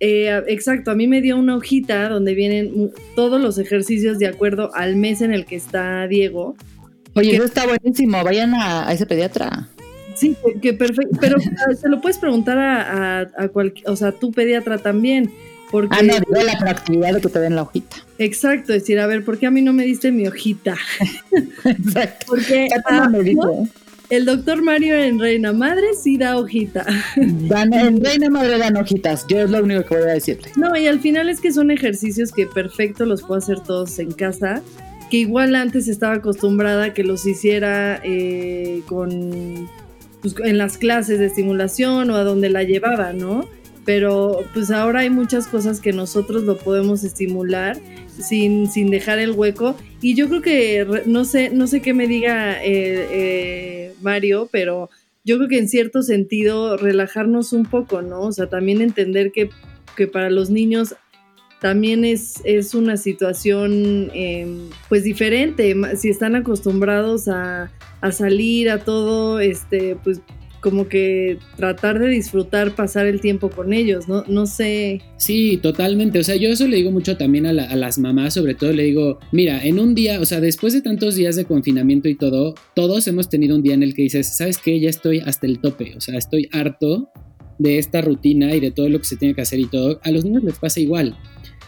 eh, 0.00 0.42
exacto, 0.46 0.90
a 0.90 0.94
mí 0.94 1.08
me 1.08 1.20
dio 1.20 1.36
una 1.36 1.56
hojita 1.56 2.08
donde 2.08 2.34
vienen 2.34 2.92
todos 3.16 3.40
los 3.40 3.58
ejercicios 3.58 4.18
de 4.18 4.28
acuerdo 4.28 4.74
al 4.74 4.96
mes 4.96 5.20
en 5.20 5.32
el 5.32 5.44
que 5.44 5.56
está 5.56 6.06
Diego. 6.06 6.56
Oye, 7.14 7.34
eso 7.34 7.44
está 7.44 7.66
buenísimo, 7.66 8.22
vayan 8.22 8.54
a, 8.54 8.92
ese 8.92 9.06
pediatra. 9.06 9.68
Sí, 10.14 10.36
que 10.62 10.72
perfecto, 10.72 11.16
pero 11.20 11.36
se 11.40 11.88
lo 11.88 12.00
puedes 12.00 12.18
preguntar 12.18 12.58
a, 12.58 13.20
a, 13.36 13.48
cualquier, 13.48 13.88
o 13.88 13.96
sea, 13.96 14.12
tu 14.12 14.32
pediatra 14.32 14.78
también. 14.78 15.30
Porque, 15.70 15.96
ah, 15.98 16.02
no, 16.02 16.14
digo 16.14 16.42
la 16.42 16.58
proactividad 16.58 17.14
de 17.14 17.20
que 17.20 17.28
te 17.28 17.40
den 17.40 17.54
la 17.54 17.62
hojita. 17.62 17.96
Exacto, 18.18 18.72
decir, 18.72 18.98
a 19.00 19.06
ver, 19.06 19.24
¿por 19.24 19.38
qué 19.38 19.46
a 19.46 19.50
mí 19.50 19.60
no 19.62 19.72
me 19.72 19.84
diste 19.84 20.10
mi 20.12 20.26
hojita? 20.26 20.76
exacto. 21.64 22.26
Porque 22.26 22.68
ah, 22.86 23.08
me 23.08 23.22
el 24.10 24.24
doctor 24.24 24.62
Mario 24.62 24.96
en 24.96 25.18
Reina 25.18 25.52
Madre 25.52 25.88
sí 26.00 26.16
da 26.16 26.38
hojita. 26.38 26.86
en 27.16 28.02
Reina 28.02 28.30
Madre 28.30 28.58
dan 28.58 28.76
hojitas, 28.76 29.26
yo 29.28 29.40
es 29.40 29.50
lo 29.50 29.62
único 29.62 29.84
que 29.84 29.96
voy 29.96 30.08
a 30.08 30.14
decirle. 30.14 30.50
No, 30.56 30.76
y 30.76 30.86
al 30.86 31.00
final 31.00 31.28
es 31.28 31.40
que 31.40 31.52
son 31.52 31.70
ejercicios 31.70 32.32
que 32.32 32.46
perfecto 32.46 33.04
los 33.04 33.22
puedo 33.22 33.38
hacer 33.38 33.60
todos 33.60 33.98
en 33.98 34.12
casa, 34.12 34.62
que 35.10 35.18
igual 35.18 35.54
antes 35.54 35.88
estaba 35.88 36.14
acostumbrada 36.14 36.84
a 36.84 36.94
que 36.94 37.04
los 37.04 37.26
hiciera 37.26 38.00
eh, 38.02 38.82
con 38.86 39.68
pues, 40.22 40.34
en 40.44 40.58
las 40.58 40.78
clases 40.78 41.18
de 41.18 41.26
estimulación 41.26 42.10
o 42.10 42.16
a 42.16 42.24
donde 42.24 42.50
la 42.50 42.62
llevaba, 42.62 43.12
¿no? 43.12 43.48
Pero 43.84 44.44
pues 44.52 44.70
ahora 44.70 45.00
hay 45.00 45.10
muchas 45.10 45.46
cosas 45.46 45.80
que 45.80 45.92
nosotros 45.92 46.44
lo 46.44 46.58
podemos 46.58 47.04
estimular 47.04 47.78
sin, 48.18 48.70
sin 48.70 48.90
dejar 48.90 49.18
el 49.18 49.32
hueco. 49.32 49.76
Y 50.02 50.14
yo 50.14 50.28
creo 50.28 50.42
que, 50.42 51.02
no 51.06 51.24
sé, 51.24 51.50
no 51.50 51.66
sé 51.66 51.80
qué 51.80 51.94
me 51.94 52.06
diga 52.06 52.62
eh, 52.62 53.08
eh, 53.10 53.87
Mario, 54.00 54.48
pero 54.50 54.90
yo 55.24 55.36
creo 55.36 55.48
que 55.48 55.58
en 55.58 55.68
cierto 55.68 56.02
sentido 56.02 56.76
relajarnos 56.76 57.52
un 57.52 57.64
poco, 57.64 58.02
¿no? 58.02 58.22
O 58.22 58.32
sea, 58.32 58.48
también 58.48 58.80
entender 58.80 59.30
que, 59.32 59.50
que 59.96 60.06
para 60.06 60.30
los 60.30 60.50
niños 60.50 60.94
también 61.60 62.04
es, 62.04 62.40
es 62.44 62.74
una 62.74 62.96
situación 62.96 64.10
em, 64.14 64.70
pues 64.88 65.04
diferente. 65.04 65.74
Si 65.96 66.08
están 66.08 66.36
acostumbrados 66.36 67.28
a, 67.28 67.70
a 68.00 68.12
salir 68.12 68.70
a 68.70 68.84
todo, 68.84 69.40
este, 69.40 69.96
pues 69.96 70.20
como 70.60 70.88
que 70.88 71.38
tratar 71.56 71.98
de 71.98 72.08
disfrutar, 72.08 72.74
pasar 72.74 73.06
el 73.06 73.20
tiempo 73.20 73.50
con 73.50 73.72
ellos, 73.72 74.08
¿no? 74.08 74.24
No 74.28 74.46
sé. 74.46 75.00
Sí, 75.16 75.58
totalmente. 75.62 76.18
O 76.18 76.24
sea, 76.24 76.36
yo 76.36 76.48
eso 76.48 76.66
le 76.66 76.76
digo 76.76 76.90
mucho 76.90 77.16
también 77.16 77.46
a, 77.46 77.52
las 77.52 77.98
mamás, 77.98 78.34
sobre 78.34 78.54
todo 78.54 78.72
le 78.72 78.84
digo, 78.84 79.18
mira, 79.32 79.64
en 79.64 79.78
un 79.78 79.94
día, 79.94 80.20
o 80.20 80.26
sea, 80.26 80.40
después 80.40 80.72
de 80.72 80.82
tantos 80.82 81.14
días 81.14 81.36
de 81.36 81.44
confinamiento 81.44 82.08
y 82.08 82.16
todo, 82.16 82.54
todos 82.74 83.06
hemos 83.06 83.28
tenido 83.28 83.56
un 83.56 83.62
día 83.62 83.74
en 83.74 83.82
el 83.82 83.94
que 83.94 84.02
dices, 84.02 84.36
¿sabes 84.36 84.58
qué? 84.58 84.80
Ya 84.80 84.90
estoy 84.90 85.20
hasta 85.20 85.46
el 85.46 85.60
tope, 85.60 85.94
o 85.96 86.00
sea, 86.00 86.16
estoy 86.16 86.48
harto 86.52 87.10
de 87.58 87.78
esta 87.78 88.00
rutina 88.00 88.54
y 88.54 88.60
de 88.60 88.70
todo 88.70 88.88
lo 88.88 88.98
que 88.98 89.04
se 89.04 89.16
tiene 89.16 89.34
que 89.34 89.42
hacer 89.42 89.58
y 89.58 89.66
todo. 89.66 90.00
A 90.02 90.10
los 90.10 90.24
niños 90.24 90.44
les 90.44 90.58
pasa 90.58 90.80
igual. 90.80 91.16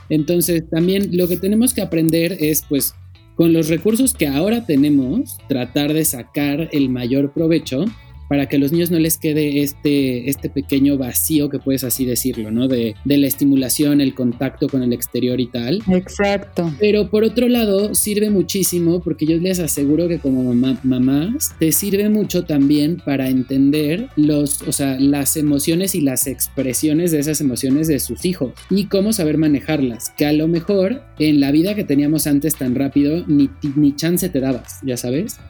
Entonces, 0.09 0.65
también 0.71 1.17
lo 1.17 1.29
que 1.29 1.37
tenemos 1.37 1.75
que 1.75 1.83
aprender 1.83 2.37
es, 2.41 2.65
pues, 2.69 2.95
con 3.37 3.53
los 3.53 3.69
recursos 3.69 4.13
que 4.13 4.27
ahora 4.27 4.67
tenemos, 4.67 5.39
tratar 5.49 5.93
de 5.95 6.05
sacar 6.05 6.69
el 6.73 6.91
mayor 6.91 7.33
provecho 7.33 7.87
para 8.31 8.47
que 8.47 8.55
a 8.55 8.59
los 8.61 8.71
niños 8.71 8.93
no 8.93 9.01
les 9.01 9.19
quede 9.19 9.61
este, 9.61 10.31
este 10.31 10.49
pequeño 10.49 10.97
vacío, 10.97 11.51
que 11.51 11.59
puedes 11.59 11.83
así 11.83 12.05
decirlo, 12.05 12.53
¿no? 12.53 12.69
De, 12.69 12.95
de 13.05 13.19
la 13.19 13.27
estimulación, 13.27 14.01
el 14.01 14.15
contacto 14.15 14.69
con 14.69 14.85
el 14.85 14.93
exterior 14.93 15.41
y 15.41 15.49
tal. 15.49 15.83
Exacto. 15.89 16.73
Pero 16.79 17.11
por 17.11 17.25
otro 17.25 17.49
lado, 17.49 17.93
sirve 17.97 18.31
muchísimo, 18.31 19.01
porque 19.03 19.27
yo 19.27 19.37
les 19.39 19.59
aseguro 19.59 20.07
que 20.07 20.21
como 20.21 20.45
mamá, 20.45 20.79
mamás, 20.85 21.57
te 21.59 21.73
sirve 21.73 22.09
mucho 22.09 22.45
también 22.45 23.03
para 23.05 23.29
entender 23.29 24.07
los, 24.15 24.63
o 24.63 24.71
sea, 24.71 24.97
las 25.01 25.37
emociones 25.37 25.97
y 25.97 26.01
las 26.01 26.29
expresiones 26.29 27.11
de 27.11 27.19
esas 27.19 27.41
emociones 27.41 27.89
de 27.89 27.99
sus 27.99 28.25
hijos 28.25 28.53
y 28.71 28.85
cómo 28.85 29.13
saber 29.13 29.39
manejarlas, 29.39 30.11
que 30.11 30.27
a 30.27 30.33
lo 30.33 30.47
mejor 30.47 31.03
en 31.19 31.41
la 31.41 31.51
vida 31.51 31.75
que 31.75 31.83
teníamos 31.83 32.29
antes 32.29 32.55
tan 32.55 32.77
rápido, 32.77 33.25
ni, 33.27 33.51
ni 33.75 33.97
chance 33.97 34.29
te 34.29 34.39
dabas, 34.39 34.79
ya 34.85 34.97
sabes 34.97 35.41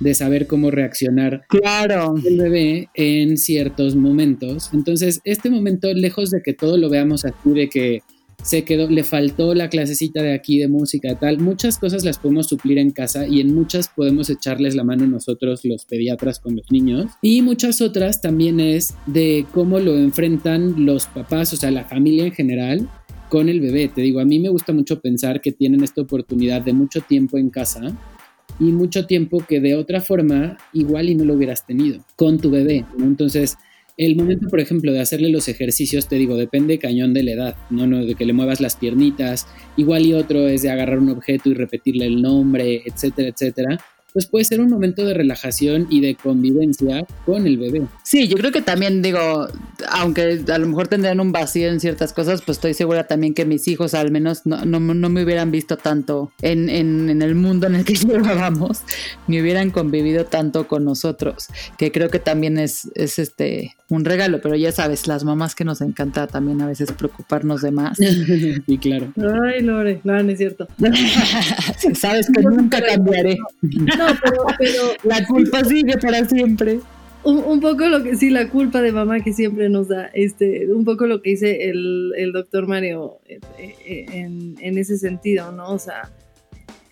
de 0.00 0.14
saber 0.14 0.46
cómo 0.46 0.70
reaccionar 0.70 1.42
claro. 1.48 2.14
el 2.24 2.38
bebé 2.38 2.88
en 2.94 3.36
ciertos 3.36 3.94
momentos. 3.94 4.70
Entonces, 4.72 5.20
este 5.24 5.50
momento, 5.50 5.92
lejos 5.92 6.30
de 6.30 6.42
que 6.42 6.54
todo 6.54 6.76
lo 6.76 6.88
veamos 6.88 7.24
así, 7.24 7.50
de 7.50 7.68
que 7.68 8.00
se 8.42 8.64
quedó, 8.64 8.88
le 8.88 9.04
faltó 9.04 9.54
la 9.54 9.68
clasecita 9.68 10.22
de 10.22 10.32
aquí 10.32 10.58
de 10.58 10.68
música, 10.68 11.18
tal, 11.18 11.38
muchas 11.38 11.78
cosas 11.78 12.04
las 12.04 12.18
podemos 12.18 12.46
suplir 12.46 12.78
en 12.78 12.90
casa 12.90 13.26
y 13.26 13.40
en 13.40 13.54
muchas 13.54 13.88
podemos 13.88 14.30
echarles 14.30 14.74
la 14.74 14.84
mano 14.84 15.06
nosotros 15.06 15.60
los 15.64 15.84
pediatras 15.84 16.40
con 16.40 16.56
los 16.56 16.70
niños 16.70 17.06
y 17.20 17.42
muchas 17.42 17.80
otras 17.82 18.20
también 18.20 18.60
es 18.60 18.94
de 19.06 19.44
cómo 19.52 19.78
lo 19.78 19.96
enfrentan 19.96 20.86
los 20.86 21.06
papás, 21.06 21.52
o 21.52 21.56
sea, 21.56 21.70
la 21.70 21.84
familia 21.84 22.24
en 22.24 22.32
general 22.32 22.88
con 23.28 23.48
el 23.48 23.60
bebé. 23.60 23.88
Te 23.88 24.00
digo, 24.00 24.20
a 24.20 24.24
mí 24.24 24.38
me 24.38 24.48
gusta 24.48 24.72
mucho 24.72 25.00
pensar 25.00 25.40
que 25.40 25.52
tienen 25.52 25.84
esta 25.84 26.00
oportunidad 26.00 26.62
de 26.62 26.72
mucho 26.72 27.00
tiempo 27.00 27.38
en 27.38 27.50
casa 27.50 27.96
y 28.60 28.72
mucho 28.72 29.06
tiempo 29.06 29.44
que 29.48 29.60
de 29.60 29.74
otra 29.74 30.00
forma 30.00 30.58
igual 30.72 31.08
y 31.08 31.14
no 31.14 31.24
lo 31.24 31.34
hubieras 31.34 31.66
tenido 31.66 32.04
con 32.14 32.38
tu 32.38 32.50
bebé. 32.50 32.84
Entonces, 32.98 33.56
el 33.96 34.16
momento, 34.16 34.48
por 34.48 34.60
ejemplo, 34.60 34.92
de 34.92 35.00
hacerle 35.00 35.30
los 35.30 35.48
ejercicios, 35.48 36.08
te 36.08 36.16
digo, 36.16 36.36
depende 36.36 36.78
cañón 36.78 37.12
de 37.12 37.22
la 37.22 37.32
edad, 37.32 37.56
¿no? 37.70 37.86
¿no? 37.86 38.04
De 38.04 38.14
que 38.14 38.24
le 38.24 38.32
muevas 38.32 38.60
las 38.60 38.76
piernitas, 38.76 39.46
igual 39.76 40.06
y 40.06 40.14
otro 40.14 40.48
es 40.48 40.62
de 40.62 40.70
agarrar 40.70 40.98
un 41.00 41.10
objeto 41.10 41.50
y 41.50 41.54
repetirle 41.54 42.06
el 42.06 42.22
nombre, 42.22 42.82
etcétera, 42.86 43.28
etcétera. 43.28 43.78
Pues 44.12 44.26
puede 44.26 44.44
ser 44.44 44.60
un 44.60 44.70
momento 44.70 45.04
de 45.04 45.14
relajación 45.14 45.86
y 45.90 46.00
de 46.00 46.14
convivencia 46.14 47.06
con 47.24 47.46
el 47.46 47.58
bebé. 47.58 47.82
Sí, 48.04 48.28
yo 48.28 48.36
creo 48.36 48.52
que 48.52 48.62
también 48.62 49.02
digo, 49.02 49.48
aunque 49.90 50.44
a 50.48 50.58
lo 50.58 50.66
mejor 50.66 50.88
tendrían 50.88 51.20
un 51.20 51.32
vacío 51.32 51.68
en 51.68 51.80
ciertas 51.80 52.12
cosas, 52.12 52.42
pues 52.42 52.58
estoy 52.58 52.74
segura 52.74 53.06
también 53.06 53.34
que 53.34 53.44
mis 53.44 53.66
hijos 53.68 53.94
al 53.94 54.10
menos 54.10 54.46
no, 54.46 54.64
no, 54.64 54.80
no 54.80 55.08
me 55.08 55.24
hubieran 55.24 55.50
visto 55.50 55.76
tanto 55.76 56.32
en, 56.42 56.68
en, 56.68 57.10
en, 57.10 57.22
el 57.22 57.34
mundo 57.34 57.66
en 57.66 57.76
el 57.76 57.84
que 57.84 57.94
llevábamos, 57.94 58.82
ni 59.26 59.40
hubieran 59.40 59.70
convivido 59.70 60.24
tanto 60.24 60.66
con 60.66 60.84
nosotros, 60.84 61.48
que 61.78 61.92
creo 61.92 62.10
que 62.10 62.18
también 62.18 62.58
es, 62.58 62.90
es 62.94 63.18
este 63.18 63.74
un 63.90 64.04
regalo, 64.04 64.40
pero 64.40 64.54
ya 64.54 64.72
sabes, 64.72 65.06
las 65.06 65.24
mamás 65.24 65.54
que 65.54 65.64
nos 65.64 65.80
encanta 65.80 66.26
también 66.28 66.62
a 66.62 66.66
veces 66.66 66.92
preocuparnos 66.92 67.60
de 67.60 67.72
más. 67.72 67.98
sí, 68.66 68.78
claro. 68.78 69.12
Ay, 69.44 69.62
Lore, 69.62 70.00
no, 70.04 70.22
no 70.22 70.30
es 70.30 70.38
cierto. 70.38 70.68
sabes 71.94 72.28
que 72.34 72.42
nunca 72.42 72.80
cambiaré. 72.80 73.36
No, 74.00 74.18
pero, 74.22 74.44
pero 74.58 74.82
la 75.04 75.26
culpa 75.26 75.64
sigue 75.64 75.98
para 75.98 76.24
siempre. 76.26 76.80
Un, 77.22 77.38
un, 77.38 77.60
poco 77.60 77.86
lo 77.86 78.02
que 78.02 78.16
sí, 78.16 78.30
la 78.30 78.48
culpa 78.48 78.80
de 78.80 78.92
mamá 78.92 79.20
que 79.20 79.34
siempre 79.34 79.68
nos 79.68 79.88
da, 79.88 80.06
este, 80.14 80.72
un 80.72 80.86
poco 80.86 81.06
lo 81.06 81.20
que 81.20 81.30
dice 81.30 81.68
el, 81.68 82.12
el 82.16 82.32
doctor 82.32 82.66
Mario 82.66 83.18
en, 83.58 84.56
en, 84.58 84.78
ese 84.78 84.96
sentido, 84.96 85.52
¿no? 85.52 85.70
O 85.70 85.78
sea, 85.78 86.10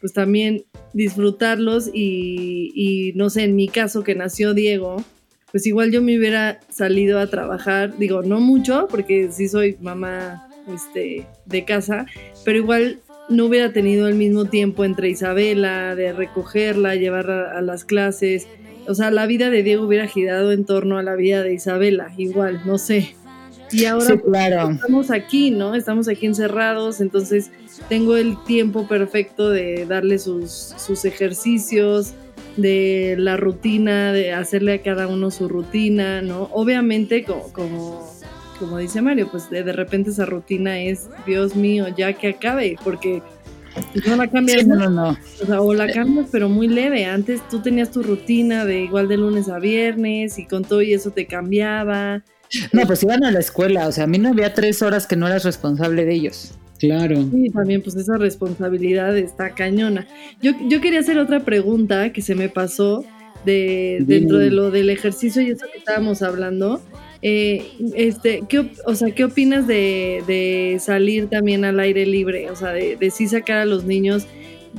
pues 0.00 0.12
también 0.12 0.64
disfrutarlos 0.92 1.88
y, 1.92 2.72
y, 2.74 3.14
no 3.14 3.30
sé, 3.30 3.44
en 3.44 3.56
mi 3.56 3.68
caso 3.68 4.04
que 4.04 4.14
nació 4.14 4.52
Diego, 4.52 5.02
pues 5.50 5.66
igual 5.66 5.90
yo 5.90 6.02
me 6.02 6.18
hubiera 6.18 6.61
salido 6.68 7.18
a 7.18 7.28
trabajar, 7.28 7.96
digo, 7.96 8.22
no 8.22 8.38
mucho, 8.38 8.86
porque 8.90 9.30
sí 9.32 9.48
soy 9.48 9.78
mamá 9.80 10.46
este, 10.72 11.26
de 11.46 11.64
casa, 11.64 12.06
pero 12.44 12.59
igual 12.59 13.00
no 13.29 13.47
hubiera 13.47 13.72
tenido 13.72 14.09
el 14.09 14.14
mismo 14.14 14.47
tiempo 14.47 14.85
entre 14.85 15.11
Isabela, 15.11 15.95
de 15.95 16.12
recogerla, 16.12 16.95
llevarla 16.95 17.53
a 17.57 17.61
las 17.61 17.85
clases. 17.85 18.47
O 18.87 18.95
sea, 18.95 19.11
la 19.11 19.26
vida 19.26 19.51
de 19.51 19.62
Diego 19.62 19.87
hubiera 19.87 20.07
girado 20.07 20.53
en 20.53 20.64
torno 20.64 20.99
a 20.99 21.03
la 21.03 21.14
vida 21.14 21.43
de 21.43 21.53
Isabela, 21.53 22.12
igual, 22.16 22.62
no 22.64 22.79
sé. 22.79 23.14
Y 23.70 23.85
ahora 23.85 24.07
sí, 24.07 24.18
claro. 24.18 24.70
estamos 24.70 25.11
aquí, 25.11 25.51
¿no? 25.51 25.74
Estamos 25.74 26.09
aquí 26.09 26.24
encerrados, 26.24 27.03
entonces 27.03 27.51
tengo 27.91 28.16
el 28.16 28.43
tiempo 28.45 28.89
perfecto 28.89 29.51
de 29.51 29.85
darle 29.85 30.18
sus, 30.18 30.51
sus 30.79 31.05
ejercicios, 31.05 32.14
de 32.59 33.14
la 33.18 33.37
rutina, 33.37 34.12
de 34.12 34.33
hacerle 34.33 34.74
a 34.74 34.83
cada 34.83 35.07
uno 35.07 35.31
su 35.31 35.49
rutina, 35.49 36.22
¿no? 36.22 36.49
Obviamente, 36.53 37.24
como, 37.24 37.53
como, 37.53 38.17
como 38.59 38.78
dice 38.78 39.00
Mario, 39.00 39.28
pues 39.30 39.50
de, 39.50 39.62
de, 39.62 39.72
repente 39.72 40.11
esa 40.11 40.26
rutina 40.26 40.78
es, 40.80 41.09
Dios 41.26 41.56
mío, 41.56 41.86
ya 41.96 42.12
que 42.12 42.28
acabe, 42.28 42.76
porque 42.82 43.22
no 44.06 44.16
la 44.16 44.28
cambias. 44.28 44.62
Sí, 44.62 44.66
no, 44.66 44.76
no, 44.76 44.90
no. 44.90 45.16
O, 45.42 45.46
sea, 45.46 45.61
o 45.61 45.74
la 45.74 45.92
cambias, 45.92 46.28
pero 46.30 46.48
muy 46.48 46.68
leve. 46.68 47.04
Antes 47.04 47.46
tú 47.48 47.61
tenías 47.61 47.90
tu 47.90 48.02
rutina 48.02 48.64
de 48.64 48.82
igual 48.82 49.09
de 49.09 49.16
lunes 49.16 49.48
a 49.48 49.59
viernes 49.59 50.38
y 50.38 50.46
con 50.46 50.64
todo 50.64 50.82
y 50.82 50.94
eso 50.94 51.11
te 51.11 51.26
cambiaba. 51.26 52.22
No, 52.72 52.86
pues 52.86 53.02
iban 53.02 53.24
a 53.24 53.30
la 53.30 53.40
escuela, 53.40 53.86
o 53.88 53.92
sea, 53.92 54.04
a 54.04 54.06
mí 54.06 54.18
no 54.18 54.30
había 54.30 54.54
tres 54.54 54.80
horas 54.80 55.06
que 55.06 55.16
no 55.16 55.26
eras 55.26 55.44
responsable 55.44 56.04
de 56.04 56.14
ellos. 56.14 56.52
Claro. 56.78 57.16
Sí, 57.30 57.50
también 57.50 57.82
pues 57.82 57.96
esa 57.96 58.16
responsabilidad 58.16 59.16
está 59.16 59.50
cañona. 59.50 60.06
Yo, 60.40 60.52
yo 60.68 60.80
quería 60.80 61.00
hacer 61.00 61.18
otra 61.18 61.40
pregunta 61.40 62.12
que 62.12 62.22
se 62.22 62.34
me 62.34 62.48
pasó 62.48 63.04
de, 63.44 63.98
dentro 64.06 64.38
de 64.38 64.50
lo 64.50 64.70
del 64.70 64.90
ejercicio 64.90 65.42
y 65.42 65.50
eso 65.50 65.66
que 65.72 65.78
estábamos 65.78 66.22
hablando. 66.22 66.80
Eh, 67.20 67.66
este, 67.94 68.44
¿qué, 68.48 68.70
o 68.86 68.94
sea, 68.94 69.10
¿qué 69.12 69.24
opinas 69.24 69.66
de, 69.66 70.22
de, 70.26 70.78
salir 70.80 71.28
también 71.28 71.64
al 71.64 71.80
aire 71.80 72.06
libre? 72.06 72.50
O 72.50 72.56
sea, 72.56 72.72
de, 72.72 72.96
de 72.96 73.10
sí 73.10 73.26
sacar 73.26 73.58
a 73.58 73.64
los 73.64 73.84
niños 73.84 74.26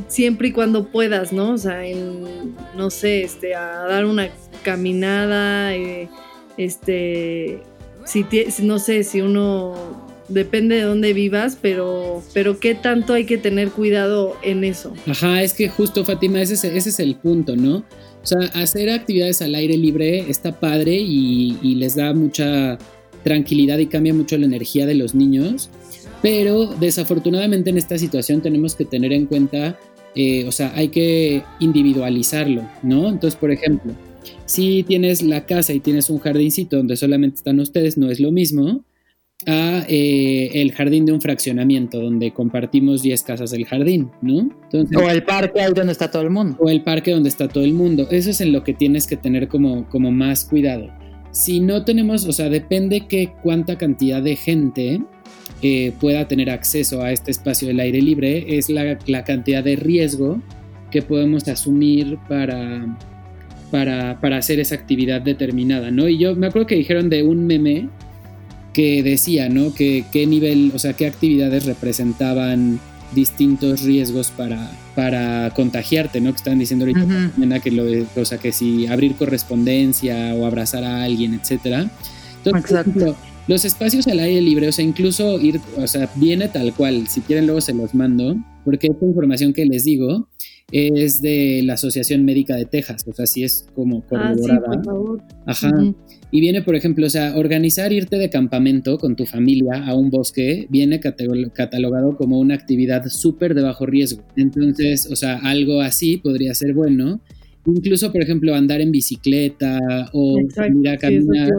siempre 0.07 0.49
y 0.49 0.51
cuando 0.51 0.87
puedas, 0.87 1.33
¿no? 1.33 1.51
O 1.51 1.57
sea, 1.57 1.85
en, 1.85 2.55
no 2.75 2.89
sé, 2.89 3.23
este, 3.23 3.55
a 3.55 3.85
dar 3.87 4.05
una 4.05 4.29
caminada, 4.63 5.75
eh, 5.75 6.09
este, 6.57 7.61
si, 8.05 8.25
no 8.63 8.79
sé, 8.79 9.03
si 9.03 9.21
uno 9.21 10.07
depende 10.27 10.75
de 10.75 10.83
dónde 10.83 11.13
vivas, 11.13 11.57
pero, 11.59 12.21
pero 12.33 12.59
qué 12.59 12.75
tanto 12.75 13.13
hay 13.13 13.25
que 13.25 13.37
tener 13.37 13.71
cuidado 13.71 14.37
en 14.43 14.63
eso. 14.63 14.93
Ajá, 15.07 15.41
es 15.41 15.53
que 15.53 15.69
justo 15.69 16.05
Fátima, 16.05 16.41
ese 16.41 16.53
es, 16.53 16.63
ese 16.63 16.89
es 16.89 16.99
el 16.99 17.15
punto, 17.15 17.55
¿no? 17.55 17.83
O 18.29 18.39
sea, 18.39 18.61
hacer 18.61 18.91
actividades 18.91 19.41
al 19.41 19.55
aire 19.55 19.75
libre 19.75 20.29
está 20.29 20.59
padre 20.59 20.95
y, 20.99 21.57
les 21.73 21.95
da 21.95 22.13
mucha 22.13 22.77
tranquilidad 23.23 23.79
y 23.79 23.87
cambia 23.87 24.13
mucho 24.13 24.37
la 24.37 24.45
energía 24.45 24.85
de 24.85 24.93
los 24.93 25.15
niños, 25.15 25.71
pero 26.21 26.67
desafortunadamente 26.67 27.71
en 27.71 27.79
esta 27.79 27.97
situación 27.97 28.41
tenemos 28.41 28.75
que 28.75 28.85
tener 28.85 29.13
en 29.13 29.25
cuenta, 29.25 29.79
eh, 30.13 30.45
o 30.47 30.51
sea, 30.51 30.71
hay 30.75 30.89
que 30.89 31.41
individualizarlo, 31.59 32.69
¿no? 32.83 33.09
Entonces, 33.09 33.35
por 33.35 33.49
ejemplo, 33.49 33.93
si 34.45 34.83
tienes 34.83 35.23
la 35.23 35.47
casa 35.47 35.73
y 35.73 35.79
tienes 35.79 36.11
un 36.11 36.19
jardincito 36.19 36.77
donde 36.77 36.97
solamente 36.97 37.37
están 37.37 37.59
ustedes, 37.59 37.97
no 37.97 38.11
es 38.11 38.19
lo 38.19 38.31
mismo 38.31 38.85
a 39.45 39.85
eh, 39.87 40.49
el 40.53 40.73
jardín 40.73 41.05
de 41.05 41.13
un 41.13 41.21
fraccionamiento 41.21 41.99
donde 41.99 42.31
compartimos 42.31 43.01
10 43.01 43.23
casas 43.23 43.51
del 43.51 43.65
jardín, 43.65 44.11
¿no? 44.21 44.49
Entonces, 44.63 44.97
o 44.97 45.09
el 45.09 45.23
parque 45.23 45.61
ahí 45.61 45.71
donde 45.73 45.93
está 45.93 46.11
todo 46.11 46.23
el 46.23 46.29
mundo. 46.29 46.57
O 46.59 46.69
el 46.69 46.81
parque 46.81 47.11
donde 47.11 47.29
está 47.29 47.47
todo 47.47 47.63
el 47.63 47.73
mundo. 47.73 48.07
Eso 48.11 48.31
es 48.31 48.41
en 48.41 48.51
lo 48.51 48.63
que 48.63 48.73
tienes 48.73 49.07
que 49.07 49.15
tener 49.15 49.47
como, 49.47 49.87
como 49.87 50.11
más 50.11 50.45
cuidado. 50.45 50.89
Si 51.31 51.59
no 51.59 51.85
tenemos, 51.85 52.25
o 52.25 52.33
sea, 52.33 52.49
depende 52.49 53.07
que 53.07 53.31
cuánta 53.41 53.77
cantidad 53.77 54.21
de 54.21 54.35
gente 54.35 55.01
eh, 55.61 55.93
pueda 55.99 56.27
tener 56.27 56.49
acceso 56.49 57.01
a 57.01 57.11
este 57.11 57.31
espacio 57.31 57.67
del 57.67 57.79
aire 57.79 58.01
libre, 58.01 58.57
es 58.57 58.69
la, 58.69 58.97
la 59.05 59.23
cantidad 59.23 59.63
de 59.63 59.75
riesgo 59.75 60.41
que 60.91 61.01
podemos 61.01 61.47
asumir 61.47 62.17
para, 62.27 62.97
para, 63.71 64.19
para 64.19 64.37
hacer 64.37 64.59
esa 64.59 64.75
actividad 64.75 65.21
determinada, 65.21 65.91
¿no? 65.91 66.09
Y 66.09 66.17
yo 66.17 66.35
me 66.35 66.47
acuerdo 66.47 66.67
que 66.67 66.75
dijeron 66.75 67.09
de 67.09 67.23
un 67.23 67.45
meme 67.45 67.89
que 68.79 69.03
decía, 69.03 69.49
¿no? 69.49 69.73
Que 69.73 70.05
qué 70.09 70.25
nivel, 70.25 70.71
o 70.73 70.79
sea, 70.79 70.93
qué 70.93 71.05
actividades 71.05 71.65
representaban 71.65 72.79
distintos 73.13 73.81
riesgos 73.81 74.31
para, 74.31 74.71
para 74.95 75.51
contagiarte, 75.53 76.21
¿no? 76.21 76.31
Que 76.31 76.37
están 76.37 76.59
diciendo 76.59 76.85
ahorita 76.85 77.03
uh 77.03 77.09
-huh. 77.09 77.61
que 77.61 77.71
lo 77.71 77.83
o 78.15 78.23
sea, 78.23 78.37
que 78.37 78.53
si 78.53 78.87
abrir 78.87 79.15
correspondencia 79.15 80.33
o 80.33 80.45
abrazar 80.45 80.85
a 80.85 81.03
alguien, 81.03 81.33
etcétera. 81.33 81.91
Entonces, 82.37 82.71
Exacto. 82.71 83.17
Los 83.49 83.65
espacios 83.65 84.07
al 84.07 84.19
aire 84.19 84.41
libre, 84.41 84.69
o 84.69 84.71
sea, 84.71 84.85
incluso 84.85 85.41
ir, 85.41 85.59
o 85.75 85.85
sea, 85.85 86.09
viene 86.15 86.47
tal 86.47 86.73
cual, 86.73 87.09
si 87.09 87.19
quieren 87.19 87.47
luego 87.47 87.59
se 87.59 87.73
los 87.73 87.93
mando, 87.93 88.37
porque 88.63 88.87
esta 88.87 89.05
información 89.05 89.51
que 89.51 89.65
les 89.65 89.83
digo 89.83 90.29
es 90.71 91.21
de 91.21 91.61
la 91.63 91.73
Asociación 91.73 92.25
Médica 92.25 92.55
de 92.55 92.65
Texas, 92.65 93.03
o 93.07 93.13
sea, 93.13 93.25
sí 93.25 93.43
es 93.43 93.67
como 93.75 94.05
corroborada. 94.05 94.61
Ah, 94.67 94.71
sí, 94.71 94.77
por 94.77 94.85
favor. 94.85 95.23
Ajá. 95.45 95.69
Uh 95.69 95.81
-huh. 95.81 95.95
Y 96.31 96.41
viene, 96.41 96.61
por 96.61 96.75
ejemplo, 96.75 97.07
o 97.07 97.09
sea, 97.09 97.35
organizar 97.35 97.91
irte 97.91 98.17
de 98.17 98.29
campamento 98.29 98.99
con 98.99 99.15
tu 99.15 99.25
familia 99.25 99.83
a 99.85 99.95
un 99.95 100.11
bosque 100.11 100.67
viene 100.69 100.99
catalogado 100.99 102.15
como 102.17 102.39
una 102.39 102.53
actividad 102.53 103.07
súper 103.07 103.55
de 103.55 103.63
bajo 103.63 103.87
riesgo. 103.87 104.23
Entonces, 104.35 105.09
o 105.11 105.15
sea, 105.15 105.37
algo 105.37 105.81
así 105.81 106.17
podría 106.17 106.53
ser 106.53 106.73
bueno. 106.73 107.19
Incluso, 107.65 108.11
por 108.11 108.21
ejemplo, 108.21 108.53
andar 108.53 108.79
en 108.79 108.91
bicicleta 108.91 109.79
o 110.13 110.39
Exacto, 110.39 110.79
ir 110.79 110.89
a 110.89 110.97
caminar. 110.97 111.47
Sí, 111.47 111.53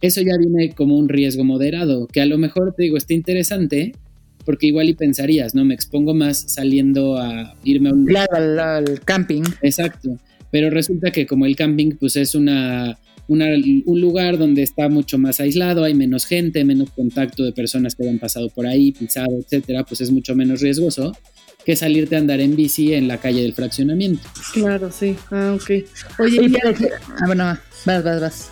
eso, 0.00 0.20
eso 0.20 0.20
ya 0.22 0.36
viene 0.38 0.70
como 0.74 0.98
un 0.98 1.08
riesgo 1.08 1.44
moderado, 1.44 2.06
que 2.06 2.20
a 2.20 2.26
lo 2.26 2.38
mejor 2.38 2.74
te 2.74 2.84
digo, 2.84 2.96
está 2.96 3.14
interesante, 3.14 3.92
porque 4.46 4.68
igual 4.68 4.88
y 4.88 4.94
pensarías, 4.94 5.54
¿no? 5.54 5.64
Me 5.66 5.74
expongo 5.74 6.14
más 6.14 6.38
saliendo 6.46 7.18
a 7.18 7.54
irme 7.64 7.90
a 7.90 7.92
un... 7.92 8.06
Claro, 8.06 8.34
al, 8.36 8.58
al 8.58 9.00
camping. 9.04 9.42
Exacto. 9.60 10.16
Pero 10.50 10.70
resulta 10.70 11.10
que 11.10 11.26
como 11.26 11.44
el 11.44 11.54
camping, 11.56 11.96
pues 12.00 12.16
es 12.16 12.34
una 12.34 12.98
una, 13.28 13.46
un 13.86 14.00
lugar 14.00 14.38
donde 14.38 14.62
está 14.62 14.88
mucho 14.88 15.18
más 15.18 15.40
aislado, 15.40 15.82
hay 15.82 15.94
menos 15.94 16.26
gente, 16.26 16.64
menos 16.64 16.90
contacto 16.92 17.42
de 17.42 17.50
personas 17.52 17.96
que 17.96 18.08
han 18.08 18.20
pasado 18.20 18.48
por 18.50 18.68
ahí, 18.68 18.92
pisado, 18.92 19.36
etcétera, 19.40 19.82
pues 19.82 20.00
es 20.00 20.12
mucho 20.12 20.36
menos 20.36 20.60
riesgoso 20.60 21.12
que 21.64 21.74
salirte 21.74 22.14
a 22.14 22.20
andar 22.20 22.38
en 22.40 22.54
bici 22.54 22.94
en 22.94 23.08
la 23.08 23.18
calle 23.18 23.42
del 23.42 23.52
fraccionamiento. 23.52 24.22
Claro, 24.54 24.92
sí. 24.92 25.16
Ah, 25.32 25.56
ok. 25.60 25.70
Oye, 26.20 26.38
Sí, 26.38 26.48
pero 26.52 26.72
que- 26.72 26.90
ah, 26.94 27.26
bueno, 27.26 27.44
vas, 27.84 28.04
vas, 28.04 28.20
vas. 28.20 28.50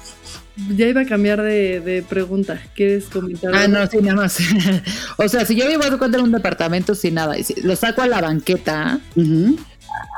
Ya 0.76 0.88
iba 0.88 1.00
a 1.02 1.07
cambiar 1.07 1.42
de, 1.42 1.80
de 1.80 2.02
pregunta. 2.02 2.61
¿Quieres 2.74 3.07
comentar? 3.07 3.55
Ah, 3.55 3.62
algo? 3.62 3.78
no, 3.78 3.86
sí, 3.86 3.98
nada 4.00 4.14
más. 4.14 4.38
o 5.16 5.28
sea, 5.28 5.44
si 5.44 5.57
yo 5.57 5.68
vivo 5.68 5.84
a 5.84 5.98
cuenta 5.98 6.18
en 6.18 6.24
un 6.24 6.32
departamento 6.32 6.94
sin 6.94 7.14
nada, 7.14 7.38
y 7.38 7.44
si 7.44 7.61
lo 7.62 7.74
saco 7.76 8.02
a 8.02 8.07
la 8.07 8.20
banqueta 8.20 9.00
Ujú. 9.16 9.57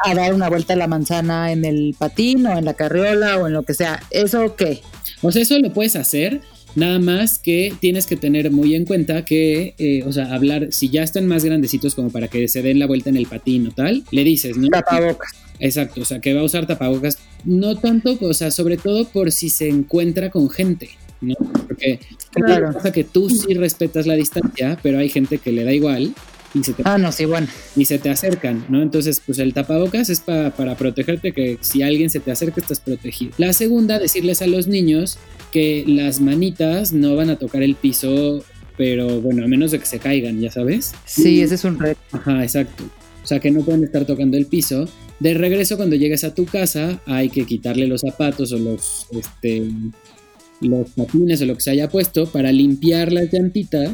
a 0.04 0.14
dar 0.14 0.34
una 0.34 0.48
vuelta 0.48 0.74
a 0.74 0.76
la 0.76 0.86
manzana 0.86 1.52
en 1.52 1.64
el 1.64 1.94
patín 1.98 2.46
o 2.46 2.58
en 2.58 2.64
la 2.64 2.74
carriola 2.74 3.38
o 3.38 3.46
en 3.46 3.54
lo 3.54 3.62
que 3.62 3.74
sea, 3.74 4.02
¿eso 4.10 4.56
qué? 4.56 4.82
O 5.22 5.32
sea, 5.32 5.42
eso 5.42 5.58
lo 5.58 5.72
puedes 5.72 5.96
hacer, 5.96 6.42
nada 6.74 6.98
más 6.98 7.38
que 7.38 7.72
tienes 7.80 8.06
que 8.06 8.16
tener 8.16 8.50
muy 8.50 8.74
en 8.74 8.84
cuenta 8.84 9.24
que, 9.24 9.74
eh, 9.78 10.02
o 10.06 10.12
sea, 10.12 10.34
hablar, 10.34 10.68
si 10.70 10.90
ya 10.90 11.02
están 11.02 11.26
más 11.26 11.44
grandecitos 11.44 11.94
como 11.94 12.10
para 12.10 12.28
que 12.28 12.46
se 12.48 12.60
den 12.62 12.78
la 12.78 12.86
vuelta 12.86 13.08
en 13.08 13.16
el 13.16 13.26
patín 13.26 13.68
o 13.68 13.70
tal, 13.70 14.04
le 14.10 14.24
dices, 14.24 14.56
¿no? 14.58 14.68
Tapabocas. 14.68 15.45
Exacto, 15.58 16.02
o 16.02 16.04
sea, 16.04 16.20
que 16.20 16.34
va 16.34 16.40
a 16.40 16.44
usar 16.44 16.66
tapabocas, 16.66 17.18
no 17.44 17.76
tanto, 17.76 18.16
o 18.20 18.34
sea, 18.34 18.50
sobre 18.50 18.76
todo 18.76 19.06
por 19.08 19.32
si 19.32 19.48
se 19.50 19.68
encuentra 19.68 20.30
con 20.30 20.50
gente, 20.50 20.90
¿no? 21.20 21.34
Porque 21.66 22.00
Claro. 22.32 22.72
pasa 22.72 22.92
que 22.92 23.04
tú 23.04 23.30
sí 23.30 23.54
respetas 23.54 24.06
la 24.06 24.14
distancia, 24.14 24.78
pero 24.82 24.98
hay 24.98 25.08
gente 25.08 25.38
que 25.38 25.52
le 25.52 25.64
da 25.64 25.72
igual 25.72 26.12
y 26.54 26.62
se 26.62 26.72
te, 26.74 26.82
Ah, 26.84 26.98
no, 26.98 27.10
sí, 27.12 27.24
bueno. 27.24 27.46
y 27.74 27.84
se 27.86 27.98
te 27.98 28.10
acercan, 28.10 28.64
¿no? 28.68 28.82
Entonces, 28.82 29.20
pues 29.24 29.38
el 29.38 29.54
tapabocas 29.54 30.10
es 30.10 30.20
pa- 30.20 30.50
para 30.50 30.76
protegerte, 30.76 31.32
que 31.32 31.58
si 31.60 31.82
alguien 31.82 32.10
se 32.10 32.20
te 32.20 32.30
acerca 32.30 32.60
estás 32.60 32.80
protegido. 32.80 33.32
La 33.38 33.52
segunda, 33.52 33.98
decirles 33.98 34.42
a 34.42 34.46
los 34.46 34.66
niños 34.66 35.18
que 35.52 35.84
las 35.86 36.20
manitas 36.20 36.92
no 36.92 37.16
van 37.16 37.30
a 37.30 37.36
tocar 37.36 37.62
el 37.62 37.74
piso, 37.76 38.44
pero 38.76 39.20
bueno, 39.22 39.42
a 39.44 39.48
menos 39.48 39.70
de 39.70 39.78
que 39.78 39.86
se 39.86 39.98
caigan, 39.98 40.38
ya 40.40 40.50
sabes. 40.50 40.92
Sí, 41.06 41.40
ese 41.40 41.54
es 41.54 41.64
un 41.64 41.78
reto. 41.78 42.00
Ajá, 42.12 42.42
exacto. 42.42 42.84
O 43.24 43.26
sea, 43.26 43.40
que 43.40 43.50
no 43.50 43.62
pueden 43.62 43.82
estar 43.84 44.04
tocando 44.04 44.36
el 44.36 44.46
piso. 44.46 44.86
De 45.20 45.34
regreso, 45.34 45.76
cuando 45.76 45.96
llegues 45.96 46.24
a 46.24 46.34
tu 46.34 46.44
casa, 46.44 47.00
hay 47.06 47.30
que 47.30 47.44
quitarle 47.46 47.86
los 47.86 48.02
zapatos 48.02 48.52
o 48.52 48.58
los, 48.58 49.06
este, 49.12 49.62
los 50.60 50.90
patines 50.90 51.40
o 51.42 51.46
lo 51.46 51.54
que 51.54 51.60
se 51.62 51.70
haya 51.70 51.88
puesto 51.88 52.26
para 52.26 52.52
limpiar 52.52 53.12
las 53.12 53.32
llantitas 53.32 53.90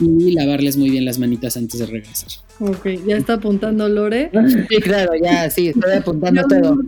y 0.00 0.32
lavarles 0.32 0.76
muy 0.76 0.90
bien 0.90 1.04
las 1.04 1.18
manitas 1.20 1.56
antes 1.56 1.78
de 1.78 1.86
regresar. 1.86 2.28
Ok, 2.58 2.86
ya 3.06 3.16
está 3.16 3.34
apuntando 3.34 3.88
Lore. 3.88 4.30
Sí, 4.68 4.76
claro, 4.80 5.12
ya, 5.22 5.48
sí, 5.50 5.68
estoy 5.68 5.92
apuntando 5.92 6.42
todo. 6.48 6.78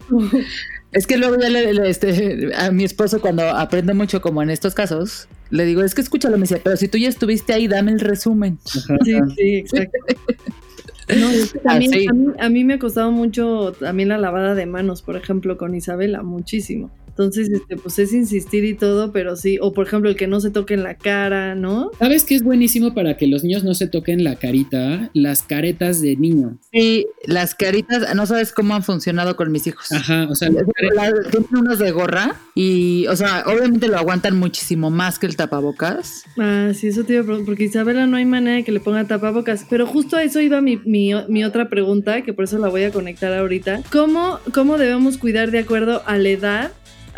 Es 0.92 1.06
que 1.06 1.16
luego 1.16 1.36
ya 1.40 1.48
le, 1.48 1.72
le- 1.72 1.88
este, 1.90 2.50
a 2.56 2.70
mi 2.72 2.82
esposo 2.84 3.20
cuando 3.20 3.42
aprende 3.48 3.92
mucho 3.94 4.20
como 4.20 4.42
en 4.42 4.50
estos 4.50 4.74
casos, 4.74 5.28
le 5.50 5.64
digo, 5.66 5.82
es 5.82 5.94
que 5.94 6.00
escúchalo, 6.00 6.36
me 6.36 6.42
dice, 6.42 6.60
pero 6.62 6.76
si 6.76 6.88
tú 6.88 6.98
ya 6.98 7.08
estuviste 7.08 7.52
ahí, 7.52 7.68
dame 7.68 7.92
el 7.92 8.00
resumen. 8.00 8.58
Ajá. 8.76 8.96
Sí, 9.04 9.12
sí, 9.36 9.54
exacto. 9.56 9.98
No, 11.08 11.28
es 11.30 11.52
que 11.52 11.58
también 11.60 12.08
a, 12.08 12.12
mí, 12.12 12.26
a 12.38 12.48
mí 12.48 12.64
me 12.64 12.74
ha 12.74 12.78
costado 12.78 13.10
mucho 13.12 13.72
también 13.78 14.08
la 14.08 14.18
lavada 14.18 14.54
de 14.54 14.66
manos, 14.66 15.02
por 15.02 15.16
ejemplo, 15.16 15.56
con 15.56 15.74
Isabela, 15.74 16.22
muchísimo. 16.22 16.90
Entonces, 17.18 17.48
este, 17.48 17.78
pues 17.78 17.98
es 17.98 18.12
insistir 18.12 18.66
y 18.66 18.74
todo, 18.74 19.10
pero 19.10 19.36
sí, 19.36 19.56
o 19.62 19.72
por 19.72 19.86
ejemplo, 19.86 20.10
el 20.10 20.16
que 20.16 20.26
no 20.26 20.38
se 20.38 20.50
toque 20.50 20.74
en 20.74 20.82
la 20.82 20.98
cara, 20.98 21.54
¿no? 21.54 21.90
¿Sabes 21.98 22.24
qué 22.24 22.34
es 22.34 22.42
buenísimo 22.42 22.92
para 22.92 23.16
que 23.16 23.26
los 23.26 23.42
niños 23.42 23.64
no 23.64 23.74
se 23.74 23.86
toquen 23.86 24.22
la 24.22 24.36
carita? 24.36 25.08
Las 25.14 25.42
caretas 25.42 26.02
de 26.02 26.14
niño. 26.16 26.58
Sí, 26.72 27.06
las 27.24 27.54
caritas, 27.54 28.14
no 28.14 28.26
sabes 28.26 28.52
cómo 28.52 28.74
han 28.74 28.82
funcionado 28.82 29.34
con 29.34 29.50
mis 29.50 29.66
hijos. 29.66 29.90
Ajá, 29.92 30.28
o 30.28 30.34
sea, 30.34 30.50
las 30.50 31.30
Tienen 31.30 31.48
unos 31.58 31.78
de 31.78 31.90
gorra 31.90 32.36
y, 32.54 33.06
o 33.06 33.16
sea, 33.16 33.44
obviamente 33.46 33.88
lo 33.88 33.96
aguantan 33.96 34.36
muchísimo 34.36 34.90
más 34.90 35.18
que 35.18 35.24
el 35.24 35.36
tapabocas. 35.36 36.24
Ah, 36.36 36.72
sí, 36.74 36.88
eso 36.88 37.04
te 37.04 37.14
iba 37.14 37.22
a 37.22 37.24
preguntar, 37.24 37.46
porque 37.46 37.64
Isabela 37.64 38.06
no 38.06 38.18
hay 38.18 38.26
manera 38.26 38.56
de 38.56 38.64
que 38.64 38.72
le 38.72 38.80
ponga 38.80 39.06
tapabocas, 39.06 39.64
pero 39.70 39.86
justo 39.86 40.18
a 40.18 40.22
eso 40.22 40.42
iba 40.42 40.60
mi, 40.60 40.76
mi, 40.84 41.12
mi 41.30 41.44
otra 41.44 41.70
pregunta, 41.70 42.20
que 42.20 42.34
por 42.34 42.44
eso 42.44 42.58
la 42.58 42.68
voy 42.68 42.82
a 42.82 42.90
conectar 42.90 43.32
ahorita. 43.32 43.84
¿Cómo, 43.90 44.38
cómo 44.52 44.76
debemos 44.76 45.16
cuidar 45.16 45.50
de 45.50 45.60
acuerdo 45.60 46.02
a 46.04 46.18
la 46.18 46.28
edad 46.28 46.72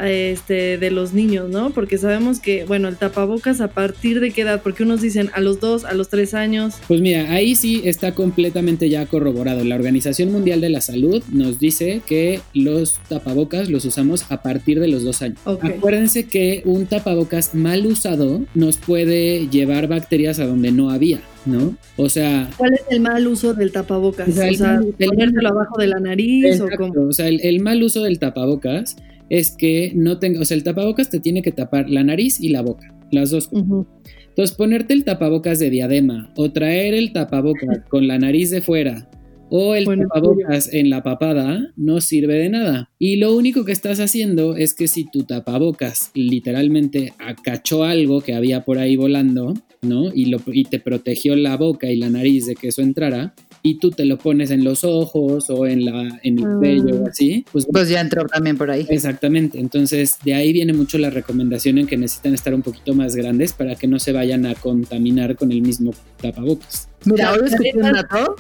este, 0.06 0.78
de 0.78 0.90
los 0.90 1.12
niños, 1.12 1.48
¿no? 1.50 1.70
Porque 1.70 1.98
sabemos 1.98 2.40
que, 2.40 2.64
bueno, 2.64 2.88
el 2.88 2.96
tapabocas 2.96 3.60
a 3.60 3.68
partir 3.68 4.20
de 4.20 4.30
qué 4.30 4.42
edad, 4.42 4.60
porque 4.62 4.82
unos 4.82 5.00
dicen 5.02 5.30
a 5.34 5.40
los 5.40 5.60
dos, 5.60 5.84
a 5.84 5.94
los 5.94 6.08
tres 6.08 6.34
años. 6.34 6.74
Pues 6.86 7.00
mira, 7.00 7.32
ahí 7.32 7.54
sí 7.54 7.82
está 7.84 8.14
completamente 8.14 8.88
ya 8.88 9.06
corroborado. 9.06 9.64
La 9.64 9.74
Organización 9.74 10.30
Mundial 10.32 10.60
de 10.60 10.70
la 10.70 10.80
Salud 10.80 11.22
nos 11.32 11.58
dice 11.58 12.00
que 12.06 12.40
los 12.54 12.94
tapabocas 13.08 13.68
los 13.68 13.84
usamos 13.84 14.24
a 14.30 14.42
partir 14.42 14.80
de 14.80 14.88
los 14.88 15.04
dos 15.04 15.22
años. 15.22 15.38
Acuérdense 15.44 16.26
que 16.26 16.62
un 16.64 16.86
tapabocas 16.86 17.54
mal 17.54 17.86
usado 17.86 18.42
nos 18.54 18.76
puede 18.76 19.48
llevar 19.48 19.88
bacterias 19.88 20.38
a 20.38 20.46
donde 20.46 20.72
no 20.72 20.90
había, 20.90 21.20
¿no? 21.46 21.76
O 21.96 22.08
sea, 22.08 22.50
¿Cuál 22.56 22.74
es 22.74 22.82
el 22.90 23.00
mal 23.00 23.26
uso 23.26 23.54
del 23.54 23.72
tapabocas? 23.72 24.28
O 24.28 24.32
sea, 24.32 24.44
O 24.44 24.48
el 24.48 24.56
sea, 24.56 24.66
mal- 24.74 24.94
el- 24.98 25.08
ponértelo 25.08 25.48
abajo 25.48 25.78
de 25.78 25.86
la 25.88 26.00
nariz 26.00 26.60
o 26.60 26.68
como... 26.76 27.08
O 27.08 27.12
sea, 27.12 27.28
el 27.28 27.60
mal 27.60 27.82
uso 27.82 28.02
del 28.02 28.18
tapabocas 28.18 28.96
es 29.30 29.50
que 29.50 29.92
no 29.94 30.18
tenga, 30.18 30.40
o 30.40 30.44
sea, 30.44 30.56
el 30.56 30.62
tapabocas 30.62 31.10
te 31.10 31.20
tiene 31.20 31.42
que 31.42 31.52
tapar 31.52 31.88
la 31.90 32.04
nariz 32.04 32.40
y 32.40 32.48
la 32.48 32.62
boca, 32.62 32.94
las 33.10 33.30
dos. 33.30 33.48
cosas. 33.48 33.64
Ujú. 33.64 33.86
Entonces, 34.28 34.56
ponerte 34.56 34.94
el 34.94 35.04
tapabocas 35.04 35.58
de 35.58 35.70
diadema 35.70 36.32
o 36.36 36.52
traer 36.52 36.94
el 36.94 37.12
tapabocas 37.12 37.80
con 37.88 38.06
la 38.06 38.18
nariz 38.18 38.50
de 38.50 38.62
fuera 38.62 39.08
o 39.50 39.74
el 39.74 39.84
Bueno, 39.84 40.06
tapabocas 40.08 40.72
en 40.72 40.90
la 40.90 41.02
papada 41.02 41.72
no 41.76 42.00
sirve 42.00 42.34
de 42.34 42.48
nada. 42.48 42.90
Y 42.98 43.16
lo 43.16 43.34
único 43.34 43.64
que 43.64 43.72
estás 43.72 43.98
haciendo 44.00 44.56
es 44.56 44.74
que 44.74 44.88
si 44.88 45.10
tu 45.10 45.24
tapabocas 45.24 46.10
literalmente 46.14 47.14
acachó 47.18 47.84
algo 47.84 48.20
que 48.20 48.34
había 48.34 48.64
por 48.64 48.78
ahí 48.78 48.96
volando, 48.96 49.54
¿no? 49.82 50.12
Y, 50.14 50.26
lo, 50.26 50.40
y 50.46 50.64
te 50.64 50.80
protegió 50.80 51.34
la 51.36 51.56
boca 51.56 51.90
y 51.90 51.96
la 51.96 52.10
nariz 52.10 52.46
de 52.46 52.54
que 52.54 52.68
eso 52.68 52.82
entrara, 52.82 53.34
y 53.70 53.74
tú 53.78 53.90
te 53.90 54.04
lo 54.04 54.18
pones 54.18 54.50
en 54.50 54.64
los 54.64 54.84
ojos 54.84 55.50
o 55.50 55.66
en, 55.66 55.84
la, 55.84 56.18
en 56.22 56.38
el 56.38 56.44
Ah. 56.44 56.56
cuello 56.58 57.02
o 57.02 57.08
así, 57.08 57.44
pues 57.52 57.66
Pues 57.70 57.88
ya 57.88 58.00
entró 58.00 58.24
también 58.26 58.56
por 58.56 58.70
ahí. 58.70 58.86
Exactamente, 58.88 59.58
entonces 59.60 60.16
de 60.24 60.34
ahí 60.34 60.52
viene 60.52 60.72
mucho 60.72 60.98
la 60.98 61.10
recomendación 61.10 61.78
en 61.78 61.86
que 61.86 61.96
necesitan 61.96 62.34
estar 62.34 62.54
un 62.54 62.62
poquito 62.62 62.94
más 62.94 63.14
grandes 63.16 63.52
para 63.52 63.74
que 63.76 63.86
no 63.86 63.98
se 63.98 64.12
vayan 64.12 64.46
a 64.46 64.54
contaminar 64.54 65.36
con 65.36 65.52
el 65.52 65.62
mismo 65.62 65.92
tapabocas. 66.20 66.88
Mira, 67.04 67.36
Las 67.36 67.52
escuché 67.52 67.72
un 67.76 67.92
dato 67.92 68.36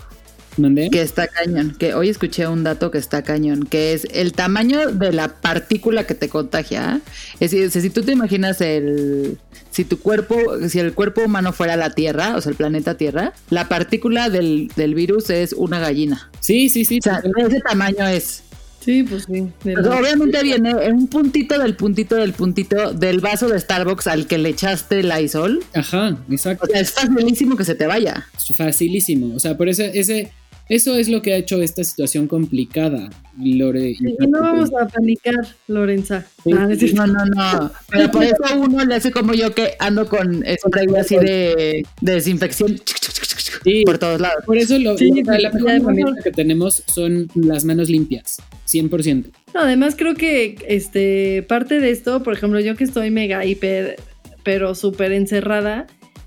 ¿Mandé? 0.58 0.90
que 0.90 1.00
está 1.00 1.26
cañón, 1.28 1.74
que 1.78 1.94
hoy 1.94 2.08
escuché 2.10 2.46
un 2.46 2.64
dato 2.64 2.90
que 2.90 2.98
está 2.98 3.22
cañón, 3.22 3.64
que 3.64 3.92
es 3.94 4.06
el 4.12 4.32
tamaño 4.32 4.88
de 4.92 5.12
la 5.12 5.28
partícula 5.28 6.04
que 6.04 6.14
te 6.14 6.28
contagia. 6.28 7.00
Es 7.40 7.52
decir, 7.52 7.70
si 7.82 7.90
tú 7.90 8.02
te 8.02 8.12
imaginas 8.12 8.60
el, 8.60 9.38
si 9.70 9.84
tu 9.84 9.98
cuerpo, 10.00 10.36
si 10.68 10.80
el 10.80 10.92
cuerpo 10.92 11.22
humano 11.22 11.52
fuera 11.52 11.76
la 11.76 11.90
Tierra, 11.90 12.36
o 12.36 12.40
sea, 12.40 12.50
el 12.50 12.56
planeta 12.56 12.96
Tierra, 12.96 13.32
la 13.50 13.68
partícula 13.68 14.28
del, 14.30 14.70
del 14.76 14.94
virus 14.94 15.30
es 15.30 15.52
una 15.52 15.78
gallina. 15.78 16.30
Sí, 16.40 16.68
sí, 16.68 16.84
sí. 16.84 16.98
O 16.98 17.02
sea, 17.02 17.20
de 17.22 17.30
ese 17.46 17.60
tamaño 17.60 18.06
es. 18.06 18.42
Sí, 18.80 19.02
pues 19.02 19.24
sí. 19.24 19.44
la- 19.64 19.98
obviamente 19.98 20.42
viene 20.42 20.70
en 20.70 20.94
un 20.94 21.08
puntito 21.08 21.58
del 21.58 21.74
puntito 21.74 22.14
del 22.14 22.32
puntito 22.32 22.92
del 22.94 23.20
vaso 23.20 23.48
de 23.48 23.58
Starbucks 23.60 24.06
al 24.06 24.26
que 24.26 24.38
le 24.38 24.48
echaste 24.50 25.02
la 25.02 25.20
isol. 25.20 25.62
Ajá, 25.74 26.16
exacto. 26.30 26.64
O 26.64 26.68
sea, 26.70 26.80
es 26.80 26.92
facilísimo 26.92 27.56
que 27.56 27.64
se 27.64 27.74
te 27.74 27.86
vaya. 27.86 28.26
Es 28.38 28.56
facilísimo. 28.56 29.34
O 29.34 29.40
sea, 29.40 29.56
por 29.58 29.68
eso 29.68 29.82
ese, 29.82 30.32
eso 30.68 30.96
es 30.96 31.08
lo 31.08 31.22
que 31.22 31.32
ha 31.34 31.36
hecho 31.36 31.62
esta 31.62 31.82
situación 31.84 32.26
complicada, 32.26 33.08
Lore. 33.42 33.94
Sí, 33.94 34.14
y 34.20 34.26
no 34.26 34.40
vamos 34.40 34.70
a 34.80 34.86
panicar, 34.88 35.34
Lorenza. 35.66 36.26
Sí, 36.44 36.50
Ah. 36.54 36.68
No, 36.94 37.06
no, 37.06 37.24
no. 37.26 37.72
Pero 37.90 38.10
por 38.10 38.24
eso 38.24 38.36
uno 38.58 38.84
le 38.84 38.94
hace 38.94 39.10
como 39.10 39.34
yo 39.34 39.54
que 39.54 39.72
ando 39.78 40.06
con 40.08 40.44
spray 40.44 40.86
así 41.00 41.16
de, 41.16 41.84
de 42.00 42.12
desinfección 42.12 42.80
Sí. 43.64 43.82
por 43.84 43.98
todos 43.98 44.20
lados. 44.20 44.44
Por 44.46 44.56
eso 44.56 44.78
lo, 44.78 44.96
Sí, 44.96 45.10
o 45.20 45.24
sea, 45.24 45.38
la 45.40 45.50
mejor 45.50 45.70
herramienta 45.70 46.22
que 46.22 46.30
tenemos 46.30 46.84
son 46.86 47.28
las 47.34 47.64
manos 47.64 47.88
limpias, 47.88 48.36
100%. 48.66 49.32
No, 49.54 49.60
además 49.62 49.94
creo 49.96 50.14
que 50.14 50.56
este 50.68 51.42
parte 51.42 51.80
de 51.80 51.90
esto, 51.90 52.22
por 52.22 52.34
ejemplo, 52.34 52.60
yo 52.60 52.76
que 52.76 52.84
estoy 52.84 53.10
mega 53.10 53.44
hiper, 53.44 53.96
pero 54.44 54.74
súper 54.74 55.12
encerrada, 55.12 55.86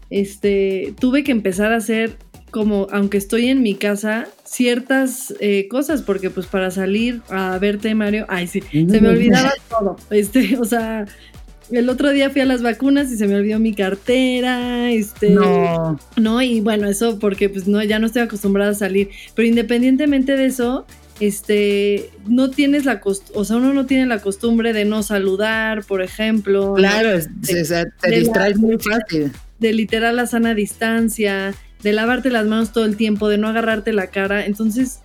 este, 0.09 0.93
tuve 0.99 1.23
que 1.23 1.31
empezar 1.31 1.71
a 1.71 1.77
hacer 1.77 2.17
como, 2.51 2.87
aunque 2.91 3.17
estoy 3.17 3.47
en 3.47 3.63
mi 3.63 3.75
casa, 3.75 4.27
ciertas 4.43 5.33
eh, 5.39 5.67
cosas, 5.69 6.01
porque 6.01 6.29
pues 6.29 6.45
para 6.45 6.69
salir 6.69 7.21
a 7.29 7.57
verte, 7.57 7.95
Mario, 7.95 8.25
ay 8.29 8.47
sí, 8.47 8.61
se 8.71 9.01
me 9.01 9.09
olvidaba 9.09 9.53
todo, 9.69 9.95
este, 10.09 10.57
o 10.59 10.65
sea, 10.65 11.05
el 11.71 11.89
otro 11.89 12.11
día 12.11 12.29
fui 12.29 12.41
a 12.41 12.45
las 12.45 12.61
vacunas 12.61 13.11
y 13.11 13.17
se 13.17 13.27
me 13.27 13.35
olvidó 13.35 13.59
mi 13.59 13.73
cartera, 13.73 14.91
este, 14.91 15.29
No. 15.29 15.99
¿no? 16.17 16.41
Y 16.41 16.59
bueno, 16.61 16.87
eso 16.87 17.17
porque 17.19 17.49
pues 17.49 17.67
no, 17.67 17.81
ya 17.83 17.99
no 17.99 18.07
estoy 18.07 18.23
acostumbrada 18.23 18.71
a 18.71 18.75
salir. 18.75 19.09
Pero 19.35 19.47
independientemente 19.47 20.35
de 20.35 20.45
eso, 20.45 20.85
este, 21.19 22.09
no 22.27 22.49
tienes 22.49 22.85
la 22.85 22.99
costumbre, 22.99 23.39
o 23.39 23.45
sea, 23.45 23.57
uno 23.57 23.73
no 23.73 23.85
tiene 23.85 24.05
la 24.05 24.19
costumbre 24.19 24.73
de 24.73 24.85
no 24.85 25.03
saludar, 25.03 25.83
por 25.83 26.01
ejemplo. 26.01 26.73
Claro, 26.73 27.17
o 27.17 27.65
sea, 27.65 27.85
te 28.01 28.09
de 28.09 28.19
distraes 28.19 28.57
muy 28.57 28.77
fácil. 28.77 29.31
De 29.59 29.73
literal 29.73 30.15
la 30.15 30.25
sana 30.25 30.55
distancia, 30.55 31.53
de 31.83 31.93
lavarte 31.93 32.29
las 32.29 32.45
manos 32.45 32.71
todo 32.71 32.85
el 32.85 32.97
tiempo, 32.97 33.27
de 33.29 33.37
no 33.37 33.47
agarrarte 33.47 33.93
la 33.93 34.07
cara. 34.07 34.45
Entonces, 34.45 35.01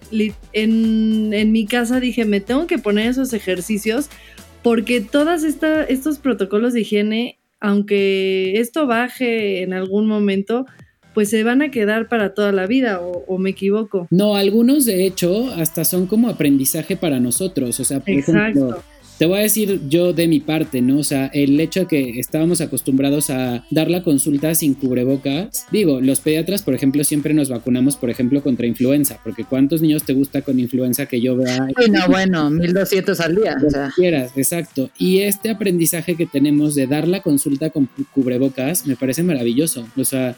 en, 0.52 1.32
en 1.32 1.52
mi 1.52 1.66
casa 1.66 2.00
dije, 2.00 2.24
me 2.24 2.40
tengo 2.40 2.66
que 2.66 2.78
poner 2.78 3.08
esos 3.08 3.32
ejercicios 3.32 4.08
porque 4.62 5.00
todos 5.00 5.44
estos 5.44 6.18
protocolos 6.18 6.72
de 6.72 6.80
higiene, 6.80 7.38
aunque 7.60 8.58
esto 8.58 8.86
baje 8.86 9.62
en 9.62 9.72
algún 9.72 10.08
momento, 10.08 10.66
pues 11.14 11.30
se 11.30 11.44
van 11.44 11.62
a 11.62 11.70
quedar 11.70 12.08
para 12.08 12.34
toda 12.34 12.52
la 12.52 12.66
vida, 12.66 13.00
o, 13.00 13.24
o 13.28 13.38
me 13.38 13.50
equivoco. 13.50 14.08
No, 14.10 14.34
algunos 14.34 14.84
de 14.84 15.06
hecho 15.06 15.52
hasta 15.54 15.84
son 15.84 16.06
como 16.06 16.28
aprendizaje 16.28 16.96
para 16.96 17.20
nosotros. 17.20 17.78
O 17.78 17.84
sea, 17.84 18.00
por 18.00 18.10
ejemplo, 18.10 18.70
Exacto. 18.70 18.82
Te 19.18 19.26
voy 19.26 19.38
a 19.38 19.42
decir 19.42 19.80
yo 19.88 20.12
de 20.12 20.28
mi 20.28 20.40
parte, 20.40 20.82
¿no? 20.82 20.98
O 20.98 21.04
sea, 21.04 21.26
el 21.26 21.58
hecho 21.60 21.80
de 21.80 21.86
que 21.86 22.20
estábamos 22.20 22.60
acostumbrados 22.60 23.30
a 23.30 23.64
dar 23.70 23.90
la 23.90 24.02
consulta 24.02 24.54
sin 24.54 24.74
cubrebocas. 24.74 25.66
Digo, 25.70 26.00
los 26.00 26.20
pediatras, 26.20 26.62
por 26.62 26.74
ejemplo, 26.74 27.02
siempre 27.04 27.34
nos 27.34 27.48
vacunamos, 27.48 27.96
por 27.96 28.10
ejemplo, 28.10 28.42
contra 28.42 28.66
influenza, 28.66 29.18
porque 29.24 29.44
¿cuántos 29.44 29.80
niños 29.80 30.04
te 30.04 30.12
gusta 30.12 30.42
con 30.42 30.60
influenza 30.60 31.06
que 31.06 31.20
yo 31.20 31.36
vea? 31.36 31.68
Sí, 31.78 31.90
no, 31.90 32.06
bueno, 32.08 32.50
1200 32.50 33.20
al 33.20 33.36
día. 33.36 33.56
O 33.66 33.70
sea, 33.70 33.92
quieras, 33.94 34.32
exacto. 34.36 34.90
Y 34.98 35.20
este 35.20 35.50
aprendizaje 35.50 36.16
que 36.16 36.26
tenemos 36.26 36.74
de 36.74 36.86
dar 36.86 37.08
la 37.08 37.22
consulta 37.22 37.70
con 37.70 37.88
cubrebocas 38.12 38.86
me 38.86 38.96
parece 38.96 39.22
maravilloso. 39.22 39.86
O 39.96 40.04
sea, 40.04 40.36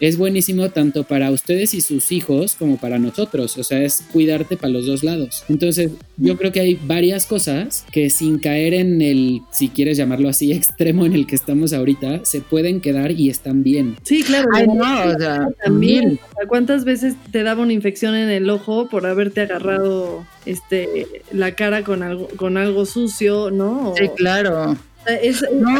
es 0.00 0.16
buenísimo 0.16 0.68
tanto 0.70 1.04
para 1.04 1.30
ustedes 1.30 1.74
y 1.74 1.80
sus 1.80 2.12
hijos 2.12 2.54
como 2.56 2.76
para 2.78 2.98
nosotros. 2.98 3.56
O 3.58 3.64
sea, 3.64 3.82
es 3.82 4.02
cuidarte 4.12 4.56
para 4.56 4.72
los 4.72 4.86
dos 4.86 5.02
lados. 5.02 5.44
Entonces, 5.48 5.90
yo 6.16 6.36
creo 6.36 6.52
que 6.52 6.60
hay 6.60 6.78
varias 6.86 7.26
cosas 7.26 7.84
que 7.92 8.10
sin 8.10 8.38
caer 8.38 8.74
en 8.74 9.02
el, 9.02 9.40
si 9.52 9.68
quieres 9.68 9.96
llamarlo 9.96 10.28
así, 10.28 10.52
extremo 10.52 11.06
en 11.06 11.14
el 11.14 11.26
que 11.26 11.34
estamos 11.34 11.72
ahorita, 11.72 12.20
se 12.24 12.40
pueden 12.40 12.80
quedar 12.80 13.10
y 13.12 13.30
están 13.30 13.62
bien. 13.62 13.96
Sí, 14.04 14.22
claro. 14.22 14.48
Ay, 14.54 14.66
no, 14.66 15.02
o 15.04 15.18
sea, 15.18 15.48
también. 15.64 16.18
¿Cuántas 16.48 16.84
veces 16.84 17.14
te 17.32 17.42
daba 17.42 17.62
una 17.62 17.72
infección 17.72 18.14
en 18.14 18.28
el 18.30 18.48
ojo 18.50 18.88
por 18.88 19.06
haberte 19.06 19.40
agarrado 19.42 20.24
este 20.46 21.06
la 21.32 21.52
cara 21.54 21.82
con 21.84 22.02
algo 22.02 22.28
con 22.36 22.56
algo 22.56 22.86
sucio, 22.86 23.50
¿no? 23.50 23.94
Sí, 23.96 24.08
claro. 24.16 24.76
es- 25.22 25.44
No, 25.52 25.76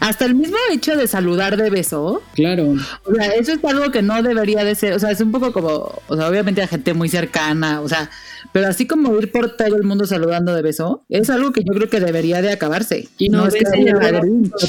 hasta 0.00 0.24
el 0.24 0.34
mismo 0.34 0.56
hecho 0.72 0.96
de 0.96 1.06
saludar 1.06 1.56
de 1.56 1.70
beso, 1.70 2.22
Claro. 2.34 2.74
o 3.04 3.14
sea, 3.14 3.26
eso 3.34 3.52
es 3.52 3.64
algo 3.64 3.90
que 3.90 4.02
no 4.02 4.22
debería 4.22 4.64
de 4.64 4.74
ser, 4.74 4.92
o 4.94 4.98
sea, 4.98 5.10
es 5.10 5.20
un 5.20 5.32
poco 5.32 5.52
como, 5.52 6.02
o 6.08 6.16
sea, 6.16 6.28
obviamente 6.28 6.62
a 6.62 6.66
gente 6.66 6.94
muy 6.94 7.08
cercana, 7.08 7.80
o 7.80 7.88
sea, 7.88 8.10
pero 8.54 8.68
así 8.68 8.86
como 8.86 9.18
ir 9.18 9.32
por 9.32 9.56
todo 9.56 9.74
el 9.74 9.82
mundo 9.82 10.06
saludando 10.06 10.54
de 10.54 10.62
beso, 10.62 11.02
es 11.08 11.28
algo 11.28 11.50
que 11.50 11.64
yo 11.64 11.72
creo 11.74 11.90
que 11.90 11.98
debería 11.98 12.40
de 12.40 12.52
acabarse. 12.52 13.08
Y 13.18 13.28
no, 13.28 13.38
no, 13.38 13.48
es 13.48 13.54
que 13.54 13.64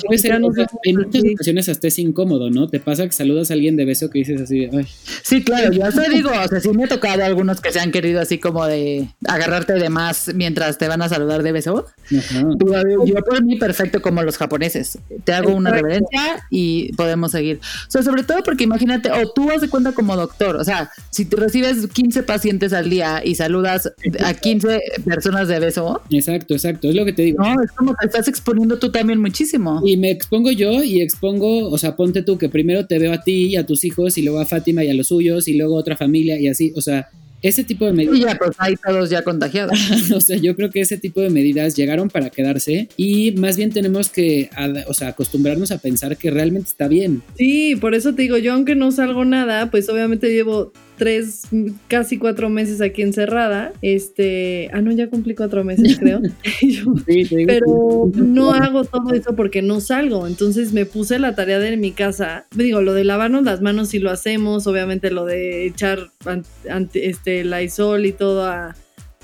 puede 0.08 0.18
ser, 0.18 0.34
en 0.34 0.42
muchas 0.42 1.24
ocasiones 1.36 1.70
hasta 1.70 1.88
es 1.88 2.00
incómodo, 2.00 2.50
¿no? 2.50 2.68
Te 2.68 2.80
pasa 2.80 3.06
que 3.06 3.12
saludas 3.12 3.52
a 3.52 3.54
alguien 3.54 3.76
de 3.76 3.86
beso 3.86 4.10
que 4.10 4.18
dices 4.18 4.42
así, 4.42 4.66
de, 4.66 4.76
ay, 4.76 4.88
Sí, 5.22 5.44
claro, 5.44 5.72
yo 5.72 5.86
hasta 5.86 6.10
digo, 6.10 6.32
o 6.32 6.48
sea, 6.48 6.60
sí 6.60 6.70
me 6.70 6.86
ha 6.86 6.88
tocado 6.88 7.24
algunos 7.24 7.62
que 7.62 7.72
se 7.72 7.80
han 7.80 7.92
querido 7.92 8.22
así 8.22 8.40
como 8.40 8.66
de 8.66 9.08
agarrarte 9.28 9.74
de 9.74 9.90
más 9.90 10.32
mientras 10.34 10.80
te 10.80 10.88
van 10.88 11.04
a 11.04 11.10
saludar 11.10 11.44
de 11.44 11.52
beso. 11.52 11.86
ajá. 12.06 12.44
Yo, 12.58 13.06
yo 13.06 13.16
por 13.24 13.44
mí 13.44 13.58
perfecto 13.58 14.02
como 14.02 14.24
los 14.24 14.40
japoneses. 14.40 14.98
Te 15.26 15.34
hago 15.34 15.54
una 15.54 15.70
reverencia 15.70 16.44
y 16.50 16.92
podemos 16.94 17.34
seguir. 17.34 17.60
O 17.88 17.92
sea, 17.92 18.02
sobre 18.02 18.24
todo 18.24 18.42
porque 18.42 18.64
imagínate, 18.64 19.12
o 19.12 19.32
tú 19.32 19.52
haz 19.52 19.62
de 19.62 19.70
cuenta 19.70 19.92
como 19.92 20.16
doctor, 20.16 20.56
o 20.56 20.64
sea, 20.64 20.90
si 21.12 21.26
te 21.26 21.36
recibes 21.36 21.86
15 21.86 22.24
pacientes 22.24 22.74
al 22.74 22.90
día 22.90 23.22
y 23.24 23.36
saludas 23.36 23.75
a 24.24 24.34
15 24.34 24.80
personas 25.06 25.48
de 25.48 25.60
beso, 25.60 26.02
Exacto, 26.10 26.54
exacto. 26.54 26.90
Es 26.90 26.96
lo 26.96 27.06
que 27.06 27.14
te 27.14 27.24
digo. 27.24 27.44
no, 27.44 27.62
es 27.62 27.72
como 27.72 27.94
te 27.96 28.08
estás 28.08 28.28
exponiendo 28.28 28.78
tú 28.78 28.92
también 28.92 29.20
muchísimo. 29.22 29.82
Y 29.86 29.98
me 29.98 30.12
expongo 30.12 30.52
yo 30.52 30.84
y 30.84 31.02
expongo, 31.02 31.70
o 31.70 31.78
sea, 31.78 31.96
ponte 31.96 32.24
tú 32.24 32.38
que 32.38 32.50
primero 32.50 32.86
te 32.88 33.00
veo 33.00 33.14
a 33.14 33.22
ti 33.22 33.48
y 33.48 33.56
a 33.56 33.66
tus 33.66 33.84
hijos 33.84 34.18
y 34.18 34.24
luego 34.24 34.40
a 34.40 34.46
Fátima 34.46 34.84
y 34.84 34.90
a 34.90 34.94
los 34.94 35.08
suyos 35.08 35.48
y 35.48 35.54
luego 35.54 35.78
a 35.78 35.80
otra 35.80 35.98
familia 35.98 36.40
y 36.40 36.48
así, 36.48 36.74
o 36.76 36.82
sea, 36.82 37.10
ese 37.42 37.64
tipo 37.64 37.86
de 37.86 37.92
Y 37.92 37.94
medidas, 37.94 38.34
ya, 38.34 38.38
pues 38.38 38.56
ahí 38.58 38.76
todos 38.76 39.10
ya 39.10 39.24
contagiados. 39.24 39.78
o 40.16 40.20
sea, 40.20 40.38
yo 40.38 40.56
creo 40.56 40.72
que 40.72 40.82
ese 40.82 40.98
tipo 40.98 41.22
de 41.22 41.30
medidas 41.30 41.76
llegaron 41.76 42.10
para 42.10 42.30
quedarse 42.30 42.90
y 42.98 43.34
más 43.34 43.56
bien 43.56 43.72
tenemos 43.72 44.10
que, 44.10 44.50
o 44.88 44.94
sea, 44.94 45.10
acostumbrarnos 45.10 45.72
a 45.72 45.78
pensar 45.78 46.18
que 46.18 46.32
realmente 46.32 46.70
está 46.70 46.88
bien. 46.88 47.22
Sí, 47.38 47.76
por 47.76 47.94
eso 47.94 48.16
te 48.16 48.24
digo, 48.24 48.38
yo 48.38 48.54
aunque 48.54 48.76
no 48.76 48.92
salgo 48.92 49.26
nada, 49.26 49.70
pues 49.70 49.88
obviamente 49.90 50.34
llevo 50.34 50.72
tres, 50.98 51.44
casi 51.88 52.18
cuatro 52.18 52.50
meses 52.50 52.82
aquí 52.82 53.02
encerrada. 53.02 53.74
Este, 53.82 54.70
ah, 54.74 54.82
no, 54.82 54.92
ya 54.92 55.10
cumplí 55.10 55.36
cuatro 55.36 55.64
meses, 55.64 55.98
creo. 56.00 56.22
Yo- 56.62 56.94
Sí, 57.08 57.24
digo 57.24 57.48
pero 57.48 58.12
no 58.16 58.52
hago 58.54 58.84
todo 58.86 59.14
eso 59.14 59.36
porque 59.36 59.62
no 59.62 59.80
salgo. 59.82 60.28
Entonces 60.28 60.74
me 60.74 60.86
puse 60.86 61.20
la 61.20 61.36
tarea 61.36 61.60
de 61.60 61.66
en 61.74 61.80
mi 61.82 61.92
casa. 61.92 62.46
Digo, 62.56 62.82
lo 62.82 62.94
de 62.94 63.04
lavarnos 63.04 63.44
las 63.44 63.62
manos 63.62 63.90
sí 63.90 64.00
lo 64.00 64.12
hacemos. 64.12 64.68
Obviamente 64.68 65.12
lo 65.12 65.26
de 65.26 65.66
echar 65.66 66.12
an- 66.26 66.46
ante- 66.70 67.10
este, 67.10 67.44
Lysol 67.44 68.06
y 68.06 68.12
todo 68.12 68.46
a, 68.46 68.76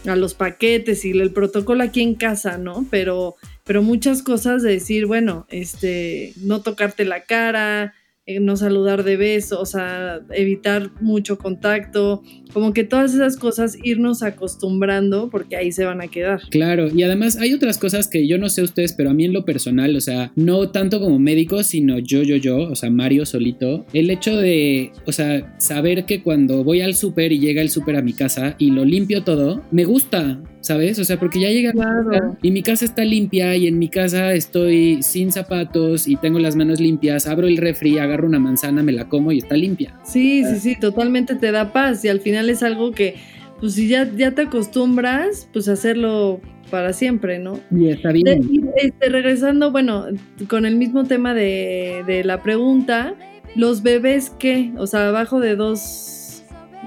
a 0.07 0.15
los 0.15 0.33
paquetes 0.33 1.05
y 1.05 1.11
el 1.11 1.31
protocolo 1.31 1.83
aquí 1.83 2.01
en 2.01 2.15
casa, 2.15 2.57
¿no? 2.57 2.85
Pero, 2.89 3.35
pero 3.63 3.83
muchas 3.83 4.23
cosas 4.23 4.63
de 4.63 4.71
decir, 4.71 5.05
bueno, 5.05 5.45
este, 5.49 6.33
no 6.37 6.61
tocarte 6.61 7.05
la 7.05 7.23
cara, 7.25 7.93
no 8.39 8.55
saludar 8.55 9.03
de 9.03 9.17
beso, 9.17 9.59
o 9.59 9.65
sea, 9.65 10.21
evitar 10.31 10.91
mucho 11.01 11.37
contacto, 11.37 12.23
como 12.53 12.71
que 12.71 12.83
todas 12.83 13.13
esas 13.13 13.35
cosas 13.35 13.77
irnos 13.83 14.23
acostumbrando 14.23 15.29
porque 15.29 15.55
ahí 15.55 15.71
se 15.71 15.85
van 15.85 16.01
a 16.01 16.07
quedar. 16.07 16.41
Claro, 16.49 16.87
y 16.93 17.03
además 17.03 17.37
hay 17.37 17.53
otras 17.53 17.77
cosas 17.77 18.07
que 18.07 18.27
yo 18.27 18.37
no 18.37 18.49
sé 18.49 18.61
ustedes, 18.61 18.93
pero 18.93 19.09
a 19.09 19.13
mí 19.13 19.25
en 19.25 19.33
lo 19.33 19.43
personal, 19.43 19.95
o 19.95 20.01
sea, 20.01 20.31
no 20.35 20.69
tanto 20.69 20.99
como 20.99 21.19
médico, 21.19 21.63
sino 21.63 21.99
yo, 21.99 22.21
yo, 22.21 22.35
yo, 22.35 22.57
o 22.69 22.75
sea, 22.75 22.89
Mario 22.89 23.25
solito, 23.25 23.85
el 23.93 24.09
hecho 24.09 24.37
de, 24.37 24.91
o 25.05 25.11
sea, 25.11 25.55
saber 25.59 26.05
que 26.05 26.21
cuando 26.21 26.63
voy 26.63 26.81
al 26.81 26.95
súper 26.95 27.31
y 27.31 27.39
llega 27.39 27.61
el 27.61 27.69
súper 27.69 27.95
a 27.95 28.01
mi 28.01 28.13
casa 28.13 28.55
y 28.59 28.71
lo 28.71 28.85
limpio 28.85 29.23
todo, 29.23 29.63
me 29.71 29.83
gusta, 29.83 30.41
¿sabes? 30.61 30.97
O 30.99 31.03
sea, 31.03 31.19
porque 31.19 31.39
ya 31.41 31.49
llega 31.49 31.71
Claro. 31.71 32.37
y 32.41 32.51
mi 32.51 32.61
casa 32.63 32.85
está 32.85 33.03
limpia 33.03 33.55
y 33.55 33.67
en 33.67 33.77
mi 33.79 33.89
casa 33.89 34.33
estoy 34.33 35.01
sin 35.03 35.31
zapatos 35.31 36.07
y 36.07 36.15
tengo 36.17 36.39
las 36.39 36.55
manos 36.55 36.79
limpias, 36.79 37.27
abro 37.27 37.47
el 37.47 37.57
refri, 37.57 37.97
agarro 37.97 38.27
una 38.27 38.39
manzana, 38.39 38.83
me 38.83 38.91
la 38.91 39.09
como 39.09 39.31
y 39.31 39.39
está 39.39 39.55
limpia. 39.57 39.99
Sí, 40.05 40.43
sí, 40.45 40.59
sí, 40.59 40.79
totalmente 40.79 41.35
te 41.35 41.51
da 41.51 41.73
paz 41.73 42.05
y 42.05 42.09
al 42.09 42.19
final 42.21 42.49
es 42.49 42.63
algo 42.63 42.91
que, 42.91 43.15
pues 43.59 43.73
si 43.73 43.87
ya, 43.87 44.09
ya 44.15 44.31
te 44.31 44.43
acostumbras, 44.43 45.47
pues 45.51 45.67
hacerlo 45.67 46.39
para 46.69 46.93
siempre, 46.93 47.37
¿no? 47.39 47.59
Y 47.69 47.89
está 47.89 48.09
De- 48.09 48.21
bien. 48.23 48.43
y, 48.49 48.61
este, 48.85 49.09
regresando, 49.09 49.71
bueno, 49.71 50.05
con 50.47 50.65
el 50.65 50.75
mismo 50.77 51.03
tema 51.03 51.33
de, 51.33 52.03
de 52.07 52.23
la 52.23 52.41
pregunta, 52.43 53.13
¿los 53.55 53.83
bebés 53.83 54.31
qué? 54.39 54.71
O 54.77 54.87
sea, 54.87 55.09
abajo 55.09 55.39
de 55.41 55.55
dos, 55.57 56.20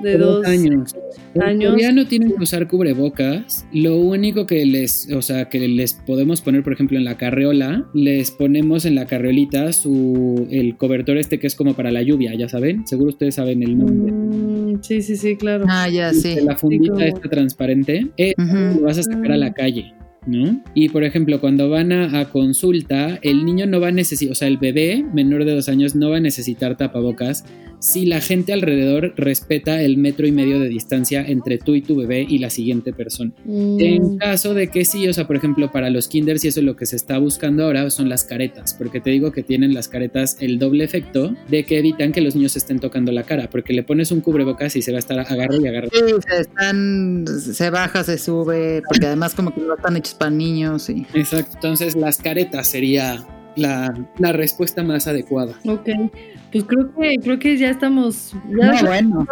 de 0.04 0.18
Dos 0.18 0.36
dos 0.36 0.46
años. 0.46 0.94
Años. 1.40 1.70
teoría 1.72 1.90
no 1.92 2.06
tienen 2.06 2.32
que 2.36 2.42
usar 2.42 2.68
cubrebocas. 2.68 3.66
Lo 3.72 3.96
único 3.96 4.46
que 4.46 4.64
les, 4.66 5.10
o 5.12 5.22
sea, 5.22 5.48
que 5.48 5.66
les 5.68 5.94
podemos 5.94 6.40
poner, 6.40 6.62
por 6.62 6.72
ejemplo, 6.74 6.96
en 6.98 7.04
la 7.04 7.16
carreola, 7.16 7.84
les 7.94 8.30
ponemos 8.30 8.84
en 8.84 8.94
la 8.94 9.06
carreolita 9.06 9.72
su 9.72 10.46
el 10.50 10.76
cobertor 10.76 11.16
este 11.18 11.38
que 11.40 11.46
es 11.48 11.56
como 11.56 11.74
para 11.74 11.90
la 11.90 12.02
lluvia, 12.02 12.34
ya 12.34 12.48
saben. 12.48 12.86
Seguro 12.86 13.08
ustedes 13.10 13.34
saben 13.34 13.62
el 13.62 13.76
nombre. 13.78 14.12
Mm, 14.12 14.82
sí, 14.82 15.02
sí, 15.02 15.16
sí, 15.16 15.36
claro. 15.36 15.64
Ah, 15.68 15.88
ya, 15.88 16.12
sí. 16.12 16.36
La 16.44 16.56
fundita 16.56 16.92
como- 16.92 17.04
esta 17.04 17.28
transparente, 17.28 18.06
eh, 18.16 18.34
lo 18.38 18.82
vas 18.82 18.98
a 18.98 19.02
sacar 19.02 19.32
a 19.32 19.36
la 19.36 19.52
calle. 19.52 19.94
¿No? 20.26 20.62
Y 20.74 20.88
por 20.88 21.04
ejemplo, 21.04 21.38
cuando 21.38 21.68
van 21.68 21.92
a, 21.92 22.18
a 22.20 22.30
consulta, 22.30 23.18
el 23.20 23.44
niño 23.44 23.66
no 23.66 23.78
va 23.78 23.88
a 23.88 23.92
necesitar, 23.92 24.32
o 24.32 24.34
sea, 24.34 24.48
el 24.48 24.56
bebé 24.56 25.04
menor 25.12 25.44
de 25.44 25.54
dos 25.54 25.68
años 25.68 25.94
no 25.94 26.08
va 26.08 26.16
a 26.16 26.20
necesitar 26.20 26.78
tapabocas 26.78 27.44
si 27.84 28.06
la 28.06 28.22
gente 28.22 28.54
alrededor 28.54 29.12
respeta 29.18 29.82
el 29.82 29.98
metro 29.98 30.26
y 30.26 30.32
medio 30.32 30.58
de 30.58 30.68
distancia 30.68 31.22
entre 31.22 31.58
tú 31.58 31.74
y 31.74 31.82
tu 31.82 31.96
bebé 31.96 32.26
y 32.26 32.38
la 32.38 32.48
siguiente 32.48 32.94
persona. 32.94 33.32
Mm, 33.44 33.78
En 33.78 34.16
caso 34.16 34.54
de 34.54 34.68
que 34.68 34.86
sí, 34.86 35.06
o 35.06 35.12
sea, 35.12 35.26
por 35.26 35.36
ejemplo, 35.36 35.70
para 35.70 35.90
los 35.90 36.08
kinders 36.08 36.42
y 36.44 36.48
eso 36.48 36.62
lo 36.62 36.76
que 36.76 36.86
se 36.86 36.96
está 36.96 37.18
buscando 37.18 37.64
ahora 37.64 37.90
son 37.90 38.08
las 38.08 38.24
caretas, 38.24 38.72
porque 38.72 39.02
te 39.02 39.10
digo 39.10 39.32
que 39.32 39.42
tienen 39.42 39.74
las 39.74 39.88
caretas 39.88 40.38
el 40.40 40.58
doble 40.58 40.82
efecto 40.82 41.36
de 41.50 41.64
que 41.64 41.78
evitan 41.78 42.12
que 42.12 42.22
los 42.22 42.34
niños 42.34 42.56
estén 42.56 42.78
tocando 42.78 43.12
la 43.12 43.24
cara, 43.24 43.50
porque 43.50 43.74
le 43.74 43.82
pones 43.82 44.10
un 44.12 44.22
cubrebocas 44.22 44.76
y 44.76 44.80
se 44.80 44.90
va 44.90 44.96
a 44.96 45.00
estar 45.00 45.18
agarro 45.18 45.60
y 45.60 45.68
agarro. 45.68 45.88
Sí, 45.92 46.00
se 46.26 46.40
están, 46.40 47.26
se 47.26 47.68
baja, 47.68 48.02
se 48.02 48.16
sube, 48.16 48.82
porque 48.88 49.04
además 49.08 49.34
como 49.34 49.54
que 49.54 49.60
no 49.60 49.74
están 49.74 49.98
hechos 49.98 50.14
para 50.14 50.30
niños 50.30 50.88
y 50.88 51.06
Exacto, 51.12 51.50
entonces 51.56 51.96
las 51.96 52.16
caretas 52.16 52.66
sería 52.66 53.26
la, 53.56 53.94
la 54.18 54.32
respuesta 54.32 54.82
más 54.82 55.06
adecuada. 55.06 55.54
Ok, 55.64 55.88
pues 56.52 56.64
creo 56.64 56.94
que, 56.94 57.16
creo 57.22 57.38
que 57.38 57.56
ya 57.56 57.70
estamos, 57.70 58.32
ya 58.58 58.82
no, 58.82 58.86
bueno, 58.86 59.26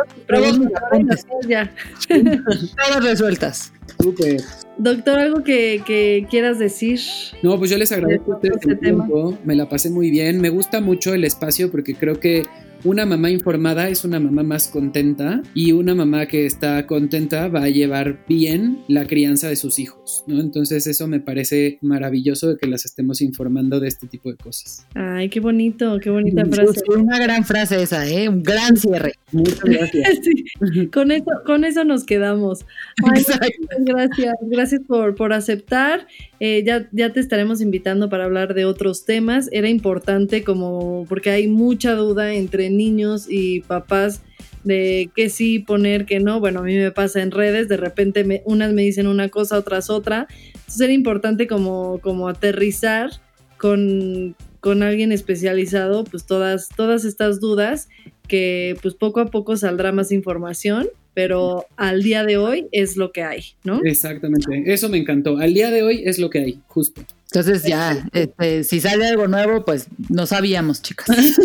ya. 1.48 1.72
todas 2.08 3.04
resueltas. 3.04 3.72
Súper. 4.00 4.40
Doctor, 4.78 5.18
algo 5.18 5.42
que, 5.42 5.82
que 5.86 6.26
quieras 6.30 6.58
decir. 6.58 7.00
No, 7.42 7.58
pues 7.58 7.70
yo 7.70 7.78
les 7.78 7.92
agradezco 7.92 8.32
a 8.32 8.36
ustedes 8.36 8.56
Este 8.56 8.70
el 8.72 8.78
tiempo, 8.78 9.38
me 9.44 9.54
la 9.54 9.68
pasé 9.68 9.90
muy 9.90 10.10
bien, 10.10 10.40
me 10.40 10.48
gusta 10.48 10.80
mucho 10.80 11.14
el 11.14 11.24
espacio 11.24 11.70
porque 11.70 11.94
creo 11.94 12.18
que 12.18 12.46
una 12.84 13.06
mamá 13.06 13.30
informada 13.30 13.88
es 13.88 14.04
una 14.04 14.18
mamá 14.18 14.42
más 14.42 14.68
contenta 14.68 15.42
y 15.54 15.72
una 15.72 15.94
mamá 15.94 16.26
que 16.26 16.46
está 16.46 16.86
contenta 16.86 17.48
va 17.48 17.64
a 17.64 17.68
llevar 17.68 18.24
bien 18.28 18.78
la 18.88 19.06
crianza 19.06 19.48
de 19.48 19.56
sus 19.56 19.78
hijos, 19.78 20.24
¿no? 20.26 20.40
Entonces 20.40 20.86
eso 20.86 21.06
me 21.06 21.20
parece 21.20 21.78
maravilloso 21.80 22.48
de 22.48 22.56
que 22.56 22.66
las 22.66 22.84
estemos 22.84 23.20
informando 23.20 23.78
de 23.80 23.88
este 23.88 24.06
tipo 24.06 24.30
de 24.30 24.36
cosas. 24.36 24.86
Ay, 24.94 25.28
qué 25.28 25.40
bonito, 25.40 25.98
qué 26.00 26.10
bonita 26.10 26.44
frase. 26.46 26.82
Una 26.96 27.18
gran 27.18 27.44
frase 27.44 27.82
esa, 27.82 28.08
¿eh? 28.08 28.28
Un 28.28 28.42
gran 28.42 28.76
cierre. 28.76 29.12
Muchas 29.30 29.60
gracias. 29.64 30.20
Sí, 30.72 30.86
con 30.88 31.10
eso, 31.10 31.30
con 31.44 31.64
eso 31.64 31.84
nos 31.84 32.04
quedamos. 32.04 32.64
Ay, 33.04 33.24
gracias, 33.80 34.34
gracias 34.42 34.80
por, 34.86 35.14
por 35.14 35.32
aceptar. 35.32 36.06
Eh, 36.44 36.64
ya, 36.66 36.88
ya 36.90 37.12
te 37.12 37.20
estaremos 37.20 37.60
invitando 37.60 38.08
para 38.08 38.24
hablar 38.24 38.52
de 38.54 38.64
otros 38.64 39.04
temas. 39.04 39.48
Era 39.52 39.68
importante 39.68 40.42
como 40.42 41.06
porque 41.08 41.30
hay 41.30 41.46
mucha 41.46 41.94
duda 41.94 42.34
entre 42.34 42.68
niños 42.68 43.26
y 43.28 43.60
papás 43.60 44.22
de 44.64 45.08
qué 45.14 45.30
sí 45.30 45.60
poner, 45.60 46.04
qué 46.04 46.18
no. 46.18 46.40
Bueno, 46.40 46.58
a 46.58 46.62
mí 46.64 46.74
me 46.76 46.90
pasa 46.90 47.22
en 47.22 47.30
redes, 47.30 47.68
de 47.68 47.76
repente 47.76 48.24
me- 48.24 48.42
unas 48.44 48.72
me 48.72 48.82
dicen 48.82 49.06
una 49.06 49.28
cosa, 49.28 49.56
otras 49.56 49.88
otra. 49.88 50.26
Entonces 50.46 50.80
era 50.80 50.92
importante 50.92 51.46
como, 51.46 52.00
como 52.00 52.26
aterrizar 52.26 53.10
con, 53.56 54.34
con 54.58 54.82
alguien 54.82 55.12
especializado, 55.12 56.02
pues 56.02 56.26
todas, 56.26 56.70
todas 56.76 57.04
estas 57.04 57.38
dudas 57.38 57.88
que 58.26 58.76
pues 58.82 58.94
poco 58.94 59.20
a 59.20 59.26
poco 59.26 59.56
saldrá 59.56 59.92
más 59.92 60.10
información 60.10 60.88
pero 61.14 61.66
al 61.76 62.02
día 62.02 62.24
de 62.24 62.36
hoy 62.36 62.68
es 62.72 62.96
lo 62.96 63.12
que 63.12 63.22
hay, 63.22 63.44
¿no? 63.64 63.80
Exactamente, 63.84 64.72
eso 64.72 64.88
me 64.88 64.98
encantó. 64.98 65.38
Al 65.38 65.54
día 65.54 65.70
de 65.70 65.82
hoy 65.82 66.02
es 66.04 66.18
lo 66.18 66.30
que 66.30 66.40
hay, 66.40 66.60
justo. 66.68 67.02
Entonces 67.34 67.62
ya, 67.62 68.06
este, 68.12 68.62
si 68.62 68.80
sale 68.80 69.06
algo 69.06 69.26
nuevo, 69.26 69.64
pues 69.64 69.86
no 70.10 70.26
sabíamos, 70.26 70.82
chicas. 70.82 71.08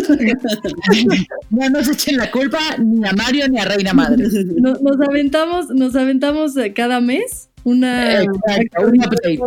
no 1.50 1.70
nos 1.70 1.88
echen 1.88 2.18
la 2.18 2.30
culpa 2.30 2.58
ni 2.78 3.08
a 3.08 3.12
Mario 3.12 3.48
ni 3.48 3.58
a 3.58 3.64
Reina 3.64 3.94
Madre. 3.94 4.28
Nos, 4.58 4.82
nos 4.82 5.00
aventamos, 5.00 5.70
nos 5.70 5.96
aventamos 5.96 6.56
eh, 6.58 6.74
cada 6.74 7.00
mes 7.00 7.48
una, 7.64 8.22
Exacto, 8.22 8.86
un 8.86 8.98
update. 8.98 9.38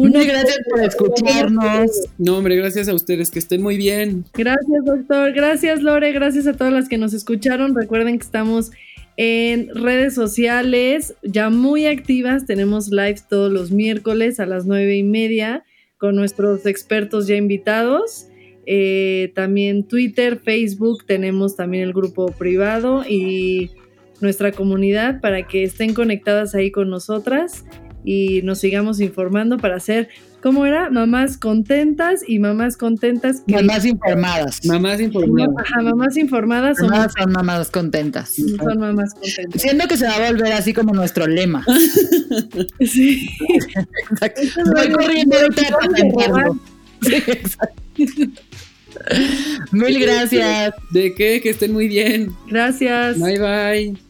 Muchas 0.00 0.26
gracias 0.26 0.58
por 0.70 0.82
escucharnos. 0.82 1.90
No, 2.18 2.38
hombre, 2.38 2.56
gracias 2.56 2.88
a 2.88 2.94
ustedes, 2.94 3.30
que 3.30 3.38
estén 3.38 3.62
muy 3.62 3.76
bien. 3.76 4.24
Gracias, 4.34 4.84
doctor. 4.84 5.32
Gracias, 5.32 5.82
Lore. 5.82 6.12
Gracias 6.12 6.46
a 6.46 6.54
todas 6.54 6.72
las 6.72 6.88
que 6.88 6.98
nos 6.98 7.12
escucharon. 7.12 7.74
Recuerden 7.74 8.18
que 8.18 8.24
estamos 8.24 8.70
en 9.16 9.68
redes 9.74 10.14
sociales 10.14 11.14
ya 11.22 11.50
muy 11.50 11.86
activas. 11.86 12.46
Tenemos 12.46 12.88
lives 12.88 13.28
todos 13.28 13.52
los 13.52 13.70
miércoles 13.70 14.40
a 14.40 14.46
las 14.46 14.64
nueve 14.64 14.96
y 14.96 15.02
media 15.02 15.64
con 15.98 16.16
nuestros 16.16 16.64
expertos 16.64 17.26
ya 17.26 17.36
invitados. 17.36 18.26
Eh, 18.64 19.32
también 19.34 19.84
Twitter, 19.84 20.38
Facebook, 20.38 21.04
tenemos 21.04 21.56
también 21.56 21.82
el 21.84 21.92
grupo 21.92 22.32
privado 22.32 23.04
y 23.06 23.70
nuestra 24.20 24.52
comunidad 24.52 25.20
para 25.20 25.46
que 25.46 25.64
estén 25.64 25.92
conectadas 25.92 26.54
ahí 26.54 26.70
con 26.70 26.88
nosotras 26.88 27.64
y 28.04 28.42
nos 28.42 28.58
sigamos 28.60 29.00
informando 29.00 29.58
para 29.58 29.76
hacer, 29.76 30.08
¿cómo 30.42 30.64
era? 30.66 30.88
Mamás 30.90 31.36
contentas 31.36 32.22
y 32.26 32.38
mamás 32.38 32.76
contentas. 32.76 33.42
que- 33.46 33.54
Mamás 33.54 33.84
informadas. 33.84 34.64
Mamás 34.64 35.00
informadas. 35.00 35.54
Ajá, 35.58 35.82
mamás 35.82 36.16
informadas 36.16 36.78
son, 36.78 36.88
Mamás 36.88 37.12
son 37.18 37.32
mamás 37.32 37.70
contentas. 37.70 38.34
son 38.34 38.78
mamás 38.80 39.12
contentas. 39.14 39.60
Siento 39.62 39.86
que 39.88 39.96
se 39.96 40.06
va 40.06 40.14
a 40.16 40.30
volver 40.32 40.52
así 40.52 40.72
como 40.72 40.92
nuestro 40.94 41.26
lema. 41.26 41.64
Sí. 42.80 43.28
Exacto. 44.10 44.40
Voy 44.74 44.90
corriendo 44.92 45.36
ahorita. 45.36 45.62
Sí, 47.02 47.14
exacto. 47.14 47.82
Mil 49.72 50.00
gracias. 50.00 50.74
¿De 50.90 51.14
qué? 51.14 51.40
Que 51.40 51.50
estén 51.50 51.72
muy 51.72 51.88
bien. 51.88 52.32
Gracias. 52.48 53.18
Bye 53.18 53.38
bye. 53.38 54.09